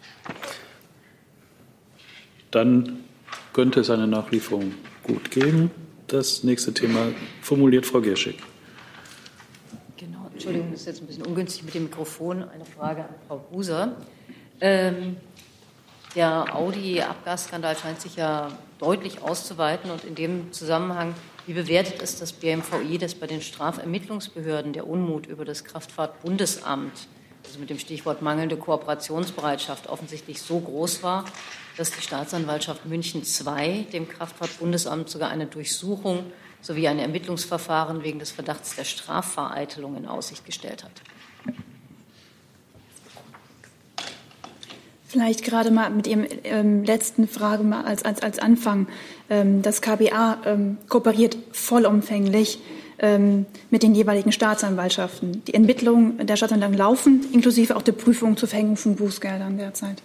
Dann 2.50 3.04
könnte 3.56 3.80
es 3.80 3.88
eine 3.88 4.06
Nachlieferung 4.06 4.74
gut 5.02 5.30
gehen. 5.30 5.70
Das 6.08 6.44
nächste 6.44 6.74
Thema 6.74 7.06
formuliert 7.40 7.86
Frau 7.86 8.02
Gerschig. 8.02 8.36
Genau, 9.96 10.28
Entschuldigung, 10.30 10.72
das 10.72 10.80
ist 10.80 10.86
jetzt 10.86 11.00
ein 11.00 11.06
bisschen 11.06 11.24
ungünstig 11.24 11.64
mit 11.64 11.72
dem 11.72 11.84
Mikrofon. 11.84 12.42
Eine 12.42 12.66
Frage 12.66 13.04
an 13.04 13.14
Frau 13.26 13.38
Buser. 13.38 13.96
Ähm, 14.60 15.16
der 16.14 16.54
Audi-Abgasskandal 16.54 17.78
scheint 17.78 18.02
sich 18.02 18.16
ja 18.16 18.50
deutlich 18.78 19.22
auszuweiten 19.22 19.90
und 19.90 20.04
in 20.04 20.14
dem 20.14 20.52
Zusammenhang, 20.52 21.14
wie 21.46 21.54
bewertet 21.54 22.02
es 22.02 22.18
das 22.18 22.34
BMVI, 22.34 22.98
dass 22.98 23.14
bei 23.14 23.26
den 23.26 23.40
Strafermittlungsbehörden 23.40 24.74
der 24.74 24.86
Unmut 24.86 25.26
über 25.28 25.46
das 25.46 25.64
Kraftfahrtbundesamt, 25.64 27.08
also 27.46 27.58
mit 27.58 27.70
dem 27.70 27.78
Stichwort 27.78 28.20
mangelnde 28.20 28.58
Kooperationsbereitschaft, 28.58 29.88
offensichtlich 29.88 30.42
so 30.42 30.60
groß 30.60 31.02
war, 31.02 31.24
dass 31.76 31.90
die 31.90 32.00
Staatsanwaltschaft 32.00 32.86
München 32.86 33.22
II 33.22 33.84
dem 33.92 34.08
Kraftfahrtbundesamt 34.08 35.08
sogar 35.08 35.30
eine 35.30 35.46
Durchsuchung 35.46 36.24
sowie 36.62 36.88
ein 36.88 36.98
Ermittlungsverfahren 36.98 38.02
wegen 38.02 38.18
des 38.18 38.30
Verdachts 38.30 38.76
der 38.76 38.84
Strafvereitelung 38.84 39.96
in 39.96 40.06
Aussicht 40.06 40.44
gestellt 40.44 40.84
hat. 40.84 40.92
Vielleicht 45.06 45.44
gerade 45.44 45.70
mal 45.70 45.88
mit 45.90 46.06
Ihrem 46.06 46.26
ähm, 46.44 46.84
letzten 46.84 47.28
Frage 47.28 47.62
mal 47.62 47.84
als, 47.84 48.04
als, 48.04 48.22
als 48.22 48.38
Anfang. 48.38 48.88
Ähm, 49.30 49.62
das 49.62 49.80
KBA 49.80 50.38
ähm, 50.44 50.78
kooperiert 50.88 51.36
vollumfänglich 51.52 52.58
ähm, 52.98 53.46
mit 53.70 53.82
den 53.82 53.94
jeweiligen 53.94 54.32
Staatsanwaltschaften. 54.32 55.44
Die 55.44 55.54
Ermittlungen 55.54 56.26
der 56.26 56.36
Staatsanwaltschaft 56.36 56.78
laufen, 56.78 57.24
inklusive 57.32 57.76
auch 57.76 57.82
der 57.82 57.92
Prüfung 57.92 58.36
zur 58.36 58.48
Verhängung 58.48 58.76
von 58.76 58.96
Bußgeldern 58.96 59.58
derzeit 59.58 60.02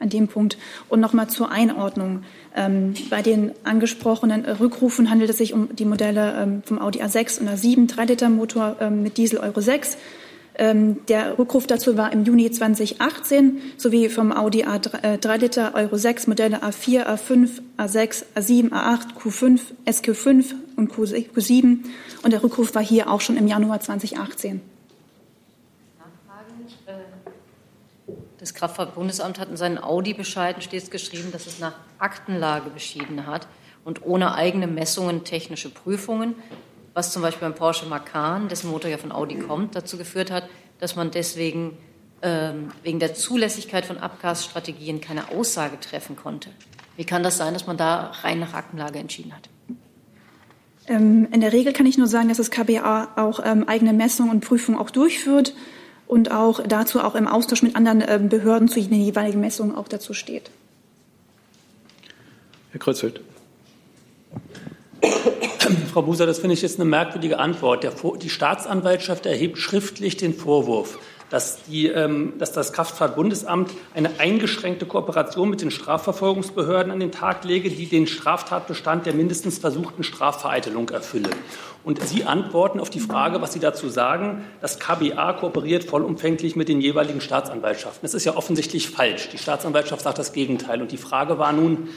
an 0.00 0.08
dem 0.08 0.28
Punkt. 0.28 0.58
Und 0.88 1.00
nochmal 1.00 1.28
zur 1.28 1.50
Einordnung. 1.50 2.22
Ähm, 2.54 2.94
bei 3.10 3.22
den 3.22 3.52
angesprochenen 3.64 4.44
Rückrufen 4.44 5.10
handelt 5.10 5.30
es 5.30 5.38
sich 5.38 5.52
um 5.52 5.74
die 5.74 5.84
Modelle 5.84 6.34
ähm, 6.40 6.62
vom 6.64 6.78
Audi 6.80 7.02
A6 7.02 7.40
und 7.40 7.48
A7, 7.48 7.88
3-Liter-Motor 7.90 8.76
ähm, 8.80 9.02
mit 9.02 9.16
Diesel 9.16 9.38
Euro 9.38 9.60
6. 9.60 9.96
Ähm, 10.60 11.06
der 11.06 11.38
Rückruf 11.38 11.68
dazu 11.68 11.96
war 11.96 12.12
im 12.12 12.24
Juni 12.24 12.50
2018 12.50 13.58
sowie 13.76 14.08
vom 14.08 14.32
Audi 14.32 14.64
A3 14.64 15.56
äh, 15.56 15.70
Euro 15.74 15.96
6 15.96 16.26
Modelle 16.26 16.64
A4, 16.64 17.06
A5, 17.06 17.60
A6, 17.78 18.24
A7, 18.34 18.70
A8, 18.70 19.14
Q5, 19.16 19.60
SQ5 19.86 20.54
und 20.76 20.92
Q7. 20.92 21.78
Und 22.24 22.32
der 22.32 22.42
Rückruf 22.42 22.74
war 22.74 22.82
hier 22.82 23.08
auch 23.08 23.20
schon 23.20 23.36
im 23.36 23.46
Januar 23.46 23.80
2018. 23.80 24.60
Das 28.48 28.54
Kraftfahrtbundesamt 28.54 29.38
hat 29.38 29.50
in 29.50 29.58
seinen 29.58 29.76
Audi-Bescheiden 29.76 30.62
stets 30.62 30.90
geschrieben, 30.90 31.32
dass 31.32 31.46
es 31.46 31.58
nach 31.58 31.74
Aktenlage 31.98 32.70
beschieden 32.70 33.26
hat 33.26 33.46
und 33.84 34.06
ohne 34.06 34.34
eigene 34.34 34.66
Messungen 34.66 35.22
technische 35.22 35.68
Prüfungen, 35.68 36.34
was 36.94 37.12
zum 37.12 37.20
Beispiel 37.20 37.46
beim 37.46 37.54
Porsche 37.54 37.84
Macan, 37.84 38.48
dessen 38.48 38.70
Motor 38.70 38.90
ja 38.90 38.96
von 38.96 39.12
Audi 39.12 39.34
kommt, 39.34 39.76
dazu 39.76 39.98
geführt 39.98 40.30
hat, 40.30 40.48
dass 40.80 40.96
man 40.96 41.10
deswegen 41.10 41.76
ähm, 42.22 42.70
wegen 42.82 42.98
der 42.98 43.12
Zulässigkeit 43.12 43.84
von 43.84 43.98
Abgasstrategien 43.98 45.02
keine 45.02 45.28
Aussage 45.28 45.78
treffen 45.78 46.16
konnte. 46.16 46.48
Wie 46.96 47.04
kann 47.04 47.22
das 47.22 47.36
sein, 47.36 47.52
dass 47.52 47.66
man 47.66 47.76
da 47.76 48.12
rein 48.22 48.40
nach 48.40 48.54
Aktenlage 48.54 48.98
entschieden 48.98 49.34
hat? 49.34 49.50
Ähm, 50.86 51.28
in 51.32 51.42
der 51.42 51.52
Regel 51.52 51.74
kann 51.74 51.84
ich 51.84 51.98
nur 51.98 52.06
sagen, 52.06 52.30
dass 52.30 52.38
das 52.38 52.50
KBA 52.50 53.10
auch 53.16 53.40
ähm, 53.44 53.68
eigene 53.68 53.92
Messungen 53.92 54.30
und 54.30 54.40
Prüfungen 54.40 54.78
auch 54.78 54.88
durchführt 54.88 55.52
und 56.08 56.32
auch 56.32 56.60
dazu 56.66 57.00
auch 57.00 57.14
im 57.14 57.28
Austausch 57.28 57.62
mit 57.62 57.76
anderen 57.76 58.02
ähm, 58.06 58.28
Behörden 58.28 58.68
zu 58.68 58.80
den 58.80 59.00
jeweiligen 59.00 59.40
Messungen 59.40 59.76
auch 59.76 59.86
dazu 59.86 60.14
steht. 60.14 60.50
Herr 62.72 62.80
Kreuzfeld. 62.80 63.20
Frau 65.92 66.02
Buser, 66.02 66.26
das 66.26 66.38
finde 66.38 66.54
ich 66.54 66.62
jetzt 66.62 66.80
eine 66.80 66.88
merkwürdige 66.88 67.38
Antwort. 67.38 67.86
die 68.22 68.30
Staatsanwaltschaft 68.30 69.26
erhebt 69.26 69.58
schriftlich 69.58 70.16
den 70.16 70.34
Vorwurf, 70.34 70.98
dass, 71.30 71.62
die, 71.64 71.86
ähm, 71.86 72.34
dass 72.38 72.52
das 72.52 72.72
Kraftfahrtbundesamt 72.72 73.70
eine 73.94 74.18
eingeschränkte 74.18 74.86
Kooperation 74.86 75.50
mit 75.50 75.60
den 75.60 75.70
Strafverfolgungsbehörden 75.70 76.90
an 76.92 77.00
den 77.00 77.12
Tag 77.12 77.44
lege, 77.44 77.70
die 77.70 77.86
den 77.86 78.06
Straftatbestand 78.06 79.06
der 79.06 79.14
mindestens 79.14 79.58
versuchten 79.58 80.02
Strafvereitelung 80.02 80.88
erfülle. 80.90 81.30
Und 81.84 82.02
Sie 82.06 82.24
antworten 82.24 82.80
auf 82.80 82.90
die 82.90 83.00
Frage, 83.00 83.40
was 83.40 83.52
Sie 83.52 83.60
dazu 83.60 83.88
sagen, 83.88 84.44
das 84.60 84.78
KBA 84.78 85.34
kooperiert 85.34 85.84
vollumfänglich 85.84 86.56
mit 86.56 86.68
den 86.68 86.80
jeweiligen 86.80 87.20
Staatsanwaltschaften. 87.20 88.02
Das 88.02 88.14
ist 88.14 88.24
ja 88.24 88.36
offensichtlich 88.36 88.88
falsch. 88.90 89.28
Die 89.30 89.38
Staatsanwaltschaft 89.38 90.02
sagt 90.02 90.18
das 90.18 90.32
Gegenteil. 90.32 90.82
Und 90.82 90.92
die 90.92 90.98
Frage 90.98 91.38
war 91.38 91.52
nun, 91.52 91.88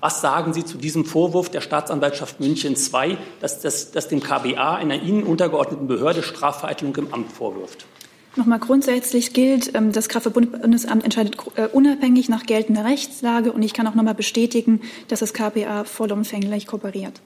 was 0.00 0.20
sagen 0.20 0.52
Sie 0.52 0.64
zu 0.64 0.78
diesem 0.78 1.04
Vorwurf 1.04 1.48
der 1.48 1.60
Staatsanwaltschaft 1.60 2.40
München 2.40 2.74
II, 2.74 3.16
dass, 3.40 3.60
das, 3.60 3.92
dass 3.92 4.08
dem 4.08 4.20
KBA, 4.20 4.74
einer 4.74 4.96
Ihnen 4.96 5.22
untergeordneten 5.22 5.86
Behörde, 5.86 6.24
Strafvereitelung 6.24 6.96
im 6.96 7.14
Amt 7.14 7.30
vorwirft? 7.30 7.86
Nochmal 8.34 8.60
grundsätzlich 8.60 9.34
gilt, 9.34 9.74
ähm, 9.74 9.92
das 9.92 10.08
Kraftfahrtbundesamt 10.08 11.04
entscheidet 11.04 11.36
äh, 11.56 11.66
unabhängig 11.66 12.30
nach 12.30 12.46
geltender 12.46 12.84
Rechtslage 12.84 13.52
und 13.52 13.62
ich 13.62 13.74
kann 13.74 13.86
auch 13.86 13.94
nochmal 13.94 14.14
bestätigen, 14.14 14.80
dass 15.08 15.20
das 15.20 15.34
KPA 15.34 15.84
vollumfänglich 15.84 16.66
kooperiert. 16.66 17.20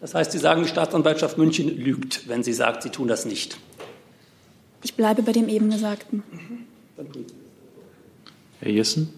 Das 0.00 0.14
heißt, 0.14 0.32
Sie 0.32 0.38
sagen, 0.38 0.62
die 0.62 0.68
Staatsanwaltschaft 0.68 1.36
München 1.36 1.76
lügt, 1.76 2.26
wenn 2.26 2.42
sie 2.42 2.54
sagt, 2.54 2.84
sie 2.84 2.88
tun 2.88 3.06
das 3.06 3.26
nicht. 3.26 3.58
Ich 4.82 4.94
bleibe 4.94 5.22
bei 5.22 5.32
dem 5.32 5.50
eben 5.50 5.68
Gesagten. 5.68 6.22
Herr 8.60 8.70
Jessen? 8.70 9.10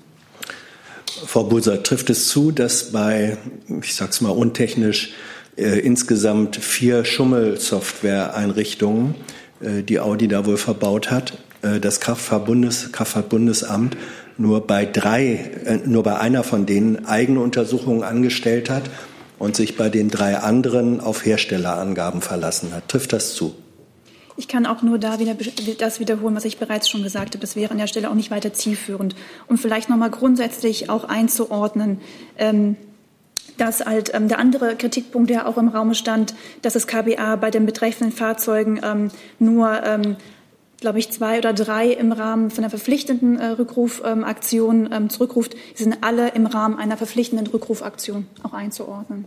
Frau 1.27 1.45
Bulser, 1.45 1.85
trifft 1.85 2.11
es 2.11 2.27
zu, 2.27 2.51
dass 2.51 2.91
bei, 2.91 3.39
ich 3.81 3.95
sage 3.95 4.11
es 4.11 4.21
mal 4.21 4.31
untechnisch, 4.31 5.13
äh, 5.57 5.79
insgesamt 5.79 6.57
vier 6.57 7.05
Schummelsoftware-Einrichtungen, 7.05 9.15
äh, 9.15 9.19
die 9.63 10.01
Audi 10.01 10.29
da 10.29 10.45
wohl 10.45 10.57
verbaut 10.57 11.11
hat, 11.11 11.39
äh, 11.63 11.81
das 11.81 12.01
Kraftfahrtbundes, 12.01 12.93
Kraftfahrtbundesamt 12.93 13.97
nur 14.37 14.67
bei 14.67 14.85
drei, 14.85 15.35
äh, 15.65 15.79
nur 15.87 16.03
bei 16.03 16.19
einer 16.19 16.43
von 16.43 16.67
denen 16.67 17.07
eigene 17.07 17.41
Untersuchungen 17.41 18.03
angestellt 18.03 18.69
hat 18.69 18.85
und 19.39 19.57
sich 19.57 19.77
bei 19.77 19.89
den 19.89 20.11
drei 20.11 20.39
anderen 20.39 21.01
auf 21.01 21.25
Herstellerangaben 21.25 22.21
verlassen 22.21 22.73
hat. 22.75 22.89
Trifft 22.89 23.13
das 23.13 23.35
zu? 23.35 23.55
Ich 24.37 24.49
kann 24.49 24.65
auch 24.67 24.83
nur 24.83 24.99
da 24.99 25.19
wieder 25.19 25.37
das 25.79 26.01
wiederholen, 26.01 26.35
was 26.35 26.47
ich 26.47 26.59
bereits 26.59 26.89
schon 26.89 27.03
gesagt 27.03 27.35
habe. 27.35 27.39
Das 27.41 27.55
wäre 27.55 27.71
an 27.71 27.79
der 27.79 27.87
Stelle 27.87 28.11
auch 28.11 28.15
nicht 28.15 28.31
weiter 28.31 28.53
zielführend. 28.55 29.15
Um 29.47 29.59
vielleicht 29.59 29.91
noch 29.91 29.99
mal 29.99 30.11
grundsätzlich 30.11 30.89
auch 30.89 31.05
einzuordnen, 31.05 32.01
ähm, 32.39 32.77
dass 33.59 33.85
halt 33.85 34.13
ähm, 34.15 34.29
der 34.29 34.39
andere 34.39 34.77
Kritikpunkt, 34.77 35.31
der 35.31 35.49
auch 35.49 35.59
im 35.59 35.69
Raum 35.69 35.95
stand, 35.95 36.35
dass 36.63 36.73
das 36.73 36.87
KBA 36.87 37.37
bei 37.37 37.51
den 37.51 37.67
betreffenden 37.67 38.15
Fahrzeugen 38.17 38.81
ähm, 38.83 39.11
nur 39.39 39.83
ähm, 39.85 40.17
glaube 40.83 40.99
ich, 40.99 41.11
zwei 41.11 41.39
oder 41.39 41.55
drei 41.55 41.89
im 41.89 42.13
Rahmen 42.13 42.51
von 42.51 42.65
einer 42.65 42.71
verpflichtenden 42.71 43.39
äh, 43.39 43.47
Rückrufaktion 43.47 44.91
ähm, 44.93 45.09
zurückruft, 45.09 45.55
die 45.79 45.83
sind 45.85 45.99
alle 46.03 46.31
im 46.31 46.45
Rahmen 46.45 46.77
einer 46.77 46.99
verpflichtenden 46.99 47.47
Rückrufaktion 47.47 48.27
auch 48.43 48.53
einzuordnen. 48.53 49.25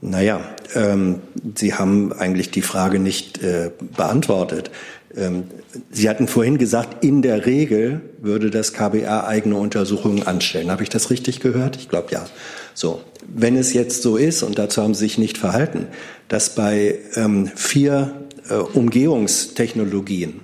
Naja, 0.00 0.40
ähm, 0.74 1.20
Sie 1.54 1.74
haben 1.74 2.12
eigentlich 2.12 2.50
die 2.50 2.62
Frage 2.62 2.98
nicht 2.98 3.42
äh, 3.42 3.70
beantwortet. 3.96 4.70
Ähm, 5.14 5.44
Sie 5.90 6.08
hatten 6.08 6.26
vorhin 6.26 6.58
gesagt, 6.58 7.04
in 7.04 7.22
der 7.22 7.46
Regel 7.46 8.00
würde 8.20 8.50
das 8.50 8.72
KBA 8.72 9.26
eigene 9.26 9.56
Untersuchungen 9.56 10.26
anstellen. 10.26 10.70
Habe 10.70 10.82
ich 10.82 10.88
das 10.88 11.10
richtig 11.10 11.40
gehört? 11.40 11.76
Ich 11.76 11.88
glaube 11.88 12.08
ja. 12.12 12.24
So, 12.78 13.00
wenn 13.26 13.56
es 13.56 13.72
jetzt 13.72 14.02
so 14.02 14.18
ist, 14.18 14.42
und 14.42 14.58
dazu 14.58 14.82
haben 14.82 14.92
Sie 14.92 15.06
sich 15.06 15.16
nicht 15.16 15.38
verhalten, 15.38 15.86
dass 16.28 16.54
bei 16.54 16.98
ähm, 17.14 17.50
vier 17.54 18.26
äh, 18.50 18.54
Umgehungstechnologien, 18.56 20.42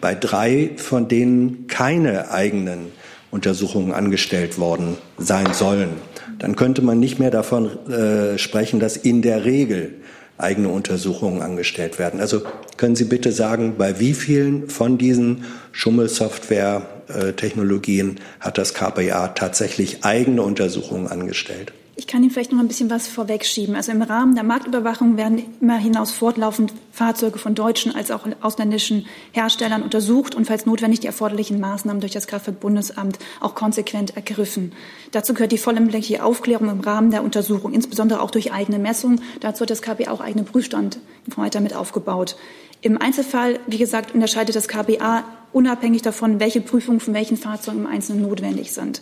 bei 0.00 0.14
drei 0.14 0.70
von 0.78 1.08
denen 1.08 1.66
keine 1.66 2.30
eigenen 2.30 2.86
Untersuchungen 3.30 3.92
angestellt 3.92 4.58
worden 4.58 4.96
sein 5.18 5.52
sollen, 5.52 5.90
dann 6.38 6.56
könnte 6.56 6.80
man 6.80 7.00
nicht 7.00 7.18
mehr 7.18 7.30
davon 7.30 7.86
äh, 7.90 8.38
sprechen, 8.38 8.80
dass 8.80 8.96
in 8.96 9.20
der 9.20 9.44
Regel 9.44 9.96
eigene 10.38 10.68
Untersuchungen 10.68 11.42
angestellt 11.42 11.98
werden. 11.98 12.20
Also 12.20 12.42
können 12.76 12.94
Sie 12.96 13.04
bitte 13.04 13.32
sagen, 13.32 13.76
bei 13.78 14.00
wie 14.00 14.12
vielen 14.14 14.68
von 14.68 14.98
diesen 14.98 15.44
Schummelsoftware-Technologien 15.72 18.20
hat 18.40 18.58
das 18.58 18.74
KPA 18.74 19.28
tatsächlich 19.28 20.04
eigene 20.04 20.42
Untersuchungen 20.42 21.08
angestellt? 21.08 21.72
Ich 21.96 22.08
kann 22.08 22.22
Ihnen 22.22 22.32
vielleicht 22.32 22.50
noch 22.50 22.58
ein 22.58 22.66
bisschen 22.66 22.90
was 22.90 23.06
vorwegschieben. 23.06 23.76
Also 23.76 23.92
im 23.92 24.02
Rahmen 24.02 24.34
der 24.34 24.42
Marktüberwachung 24.42 25.16
werden 25.16 25.44
immer 25.60 25.76
hinaus 25.76 26.10
fortlaufend 26.10 26.72
Fahrzeuge 26.90 27.38
von 27.38 27.54
deutschen 27.54 27.94
als 27.94 28.10
auch 28.10 28.26
ausländischen 28.40 29.06
Herstellern 29.30 29.82
untersucht 29.82 30.34
und 30.34 30.44
falls 30.46 30.66
notwendig 30.66 31.00
die 31.00 31.06
erforderlichen 31.06 31.60
Maßnahmen 31.60 32.00
durch 32.00 32.10
das 32.10 32.26
Kraftfahrtbundesamt 32.26 33.20
auch 33.40 33.54
konsequent 33.54 34.16
ergriffen. 34.16 34.72
Dazu 35.12 35.34
gehört 35.34 35.52
die 35.52 35.58
vollumfängliche 35.58 36.24
Aufklärung 36.24 36.68
im 36.68 36.80
Rahmen 36.80 37.12
der 37.12 37.22
Untersuchung, 37.22 37.72
insbesondere 37.72 38.22
auch 38.22 38.32
durch 38.32 38.52
eigene 38.52 38.80
Messungen. 38.80 39.20
Dazu 39.38 39.62
hat 39.62 39.70
das 39.70 39.80
KBA 39.80 40.10
auch 40.10 40.20
eigene 40.20 40.42
Prüfstand 40.44 40.98
weiter 41.36 41.60
mit 41.60 41.76
aufgebaut. 41.76 42.34
Im 42.80 43.00
Einzelfall, 43.00 43.60
wie 43.68 43.78
gesagt, 43.78 44.14
unterscheidet 44.14 44.56
das 44.56 44.66
KBA 44.66 45.22
unabhängig 45.52 46.02
davon, 46.02 46.40
welche 46.40 46.60
Prüfungen 46.60 46.98
von 46.98 47.14
welchen 47.14 47.36
Fahrzeugen 47.36 47.80
im 47.80 47.86
Einzelnen 47.86 48.22
notwendig 48.22 48.72
sind. 48.72 49.00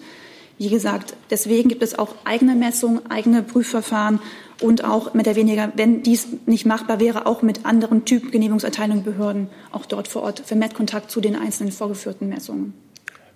Wie 0.62 0.68
gesagt, 0.68 1.14
deswegen 1.28 1.68
gibt 1.68 1.82
es 1.82 1.98
auch 1.98 2.14
eigene 2.22 2.54
Messungen, 2.54 3.00
eigene 3.10 3.42
Prüfverfahren 3.42 4.20
und 4.60 4.84
auch 4.84 5.12
mit 5.12 5.26
der 5.26 5.34
weniger, 5.34 5.72
wenn 5.74 6.04
dies 6.04 6.28
nicht 6.46 6.66
machbar 6.66 7.00
wäre, 7.00 7.26
auch 7.26 7.42
mit 7.42 7.66
anderen 7.66 8.04
Typgenehmigungserteilungen 8.04 9.02
Behörden 9.02 9.48
auch 9.72 9.86
dort 9.86 10.06
vor 10.06 10.22
Ort 10.22 10.44
vermehrt 10.46 10.74
Kontakt 10.74 11.10
zu 11.10 11.20
den 11.20 11.34
einzelnen 11.34 11.72
vorgeführten 11.72 12.28
Messungen. 12.28 12.74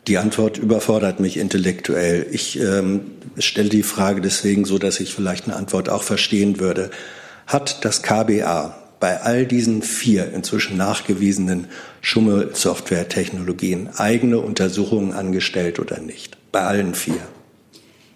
Die 0.06 0.18
Antwort 0.18 0.56
überfordert 0.56 1.18
mich 1.18 1.36
intellektuell. 1.36 2.28
Ich 2.30 2.60
ähm, 2.60 3.00
stelle 3.38 3.70
die 3.70 3.82
Frage 3.82 4.20
deswegen 4.20 4.64
so, 4.64 4.78
dass 4.78 5.00
ich 5.00 5.12
vielleicht 5.12 5.46
eine 5.46 5.56
Antwort 5.56 5.88
auch 5.88 6.04
verstehen 6.04 6.60
würde. 6.60 6.92
Hat 7.48 7.84
das 7.84 8.04
KBA 8.04 8.78
bei 9.00 9.20
all 9.22 9.46
diesen 9.46 9.82
vier 9.82 10.32
inzwischen 10.32 10.76
nachgewiesenen 10.76 11.66
Schummelsoftware-Technologien 12.02 13.88
eigene 13.96 14.38
Untersuchungen 14.38 15.12
angestellt 15.12 15.80
oder 15.80 15.98
nicht? 15.98 16.35
Bei 16.56 16.62
allen 16.62 16.94
vier. 16.94 17.20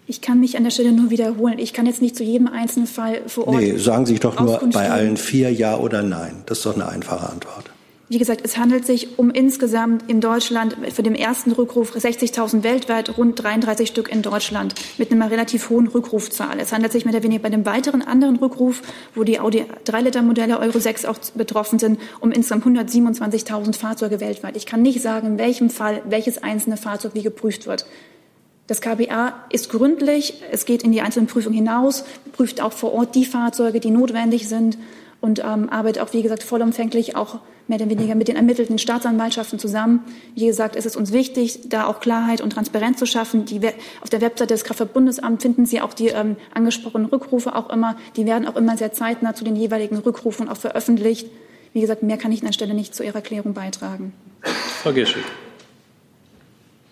Ich 0.07 0.19
kann 0.19 0.39
mich 0.39 0.57
an 0.57 0.63
der 0.63 0.71
Stelle 0.71 0.93
nur 0.93 1.11
wiederholen. 1.11 1.59
Ich 1.59 1.73
kann 1.73 1.85
jetzt 1.85 2.01
nicht 2.01 2.15
zu 2.15 2.23
jedem 2.23 2.47
einzelnen 2.47 2.87
Fall 2.87 3.21
vor 3.27 3.47
Ort. 3.47 3.57
Nee, 3.57 3.77
sagen 3.77 4.07
Sie 4.07 4.17
doch 4.17 4.39
nur 4.39 4.59
bei 4.73 4.89
allen 4.89 5.15
vier 5.15 5.53
Ja 5.53 5.77
oder 5.77 6.01
Nein. 6.01 6.41
Das 6.47 6.57
ist 6.57 6.65
doch 6.65 6.73
eine 6.73 6.89
einfache 6.89 7.29
Antwort. 7.29 7.65
Wie 8.09 8.17
gesagt, 8.17 8.41
es 8.43 8.57
handelt 8.57 8.87
sich 8.87 9.19
um 9.19 9.29
insgesamt 9.29 10.09
in 10.09 10.21
Deutschland 10.21 10.75
für 10.91 11.03
den 11.03 11.13
ersten 11.13 11.51
Rückruf 11.51 11.95
60.000 11.95 12.63
weltweit, 12.63 13.15
rund 13.15 13.41
33 13.41 13.87
Stück 13.87 14.11
in 14.11 14.23
Deutschland 14.23 14.73
mit 14.97 15.11
einer 15.11 15.29
relativ 15.29 15.69
hohen 15.69 15.85
Rückrufzahl. 15.85 16.59
Es 16.59 16.73
handelt 16.73 16.91
sich 16.93 17.05
mehr 17.05 17.13
oder 17.13 17.23
weniger 17.23 17.43
bei 17.43 17.49
dem 17.49 17.67
weiteren 17.67 18.01
anderen 18.01 18.37
Rückruf, 18.37 18.81
wo 19.13 19.23
die 19.23 19.39
Audi 19.39 19.65
3-Liter-Modelle 19.85 20.59
Euro 20.59 20.79
6 20.79 21.05
auch 21.05 21.19
betroffen 21.35 21.77
sind, 21.77 21.99
um 22.19 22.31
insgesamt 22.31 22.65
127.000 22.65 23.75
Fahrzeuge 23.75 24.19
weltweit. 24.19 24.57
Ich 24.57 24.65
kann 24.65 24.81
nicht 24.81 25.01
sagen, 25.01 25.27
in 25.27 25.37
welchem 25.37 25.69
Fall 25.69 26.01
welches 26.09 26.41
einzelne 26.41 26.75
Fahrzeug 26.75 27.11
wie 27.13 27.21
geprüft 27.21 27.67
wird. 27.67 27.85
Das 28.67 28.81
KBA 28.81 29.33
ist 29.49 29.69
gründlich, 29.69 30.41
es 30.51 30.65
geht 30.65 30.83
in 30.83 30.91
die 30.91 31.01
einzelnen 31.01 31.27
Prüfungen 31.27 31.55
hinaus, 31.55 32.05
prüft 32.31 32.61
auch 32.61 32.71
vor 32.71 32.93
Ort 32.93 33.15
die 33.15 33.25
Fahrzeuge, 33.25 33.79
die 33.79 33.91
notwendig 33.91 34.47
sind 34.47 34.77
und 35.19 35.39
ähm, 35.39 35.69
arbeitet 35.69 36.01
auch, 36.01 36.13
wie 36.13 36.21
gesagt, 36.21 36.43
vollumfänglich 36.43 37.15
auch 37.15 37.39
mehr 37.67 37.79
oder 37.79 37.89
weniger 37.89 38.15
mit 38.15 38.27
den 38.27 38.35
ermittelten 38.35 38.77
Staatsanwaltschaften 38.77 39.59
zusammen. 39.59 40.01
Wie 40.35 40.45
gesagt, 40.45 40.75
es 40.75 40.85
ist 40.85 40.95
uns 40.95 41.11
wichtig, 41.13 41.69
da 41.69 41.85
auch 41.85 41.99
Klarheit 41.99 42.41
und 42.41 42.51
Transparenz 42.51 42.97
zu 42.97 43.05
schaffen. 43.05 43.45
Die, 43.45 43.61
auf 44.01 44.09
der 44.09 44.21
Webseite 44.21 44.53
des 44.53 44.63
Kraftfahrtbundesamts 44.63 45.41
finden 45.41 45.65
Sie 45.65 45.79
auch 45.79 45.93
die 45.93 46.07
ähm, 46.07 46.35
angesprochenen 46.53 47.07
Rückrufe 47.07 47.55
auch 47.55 47.69
immer. 47.69 47.95
Die 48.15 48.25
werden 48.25 48.47
auch 48.47 48.55
immer 48.55 48.77
sehr 48.77 48.91
zeitnah 48.91 49.33
zu 49.33 49.43
den 49.43 49.55
jeweiligen 49.55 49.97
Rückrufen 49.97 50.49
auch 50.49 50.57
veröffentlicht. 50.57 51.27
Wie 51.73 51.81
gesagt, 51.81 52.03
mehr 52.03 52.17
kann 52.17 52.31
ich 52.31 52.41
an 52.41 52.47
der 52.47 52.53
Stelle 52.53 52.73
nicht 52.73 52.93
zu 52.93 53.03
Ihrer 53.03 53.15
Erklärung 53.15 53.53
beitragen. 53.53 54.13
Frau 54.81 54.91
Geschick. 54.91 55.23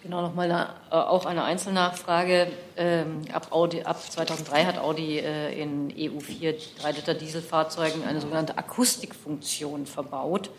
Genau, 0.09 0.23
nochmal 0.23 0.51
eine, 0.51 0.69
äh, 0.89 0.95
auch 0.95 1.27
eine 1.27 1.43
Einzelnachfrage. 1.43 2.47
Ähm, 2.77 3.21
ab, 3.31 3.51
Audi, 3.51 3.83
ab 3.83 4.01
2003 4.01 4.65
hat 4.65 4.79
Audi 4.79 5.19
äh, 5.19 5.53
in 5.61 5.91
EU4 5.93 6.55
3-Liter 6.81 7.13
Dieselfahrzeugen 7.13 8.03
eine 8.03 8.19
sogenannte 8.19 8.57
Akustikfunktion 8.57 9.85
verbaut. 9.85 10.49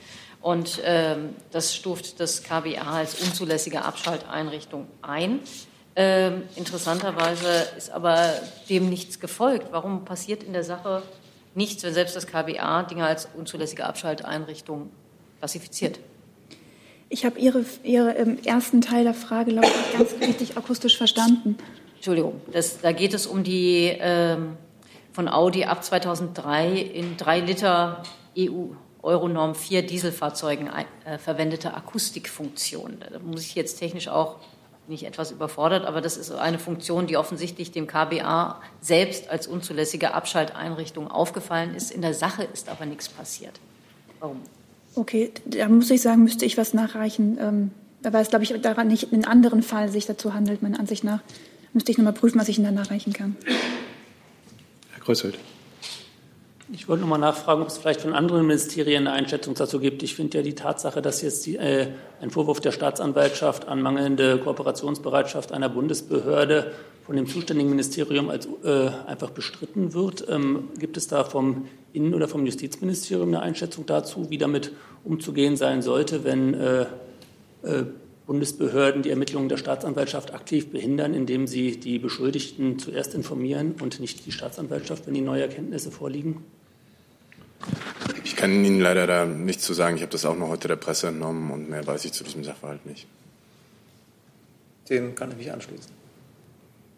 Und 0.41 0.81
ähm, 0.85 1.35
das 1.51 1.75
stuft 1.75 2.21
das 2.21 2.45
KBA 2.45 2.93
als 2.93 3.21
unzulässige 3.21 3.85
Abschalteinrichtung 3.85 4.87
ein. 5.03 5.41
Ähm, 5.97 6.45
interessanterweise 6.55 7.67
ist 7.77 7.91
aber 7.91 8.35
dem 8.69 8.89
nichts 8.89 9.19
gefolgt. 9.19 9.73
Warum 9.73 10.05
passiert 10.05 10.45
in 10.45 10.53
der 10.53 10.63
Sache 10.63 11.03
nichts, 11.57 11.83
wenn 11.83 11.93
selbst 11.93 12.15
das 12.15 12.29
KBA 12.29 12.85
Dinge 12.85 13.05
als 13.05 13.27
unzulässige 13.35 13.85
Abschalteinrichtung 13.85 14.93
klassifiziert? 15.41 15.99
Ich 17.13 17.25
habe 17.25 17.41
Ihre, 17.41 17.65
Ihre 17.83 18.13
ähm, 18.13 18.39
ersten 18.45 18.81
Teil 18.81 19.03
der 19.03 19.15
Frage, 19.15 19.51
glaube 19.51 19.67
ich, 19.67 19.99
ganz 19.99 20.13
richtig 20.21 20.57
akustisch 20.57 20.97
verstanden. 20.97 21.59
Entschuldigung, 21.97 22.41
das, 22.53 22.81
da 22.81 22.93
geht 22.93 23.13
es 23.15 23.27
um 23.27 23.43
die 23.43 23.93
ähm, 23.99 24.57
von 25.13 25.29
Audi 25.29 25.65
ab 25.65 25.83
2003 25.83 26.71
in 26.79 27.17
drei 27.17 27.41
Liter 27.41 28.05
EU 28.39 28.69
Euronorm 29.03 29.55
4 29.55 29.87
Dieselfahrzeugen 29.87 30.69
äh, 31.05 31.19
verwendete 31.19 31.75
Akustikfunktion. 31.75 32.99
Da 33.01 33.19
muss 33.19 33.43
ich 33.43 33.55
jetzt 33.55 33.79
technisch 33.79 34.09
auch 34.09 34.37
nicht 34.87 35.05
etwas 35.05 35.31
überfordert, 35.31 35.87
aber 35.87 36.01
das 36.01 36.17
ist 36.17 36.31
eine 36.31 36.59
Funktion, 36.59 37.07
die 37.07 37.17
offensichtlich 37.17 37.73
dem 37.73 37.87
KBA 37.87 38.61
selbst 38.81 39.31
als 39.31 39.47
unzulässige 39.47 40.15
Abschalteinrichtung 40.15 41.11
aufgefallen 41.11 41.75
ist. 41.75 41.91
In 41.91 42.03
der 42.03 42.15
Sache 42.15 42.45
ist 42.45 42.69
aber 42.69 42.87
nichts 42.87 43.09
passiert. 43.09 43.59
Warum? 44.21 44.43
Okay, 44.95 45.31
da 45.45 45.69
muss 45.69 45.91
ich 45.91 46.03
sagen, 46.03 46.25
müsste 46.25 46.45
ich 46.45 46.57
was 46.59 46.75
nachreichen. 46.75 47.39
Ähm, 47.41 47.71
weil 48.03 48.23
es, 48.23 48.31
glaube 48.31 48.45
ich, 48.45 48.61
daran 48.61 48.89
nicht 48.89 49.13
in 49.13 49.25
einem 49.25 49.31
anderen 49.31 49.63
Fall 49.63 49.91
sich 49.91 50.07
dazu 50.07 50.33
handelt, 50.33 50.63
meiner 50.63 50.81
Ansicht 50.81 51.05
nach. 51.05 51.21
Müsste 51.73 51.93
ich 51.93 51.99
nochmal 51.99 52.15
prüfen, 52.15 52.41
was 52.41 52.49
ich 52.49 52.59
Ihnen 52.59 52.65
da 52.65 52.73
nachreichen 52.73 53.13
kann. 53.13 53.37
Herr 54.93 55.01
Kreuzfeld. 55.01 55.39
Ich 56.73 56.89
wollte 56.89 57.03
noch 57.03 57.09
mal 57.09 57.19
nachfragen, 57.19 57.63
ob 57.63 57.69
es 57.69 57.79
vielleicht 57.79 58.03
von 58.03 58.15
anderen 58.15 58.47
Ministerien 58.47 59.09
eine 59.09 59.17
Einschätzung 59.17 59.55
dazu 59.55 59.81
gibt. 59.81 60.05
Ich 60.05 60.15
finde 60.15 60.39
ja 60.39 60.45
die 60.45 60.55
Tatsache, 60.55 61.03
dass 61.03 61.21
jetzt 61.21 61.45
die, 61.47 61.57
äh, 61.57 61.89
ein 62.21 62.31
Vorwurf 62.31 62.61
der 62.61 62.71
Staatsanwaltschaft 62.71 63.67
an 63.67 63.83
mangelnde 63.83 64.39
Kooperationsbereitschaft 64.39 65.51
einer 65.51 65.69
Bundesbehörde 65.69 66.73
von 67.05 67.17
dem 67.17 67.27
zuständigen 67.27 67.71
Ministerium 67.71 68.31
als 68.31 68.47
äh, 68.63 68.91
einfach 69.07 69.31
bestritten 69.31 69.95
wird. 69.95 70.25
Ähm, 70.29 70.69
gibt 70.79 70.97
es 70.97 71.09
da 71.09 71.25
vom 71.25 71.67
Innen- 71.93 72.15
oder 72.15 72.29
vom 72.29 72.47
Justizministerium 72.47 73.29
eine 73.29 73.41
Einschätzung 73.41 73.87
dazu, 73.87 74.31
wie 74.31 74.39
damit 74.39 74.73
umzugehen 75.05 75.57
sein 75.57 75.83
sollte, 75.83 76.25
wenn 76.25 76.55
äh, 76.55 76.83
äh, 77.63 77.85
Bundesbehörden 78.27 79.03
die 79.03 79.11
Ermittlungen 79.11 79.49
der 79.49 79.57
Staatsanwaltschaft 79.57 80.33
aktiv 80.33 80.71
behindern, 80.71 81.15
indem 81.15 81.47
sie 81.47 81.81
die 81.81 81.99
Beschuldigten 81.99 82.79
zuerst 82.79 83.15
informieren 83.15 83.75
und 83.81 83.99
nicht 83.99 84.25
die 84.25 84.31
Staatsanwaltschaft, 84.31 85.07
wenn 85.07 85.15
die 85.15 85.21
neue 85.21 85.43
Erkenntnisse 85.43 85.91
vorliegen? 85.91 86.45
Ich 88.23 88.37
kann 88.37 88.65
Ihnen 88.65 88.81
leider 88.81 89.07
da 89.07 89.25
nichts 89.27 89.65
zu 89.65 89.75
sagen. 89.75 89.97
Ich 89.97 90.03
habe 90.03 90.13
das 90.13 90.25
auch 90.25 90.37
noch 90.37 90.49
heute 90.49 90.69
der 90.69 90.77
Presse 90.77 91.09
entnommen 91.09 91.51
und 91.51 91.69
mehr 91.69 91.87
weiß 91.87 92.05
ich 92.05 92.13
zu 92.13 92.23
diesem 92.23 92.45
Sachverhalt 92.45 92.87
nicht. 92.87 93.07
Dem 94.89 95.15
kann 95.15 95.33
ich 95.33 95.37
mich 95.37 95.53
anschließen. 95.53 95.91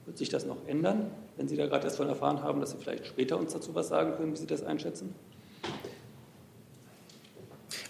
Wird 0.06 0.18
sich 0.18 0.28
das 0.28 0.46
noch 0.46 0.58
ändern, 0.66 1.10
wenn 1.36 1.48
Sie 1.48 1.56
da 1.56 1.66
gerade 1.66 1.84
erst 1.84 1.96
von 1.96 2.08
erfahren 2.08 2.42
haben, 2.42 2.60
dass 2.60 2.70
Sie 2.70 2.76
vielleicht 2.78 3.06
später 3.06 3.38
uns 3.38 3.52
dazu 3.52 3.74
was 3.74 3.88
sagen 3.88 4.14
können, 4.16 4.32
wie 4.32 4.36
Sie 4.36 4.46
das 4.46 4.62
einschätzen? 4.62 5.14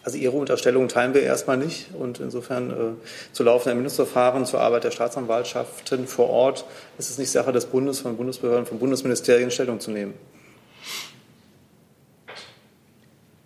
Also 0.04 0.18
Ihre 0.18 0.36
Unterstellung 0.36 0.88
teilen 0.88 1.14
wir 1.14 1.22
erstmal 1.22 1.56
nicht. 1.56 1.94
Und 1.94 2.18
insofern 2.18 2.70
äh, 2.70 3.32
zu 3.32 3.44
laufenden 3.44 3.78
Ermittlungsverfahren 3.78 4.46
zur 4.46 4.60
Arbeit 4.60 4.84
der 4.84 4.90
Staatsanwaltschaften 4.90 6.06
vor 6.06 6.28
Ort 6.28 6.64
ist 6.98 7.10
es 7.10 7.18
nicht 7.18 7.30
Sache 7.30 7.52
des 7.52 7.66
Bundes, 7.66 8.00
von 8.00 8.16
Bundesbehörden, 8.16 8.66
von 8.66 8.78
Bundesministerien 8.78 9.50
Stellung 9.50 9.78
zu 9.80 9.90
nehmen. 9.90 10.14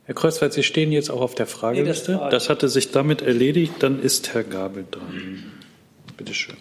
Herr 0.05 0.15
Kreuzfeld, 0.15 0.53
Sie 0.53 0.63
stehen 0.63 0.93
jetzt 0.93 1.11
auch 1.11 1.21
auf 1.21 1.35
der 1.35 1.47
Frageliste. 1.47 2.13
Nee, 2.13 2.19
das, 2.19 2.31
das, 2.31 2.49
hatte 2.49 2.69
sich 2.69 2.93
damit 2.93 3.23
erledigt. 3.23 3.75
Dann 3.81 4.01
ist 4.01 4.33
Herr 4.33 4.45
Gabel 4.45 4.87
dran. 4.91 5.53
Bitte 6.17 6.33
schön. 6.33 6.57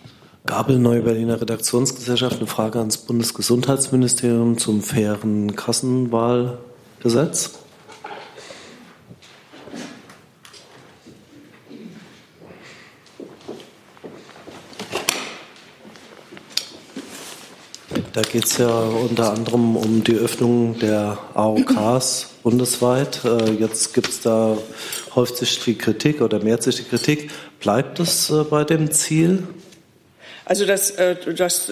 Gabel, 0.45 0.77
Neue 0.77 1.01
Berliner 1.01 1.41
Redaktionsgesellschaft. 1.41 2.37
Eine 2.37 2.45
Frage 2.45 2.77
ans 2.77 2.97
Bundesgesundheitsministerium 2.99 4.59
zum 4.59 4.83
fairen 4.83 5.55
Kassenwahlgesetz. 5.55 7.53
Da 18.13 18.21
geht 18.21 18.45
es 18.45 18.59
ja 18.59 18.69
unter 18.69 19.31
anderem 19.33 19.75
um 19.75 20.03
die 20.03 20.15
Öffnung 20.15 20.77
der 20.77 21.17
AOKs 21.33 22.35
bundesweit. 22.43 23.25
Äh, 23.25 23.53
jetzt 23.53 23.95
gibt 23.95 24.09
es 24.09 24.21
da 24.21 24.55
häuft 25.15 25.37
sich 25.37 25.59
die 25.63 25.75
Kritik 25.75 26.21
oder 26.21 26.41
mehrt 26.41 26.61
sich 26.61 26.75
die 26.75 26.83
Kritik. 26.83 27.31
Bleibt 27.59 27.99
es 27.99 28.29
äh, 28.29 28.43
bei 28.43 28.63
dem 28.63 28.91
Ziel? 28.91 29.47
Also 30.45 30.65
das, 30.65 30.91
äh, 30.91 31.15
das 31.35 31.71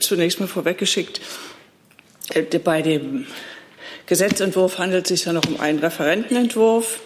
zunächst 0.00 0.40
mal 0.40 0.46
vorweggeschickt. 0.46 1.20
Bei 2.64 2.82
dem 2.82 3.26
Gesetzentwurf 4.06 4.78
handelt 4.78 5.04
es 5.04 5.08
sich 5.08 5.26
ja 5.26 5.32
noch 5.32 5.46
um 5.46 5.60
einen 5.60 5.78
Referentenentwurf. 5.78 7.00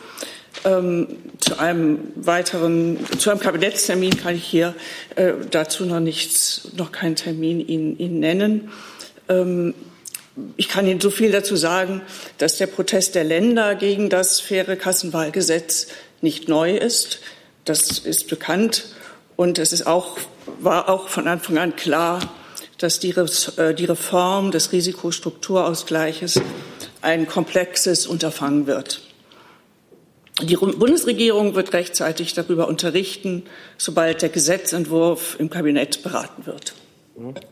Ähm, 0.64 1.08
zu 1.38 1.58
einem 1.58 1.98
weiteren, 2.16 2.98
zu 3.18 3.30
einem 3.30 3.40
Kabinettstermin 3.40 4.16
kann 4.16 4.34
ich 4.34 4.44
hier 4.44 4.74
äh, 5.14 5.34
dazu 5.50 5.84
noch 5.84 6.00
nichts, 6.00 6.68
noch 6.76 6.92
keinen 6.92 7.14
Termin 7.14 7.60
Ihnen, 7.60 7.98
Ihnen 7.98 8.20
nennen. 8.20 8.72
Ähm, 9.28 9.74
ich 10.56 10.68
kann 10.68 10.86
Ihnen 10.86 11.00
so 11.00 11.10
viel 11.10 11.30
dazu 11.30 11.56
sagen, 11.56 12.02
dass 12.38 12.56
der 12.56 12.66
Protest 12.66 13.14
der 13.14 13.24
Länder 13.24 13.74
gegen 13.74 14.10
das 14.10 14.40
faire 14.40 14.76
Kassenwahlgesetz 14.76 15.88
nicht 16.20 16.48
neu 16.48 16.76
ist. 16.76 17.20
Das 17.64 17.98
ist 17.98 18.28
bekannt. 18.28 18.86
Und 19.36 19.58
es 19.58 19.72
ist 19.72 19.86
auch, 19.86 20.18
war 20.60 20.88
auch 20.88 21.08
von 21.08 21.28
Anfang 21.28 21.58
an 21.58 21.76
klar, 21.76 22.20
dass 22.78 22.98
die, 22.98 23.10
äh, 23.10 23.74
die 23.74 23.84
Reform 23.84 24.50
des 24.50 24.72
Risikostrukturausgleiches 24.72 26.40
ein 27.02 27.26
komplexes 27.26 28.06
Unterfangen 28.06 28.66
wird. 28.66 29.00
Die 30.42 30.56
Bundesregierung 30.56 31.54
wird 31.54 31.72
rechtzeitig 31.72 32.34
darüber 32.34 32.68
unterrichten, 32.68 33.44
sobald 33.78 34.20
der 34.20 34.28
Gesetzentwurf 34.28 35.36
im 35.38 35.48
Kabinett 35.48 36.02
beraten 36.02 36.44
wird. 36.44 36.74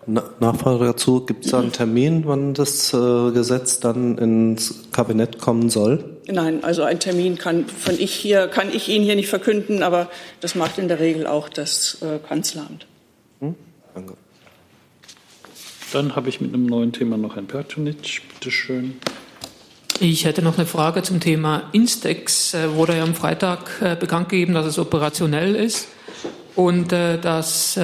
Nachfrage 0.07 0.85
dazu, 0.85 1.25
gibt 1.25 1.47
es 1.47 1.53
da 1.53 1.61
einen 1.61 1.73
Termin, 1.73 2.25
wann 2.27 2.53
das 2.53 2.93
äh, 2.93 3.31
Gesetz 3.31 3.81
dann 3.81 4.19
ins 4.19 4.91
Kabinett 4.93 5.39
kommen 5.39 5.71
soll? 5.71 6.14
Nein, 6.27 6.65
also 6.65 6.83
einen 6.85 7.01
Termin 7.01 7.37
kann, 7.37 7.67
von 7.67 7.99
ich 7.99 8.15
hier, 8.15 8.49
kann 8.49 8.75
ich 8.75 8.89
Ihnen 8.89 9.05
hier 9.05 9.17
nicht 9.17 9.29
verkünden, 9.29 9.83
aber 9.83 10.11
das 10.41 10.55
macht 10.55 10.79
in 10.79 10.89
der 10.89 10.99
Regel 10.99 11.27
auch 11.27 11.49
das 11.49 11.99
äh, 12.01 12.19
Kanzleramt. 12.27 12.87
Hm? 13.41 13.55
Danke. 13.95 14.15
Dann 15.93 16.17
habe 16.17 16.29
ich 16.29 16.41
mit 16.41 16.55
einem 16.55 16.67
neuen 16.67 16.93
Thema 16.93 17.17
noch 17.17 17.37
Herrn 17.37 17.47
Pertunic. 17.47 18.23
Bitte 18.35 18.51
schön. 18.51 18.97
Ich 20.01 20.25
hätte 20.25 20.43
noch 20.43 20.57
eine 20.57 20.67
Frage 20.67 21.03
zum 21.03 21.21
Thema 21.21 21.69
Instex. 21.73 22.55
Äh, 22.55 22.75
wurde 22.75 22.97
ja 22.97 23.03
am 23.03 23.15
Freitag 23.15 23.81
äh, 23.83 23.95
bekannt 23.95 24.31
gegeben, 24.31 24.55
dass 24.55 24.67
es 24.67 24.79
operationell 24.79 25.55
ist 25.55 25.89
und 26.57 26.93
äh, 26.93 27.19
das 27.19 27.79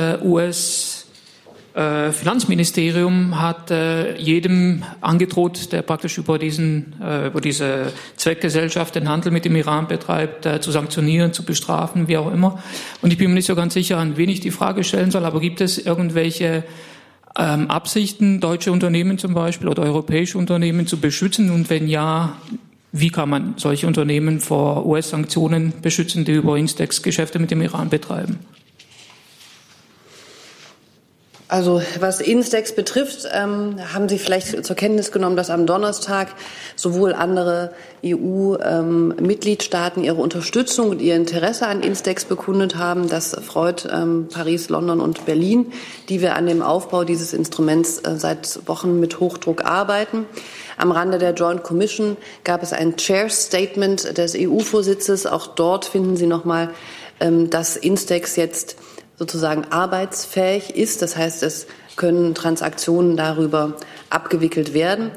US 1.74 2.16
Finanzministerium 2.16 3.40
hat 3.40 3.72
jedem 4.18 4.82
angedroht, 5.00 5.72
der 5.72 5.82
praktisch 5.82 6.18
über 6.18 6.38
diesen 6.38 6.94
über 6.98 7.40
diese 7.40 7.92
Zweckgesellschaft 8.16 8.94
den 8.94 9.08
Handel 9.08 9.32
mit 9.32 9.44
dem 9.44 9.56
Iran 9.56 9.86
betreibt, 9.86 10.48
zu 10.62 10.70
sanktionieren, 10.70 11.32
zu 11.32 11.44
bestrafen, 11.44 12.08
wie 12.08 12.16
auch 12.16 12.32
immer. 12.32 12.62
Und 13.02 13.12
ich 13.12 13.18
bin 13.18 13.28
mir 13.28 13.36
nicht 13.36 13.46
so 13.46 13.54
ganz 13.54 13.74
sicher, 13.74 13.98
an 13.98 14.16
wen 14.16 14.28
ich 14.28 14.40
die 14.40 14.50
Frage 14.50 14.84
stellen 14.84 15.10
soll. 15.10 15.24
Aber 15.24 15.40
gibt 15.40 15.60
es 15.60 15.78
irgendwelche 15.78 16.64
ähm, 17.38 17.70
Absichten, 17.70 18.40
deutsche 18.40 18.72
Unternehmen 18.72 19.18
zum 19.18 19.34
Beispiel 19.34 19.68
oder 19.68 19.82
europäische 19.82 20.38
Unternehmen 20.38 20.86
zu 20.86 20.98
beschützen? 20.98 21.50
Und 21.50 21.70
wenn 21.70 21.88
ja, 21.88 22.36
wie 22.92 23.10
kann 23.10 23.28
man 23.28 23.54
solche 23.56 23.86
Unternehmen 23.86 24.40
vor 24.40 24.86
US-Sanktionen 24.86 25.72
beschützen, 25.80 26.24
die 26.24 26.32
über 26.32 26.56
Instex 26.56 27.02
Geschäfte 27.02 27.38
mit 27.38 27.50
dem 27.50 27.62
Iran 27.62 27.88
betreiben? 27.88 28.40
Also 31.50 31.82
was 31.98 32.20
Instex 32.20 32.72
betrifft, 32.72 33.28
ähm, 33.32 33.74
haben 33.92 34.08
Sie 34.08 34.18
vielleicht 34.18 34.64
zur 34.64 34.76
Kenntnis 34.76 35.10
genommen, 35.10 35.34
dass 35.34 35.50
am 35.50 35.66
Donnerstag 35.66 36.28
sowohl 36.76 37.12
andere 37.12 37.72
EU-Mitgliedstaaten 38.04 40.02
ähm, 40.02 40.06
ihre 40.06 40.22
Unterstützung 40.22 40.90
und 40.90 41.02
ihr 41.02 41.16
Interesse 41.16 41.66
an 41.66 41.82
Instex 41.82 42.24
bekundet 42.24 42.76
haben. 42.76 43.08
Das 43.08 43.34
freut 43.34 43.88
ähm, 43.92 44.28
Paris, 44.32 44.68
London 44.68 45.00
und 45.00 45.26
Berlin, 45.26 45.72
die 46.08 46.20
wir 46.20 46.36
an 46.36 46.46
dem 46.46 46.62
Aufbau 46.62 47.02
dieses 47.02 47.32
Instruments 47.32 47.98
äh, 47.98 48.14
seit 48.16 48.68
Wochen 48.68 49.00
mit 49.00 49.18
Hochdruck 49.18 49.64
arbeiten. 49.64 50.26
Am 50.76 50.92
Rande 50.92 51.18
der 51.18 51.34
Joint 51.34 51.64
Commission 51.64 52.16
gab 52.44 52.62
es 52.62 52.72
ein 52.72 52.96
Chair 52.96 53.28
Statement 53.28 54.16
des 54.16 54.36
EU-Vorsitzes. 54.38 55.26
Auch 55.26 55.48
dort 55.48 55.84
finden 55.84 56.16
Sie 56.16 56.28
nochmal, 56.28 56.70
ähm, 57.18 57.50
dass 57.50 57.76
Instex 57.76 58.36
jetzt 58.36 58.76
sozusagen 59.20 59.66
arbeitsfähig 59.68 60.74
ist. 60.74 61.02
Das 61.02 61.14
heißt, 61.14 61.42
es 61.42 61.66
können 61.96 62.34
Transaktionen 62.34 63.18
darüber 63.18 63.76
abgewickelt 64.08 64.72
werden. 64.72 65.10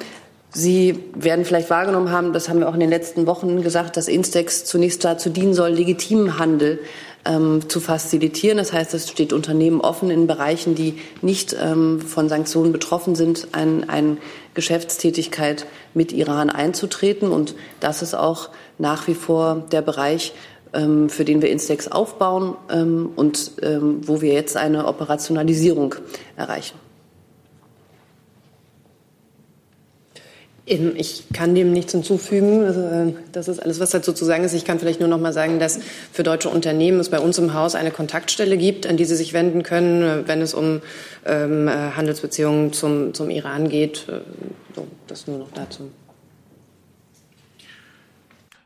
Sie 0.52 1.00
werden 1.16 1.46
vielleicht 1.46 1.70
wahrgenommen 1.70 2.12
haben, 2.12 2.34
das 2.34 2.50
haben 2.50 2.60
wir 2.60 2.68
auch 2.68 2.74
in 2.74 2.82
den 2.82 2.90
letzten 2.90 3.26
Wochen 3.26 3.64
gesagt, 3.64 3.96
dass 3.98 4.08
Instex 4.08 4.66
zunächst 4.66 5.04
dazu 5.04 5.30
dienen 5.30 5.54
soll, 5.54 5.70
legitimen 5.70 6.38
Handel 6.38 6.80
ähm, 7.26 7.70
zu 7.70 7.80
facilitieren. 7.80 8.58
Das 8.58 8.74
heißt, 8.74 8.94
es 8.94 9.10
steht 9.10 9.32
Unternehmen 9.32 9.80
offen, 9.80 10.12
in 10.12 10.28
Bereichen, 10.28 10.76
die 10.76 11.00
nicht 11.22 11.56
ähm, 11.60 12.02
von 12.02 12.28
Sanktionen 12.28 12.74
betroffen 12.74 13.16
sind, 13.16 13.48
eine 13.54 13.88
ein 13.90 14.18
Geschäftstätigkeit 14.54 15.66
mit 15.94 16.12
Iran 16.12 16.50
einzutreten. 16.50 17.32
Und 17.32 17.56
das 17.80 18.02
ist 18.02 18.14
auch 18.14 18.50
nach 18.78 19.08
wie 19.08 19.16
vor 19.16 19.64
der 19.72 19.82
Bereich, 19.82 20.34
für 21.10 21.26
den 21.26 21.42
wir 21.42 21.50
Instex 21.50 21.88
aufbauen 21.88 22.56
ähm, 22.72 23.12
und 23.16 23.52
ähm, 23.62 24.02
wo 24.08 24.22
wir 24.22 24.34
jetzt 24.34 24.58
eine 24.58 24.88
Operationalisierung 24.88 25.96
erreichen. 26.36 26.76
Ich 30.66 31.26
kann 31.34 31.56
dem 31.56 31.74
nichts 31.74 31.92
hinzufügen. 31.92 32.64
Also, 32.64 32.80
äh, 32.80 33.14
das 33.34 33.50
ist 33.50 33.62
alles, 33.62 33.82
was 33.82 33.90
dazu 33.90 34.14
zu 34.14 34.24
sagen 34.24 34.46
ist. 34.46 34.54
Ich 34.54 34.64
kann 34.64 34.80
vielleicht 34.80 35.02
nur 35.02 35.10
noch 35.10 35.20
mal 35.20 35.34
sagen, 35.34 35.60
dass 35.60 35.80
für 36.12 36.24
deutsche 36.24 36.48
Unternehmen 36.48 37.02
es 37.02 37.10
bei 37.10 37.20
uns 37.20 37.38
im 37.38 37.54
Haus 37.54 37.76
eine 37.76 37.92
Kontaktstelle 37.92 38.56
gibt, 38.56 38.88
an 38.88 38.96
die 38.96 39.04
sie 39.04 39.18
sich 39.18 39.34
wenden 39.34 39.64
können, 39.64 40.04
äh, 40.04 40.28
wenn 40.28 40.42
es 40.42 40.54
um 40.54 40.82
ähm, 41.26 41.70
Handelsbeziehungen 41.70 42.72
zum, 42.72 43.14
zum 43.14 43.30
Iran 43.30 43.68
geht. 43.68 44.08
Das 45.08 45.28
nur 45.28 45.38
noch 45.38 45.52
dazu. 45.52 45.92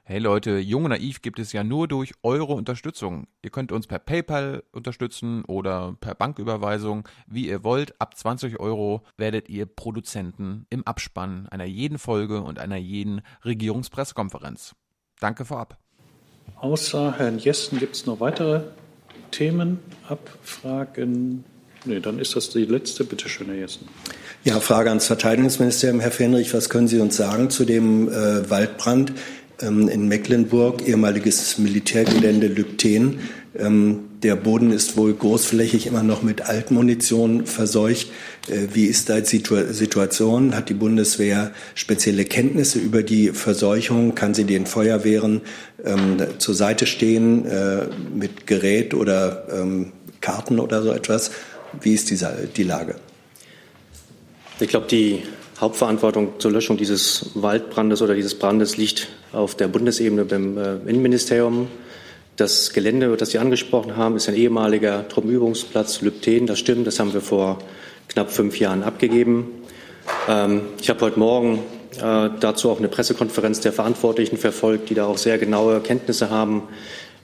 Hey 0.09 0.19
Leute, 0.19 0.57
Jung 0.59 0.85
und 0.85 0.91
Naiv 0.91 1.21
gibt 1.21 1.37
es 1.37 1.51
ja 1.51 1.65
nur 1.65 1.89
durch 1.89 2.13
eure 2.23 2.53
Unterstützung. 2.53 3.27
Ihr 3.41 3.49
könnt 3.49 3.73
uns 3.73 3.87
per 3.87 3.99
PayPal 3.99 4.63
unterstützen 4.71 5.43
oder 5.43 5.97
per 5.99 6.15
Banküberweisung, 6.15 7.05
wie 7.27 7.49
ihr 7.49 7.65
wollt. 7.65 7.99
Ab 7.99 8.15
20 8.15 8.57
Euro 8.61 9.01
werdet 9.17 9.49
ihr 9.49 9.65
Produzenten 9.65 10.65
im 10.69 10.87
Abspann 10.87 11.49
einer 11.49 11.65
jeden 11.65 11.97
Folge 11.97 12.39
und 12.39 12.57
einer 12.57 12.77
jeden 12.77 13.21
Regierungspressekonferenz. 13.43 14.75
Danke 15.19 15.43
vorab. 15.43 15.77
Außer 16.55 17.15
Herrn 17.17 17.37
Jessen 17.37 17.77
gibt 17.77 17.97
es 17.97 18.05
noch 18.05 18.21
weitere 18.21 18.61
Themen, 19.31 19.79
Abfragen? 20.07 21.43
Nee, 21.83 21.99
dann 21.99 22.19
ist 22.19 22.33
das 22.35 22.49
die 22.49 22.63
letzte. 22.63 23.03
Bitte 23.03 23.27
schön, 23.27 23.47
Herr 23.47 23.55
Jessen. 23.55 23.87
Ja, 24.43 24.59
Frage 24.59 24.89
ans 24.89 25.07
Verteidigungsministerium. 25.07 25.99
Herr 25.99 26.11
Fenrich, 26.11 26.53
was 26.53 26.69
können 26.69 26.87
Sie 26.87 26.99
uns 26.99 27.17
sagen 27.17 27.49
zu 27.49 27.65
dem 27.65 28.07
äh, 28.07 28.49
Waldbrand 28.49 29.11
in 29.59 30.07
Mecklenburg, 30.07 30.87
ehemaliges 30.87 31.57
Militärgelände 31.57 32.47
Lübten? 32.47 33.19
Ähm, 33.57 33.99
der 34.23 34.35
Boden 34.35 34.71
ist 34.71 34.97
wohl 34.97 35.13
großflächig 35.13 35.85
immer 35.85 36.01
noch 36.03 36.23
mit 36.23 36.41
Altmunition 36.41 37.45
verseucht. 37.45 38.07
Äh, 38.47 38.67
wie 38.73 38.85
ist 38.85 39.09
da 39.09 39.19
die 39.19 39.43
Situation? 39.71 40.55
Hat 40.55 40.69
die 40.69 40.73
Bundeswehr 40.73 41.51
spezielle 41.75 42.25
Kenntnisse 42.25 42.79
über 42.79 43.03
die 43.03 43.29
Verseuchung? 43.29 44.15
Kann 44.15 44.33
sie 44.33 44.45
den 44.45 44.65
Feuerwehren 44.65 45.41
ähm, 45.83 46.17
zur 46.39 46.55
Seite 46.55 46.85
stehen 46.87 47.45
äh, 47.45 47.87
mit 48.13 48.47
Gerät 48.47 48.93
oder 48.93 49.47
ähm, 49.51 49.91
Karten 50.21 50.59
oder 50.59 50.81
so 50.81 50.91
etwas? 50.91 51.31
Wie 51.81 51.93
ist 51.93 52.09
dieser, 52.09 52.33
die 52.55 52.63
Lage? 52.63 52.95
Ich 54.59 54.69
glaube, 54.69 54.87
die 54.87 55.21
Hauptverantwortung 55.59 56.39
zur 56.39 56.51
Löschung 56.51 56.77
dieses 56.77 57.31
Waldbrandes 57.33 58.03
oder 58.03 58.13
dieses 58.13 58.35
Brandes 58.35 58.77
liegt 58.77 59.07
auf 59.33 59.55
der 59.55 59.67
Bundesebene 59.67 60.23
beim 60.25 60.55
äh, 60.57 60.75
Innenministerium. 60.87 61.67
Das 62.35 62.73
Gelände, 62.73 63.17
das 63.17 63.31
Sie 63.31 63.39
angesprochen 63.39 63.97
haben, 63.97 64.15
ist 64.15 64.29
ein 64.29 64.35
ehemaliger 64.35 65.07
Truppenübungsplatz 65.07 66.01
Lübten. 66.01 66.45
Das 66.45 66.59
stimmt, 66.59 66.85
das 66.85 66.99
haben 66.99 67.11
wir 67.11 67.21
vor 67.21 67.57
knapp 68.07 68.31
fünf 68.31 68.59
Jahren 68.59 68.83
abgegeben. 68.83 69.47
Ähm, 70.29 70.61
ich 70.79 70.91
habe 70.91 71.01
heute 71.01 71.17
Morgen 71.17 71.63
äh, 71.99 72.29
dazu 72.39 72.69
auch 72.69 72.77
eine 72.77 72.87
Pressekonferenz 72.87 73.59
der 73.59 73.73
Verantwortlichen 73.73 74.37
verfolgt, 74.37 74.91
die 74.91 74.93
da 74.93 75.07
auch 75.07 75.17
sehr 75.17 75.39
genaue 75.39 75.79
Kenntnisse 75.79 76.29
haben, 76.29 76.63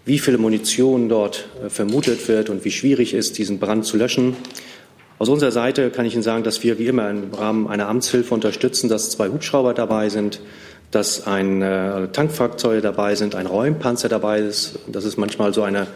wie 0.06 0.18
viel 0.18 0.40
Munition 0.40 1.08
dort 1.08 1.46
äh, 1.64 1.70
vermutet 1.70 2.28
wird 2.28 2.50
und 2.50 2.66
wie 2.66 2.72
schwierig 2.72 3.14
ist, 3.14 3.38
diesen 3.38 3.60
Brand 3.60 3.86
zu 3.86 3.96
löschen. 3.96 4.36
Aus 5.20 5.30
unserer 5.30 5.52
Seite 5.52 5.90
kann 5.90 6.06
ich 6.06 6.14
Ihnen 6.14 6.24
sagen, 6.24 6.44
dass 6.44 6.64
wir 6.64 6.80
wie 6.80 6.88
immer 6.88 7.10
im 7.10 7.34
Rahmen 7.34 7.68
einer 7.68 7.88
Amtshilfe 7.88 8.34
unterstützen, 8.34 8.90
dass 8.90 9.12
zwei 9.12 9.30
Hubschrauber 9.30 9.74
dabei 9.74 10.10
sind, 10.10 10.40
dass 10.92 11.28
ein 11.28 11.62
äh, 11.62 12.08
Tankfahrzeuge 12.10 12.82
dabei 12.82 13.16
sind, 13.16 13.36
ein 13.36 13.48
Räumpanzer 13.48 14.10
dabei 14.10 14.40
ist. 14.40 14.80
Das 14.88 15.06
ist 15.06 15.18
manchmal 15.18 15.54
so 15.54 15.64
eine 15.64 15.88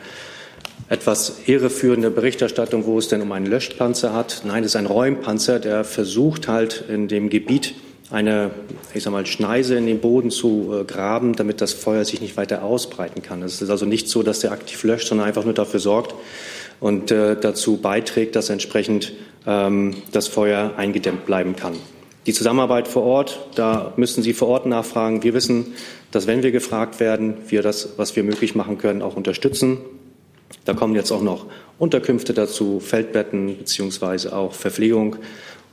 etwas 0.89 1.39
irreführende 1.45 2.09
Berichterstattung, 2.09 2.85
wo 2.85 2.97
es 2.97 3.07
denn 3.07 3.21
um 3.21 3.31
einen 3.31 3.45
Löschpanzer 3.45 4.13
hat. 4.13 4.43
Nein, 4.45 4.63
es 4.63 4.71
ist 4.71 4.75
ein 4.75 4.85
Räumpanzer, 4.85 5.59
der 5.59 5.83
versucht 5.83 6.47
halt 6.47 6.85
in 6.87 7.07
dem 7.07 7.29
Gebiet 7.29 7.75
eine, 8.09 8.51
ich 8.93 9.03
sag 9.03 9.11
mal, 9.11 9.25
Schneise 9.25 9.75
in 9.75 9.85
den 9.85 9.99
Boden 9.99 10.31
zu 10.31 10.73
äh, 10.73 10.83
graben, 10.85 11.35
damit 11.35 11.59
das 11.59 11.73
Feuer 11.73 12.05
sich 12.05 12.21
nicht 12.21 12.37
weiter 12.37 12.63
ausbreiten 12.63 13.21
kann. 13.21 13.43
Es 13.43 13.61
ist 13.61 13.69
also 13.69 13.85
nicht 13.85 14.07
so, 14.07 14.23
dass 14.23 14.39
der 14.39 14.53
aktiv 14.53 14.81
löscht, 14.83 15.07
sondern 15.09 15.27
einfach 15.27 15.43
nur 15.43 15.53
dafür 15.53 15.81
sorgt 15.81 16.15
und 16.79 17.11
äh, 17.11 17.35
dazu 17.39 17.77
beiträgt, 17.77 18.35
dass 18.35 18.49
entsprechend 18.49 19.13
ähm, 19.45 19.95
das 20.11 20.27
Feuer 20.27 20.73
eingedämmt 20.77 21.25
bleiben 21.25 21.55
kann. 21.55 21.73
Die 22.25 22.33
Zusammenarbeit 22.33 22.89
vor 22.89 23.03
Ort, 23.03 23.39
da 23.55 23.93
müssen 23.95 24.21
Sie 24.21 24.33
vor 24.33 24.49
Ort 24.49 24.65
nachfragen. 24.65 25.23
Wir 25.23 25.33
wissen, 25.33 25.73
dass 26.11 26.27
wenn 26.27 26.43
wir 26.43 26.51
gefragt 26.51 26.99
werden, 26.99 27.35
wir 27.47 27.61
das, 27.61 27.93
was 27.97 28.15
wir 28.17 28.23
möglich 28.23 28.53
machen 28.53 28.77
können, 28.77 29.01
auch 29.01 29.15
unterstützen. 29.15 29.77
Da 30.65 30.73
kommen 30.73 30.93
jetzt 30.93 31.11
auch 31.11 31.21
noch 31.21 31.45
Unterkünfte 31.79 32.33
dazu, 32.33 32.81
Feldbetten 32.81 33.57
beziehungsweise 33.57 34.35
auch 34.35 34.53
Verpflegung. 34.53 35.15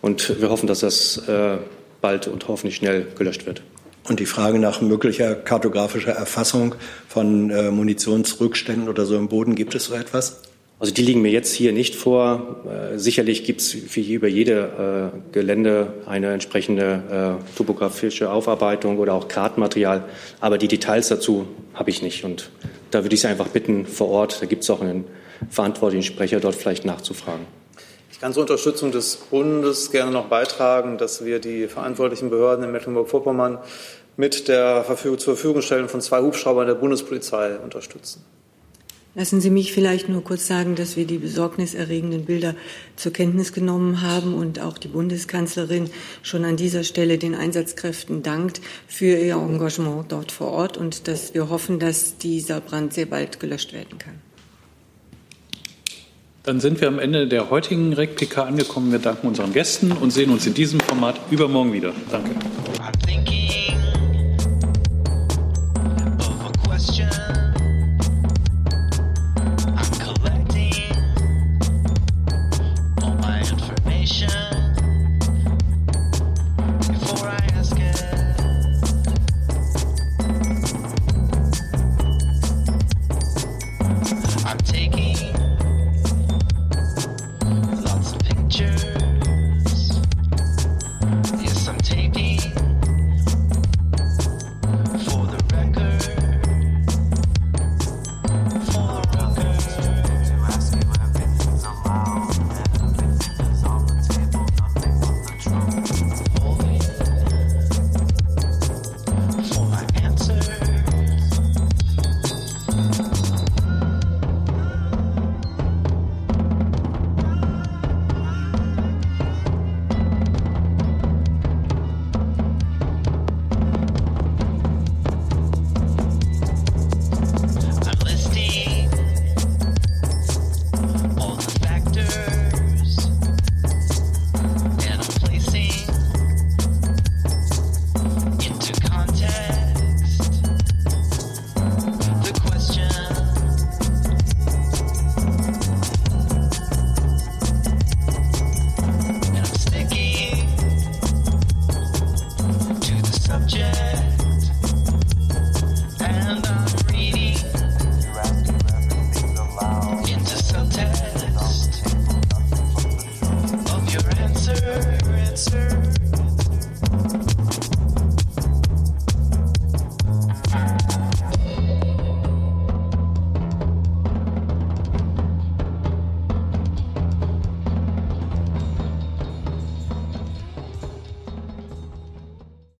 Und 0.00 0.40
wir 0.40 0.50
hoffen, 0.50 0.68
dass 0.68 0.80
das 0.80 1.26
äh, 1.28 1.58
bald 2.00 2.28
und 2.28 2.46
hoffentlich 2.46 2.76
schnell 2.76 3.06
gelöscht 3.18 3.46
wird. 3.46 3.62
Und 4.08 4.20
die 4.20 4.26
Frage 4.26 4.58
nach 4.58 4.80
möglicher 4.80 5.34
kartografischer 5.34 6.12
Erfassung 6.12 6.74
von 7.08 7.50
äh, 7.50 7.70
Munitionsrückständen 7.70 8.88
oder 8.88 9.06
so 9.06 9.16
im 9.16 9.28
Boden, 9.28 9.54
gibt 9.54 9.74
es 9.74 9.86
so 9.86 9.94
etwas? 9.94 10.42
Also 10.84 10.92
die 10.92 11.02
liegen 11.02 11.22
mir 11.22 11.30
jetzt 11.30 11.54
hier 11.54 11.72
nicht 11.72 11.94
vor. 11.94 12.56
Äh, 12.68 12.98
sicherlich 12.98 13.44
gibt 13.44 13.62
es 13.62 13.72
über 13.72 14.28
jede 14.28 15.12
äh, 15.14 15.32
Gelände 15.32 15.94
eine 16.04 16.30
entsprechende 16.34 17.40
äh, 17.40 17.56
topografische 17.56 18.30
Aufarbeitung 18.30 18.98
oder 18.98 19.14
auch 19.14 19.26
Kartenmaterial. 19.26 20.04
Aber 20.40 20.58
die 20.58 20.68
Details 20.68 21.08
dazu 21.08 21.46
habe 21.72 21.88
ich 21.88 22.02
nicht. 22.02 22.22
Und 22.22 22.50
da 22.90 23.02
würde 23.02 23.14
ich 23.14 23.22
Sie 23.22 23.28
einfach 23.28 23.48
bitten, 23.48 23.86
vor 23.86 24.10
Ort, 24.10 24.42
da 24.42 24.44
gibt 24.44 24.64
es 24.64 24.68
auch 24.68 24.82
einen 24.82 25.06
verantwortlichen 25.48 26.02
Sprecher, 26.02 26.38
dort 26.38 26.54
vielleicht 26.54 26.84
nachzufragen. 26.84 27.46
Ich 28.12 28.20
kann 28.20 28.34
zur 28.34 28.42
Unterstützung 28.42 28.92
des 28.92 29.16
Bundes 29.16 29.90
gerne 29.90 30.10
noch 30.10 30.26
beitragen, 30.26 30.98
dass 30.98 31.24
wir 31.24 31.38
die 31.38 31.66
verantwortlichen 31.66 32.28
Behörden 32.28 32.62
in 32.62 32.72
Mecklenburg-Vorpommern 32.72 33.56
mit 34.18 34.48
der 34.48 34.84
Verfügung, 34.84 35.18
zur 35.18 35.34
Verfügung 35.34 35.62
stellen 35.62 35.88
von 35.88 36.02
zwei 36.02 36.20
Hubschraubern 36.20 36.66
der 36.66 36.74
Bundespolizei 36.74 37.56
unterstützen. 37.56 38.22
Lassen 39.16 39.40
Sie 39.40 39.50
mich 39.50 39.72
vielleicht 39.72 40.08
nur 40.08 40.24
kurz 40.24 40.48
sagen, 40.48 40.74
dass 40.74 40.96
wir 40.96 41.04
die 41.04 41.18
besorgniserregenden 41.18 42.24
Bilder 42.24 42.56
zur 42.96 43.12
Kenntnis 43.12 43.52
genommen 43.52 44.02
haben 44.02 44.34
und 44.34 44.58
auch 44.58 44.76
die 44.76 44.88
Bundeskanzlerin 44.88 45.88
schon 46.22 46.44
an 46.44 46.56
dieser 46.56 46.82
Stelle 46.82 47.16
den 47.16 47.36
Einsatzkräften 47.36 48.24
dankt 48.24 48.60
für 48.88 49.16
ihr 49.16 49.36
Engagement 49.36 50.10
dort 50.10 50.32
vor 50.32 50.50
Ort 50.50 50.76
und 50.76 51.06
dass 51.06 51.32
wir 51.32 51.48
hoffen, 51.48 51.78
dass 51.78 52.18
dieser 52.18 52.60
Brand 52.60 52.92
sehr 52.92 53.06
bald 53.06 53.38
gelöscht 53.38 53.72
werden 53.72 53.98
kann. 53.98 54.14
Dann 56.42 56.60
sind 56.60 56.80
wir 56.80 56.88
am 56.88 56.98
Ende 56.98 57.26
der 57.26 57.50
heutigen 57.50 57.92
REC-PK 57.94 58.42
angekommen. 58.42 58.92
Wir 58.92 58.98
danken 58.98 59.28
unseren 59.28 59.52
Gästen 59.52 59.92
und 59.92 60.10
sehen 60.10 60.30
uns 60.30 60.46
in 60.46 60.54
diesem 60.54 60.80
Format 60.80 61.18
übermorgen 61.30 61.72
wieder. 61.72 61.94
Danke. 62.10 62.30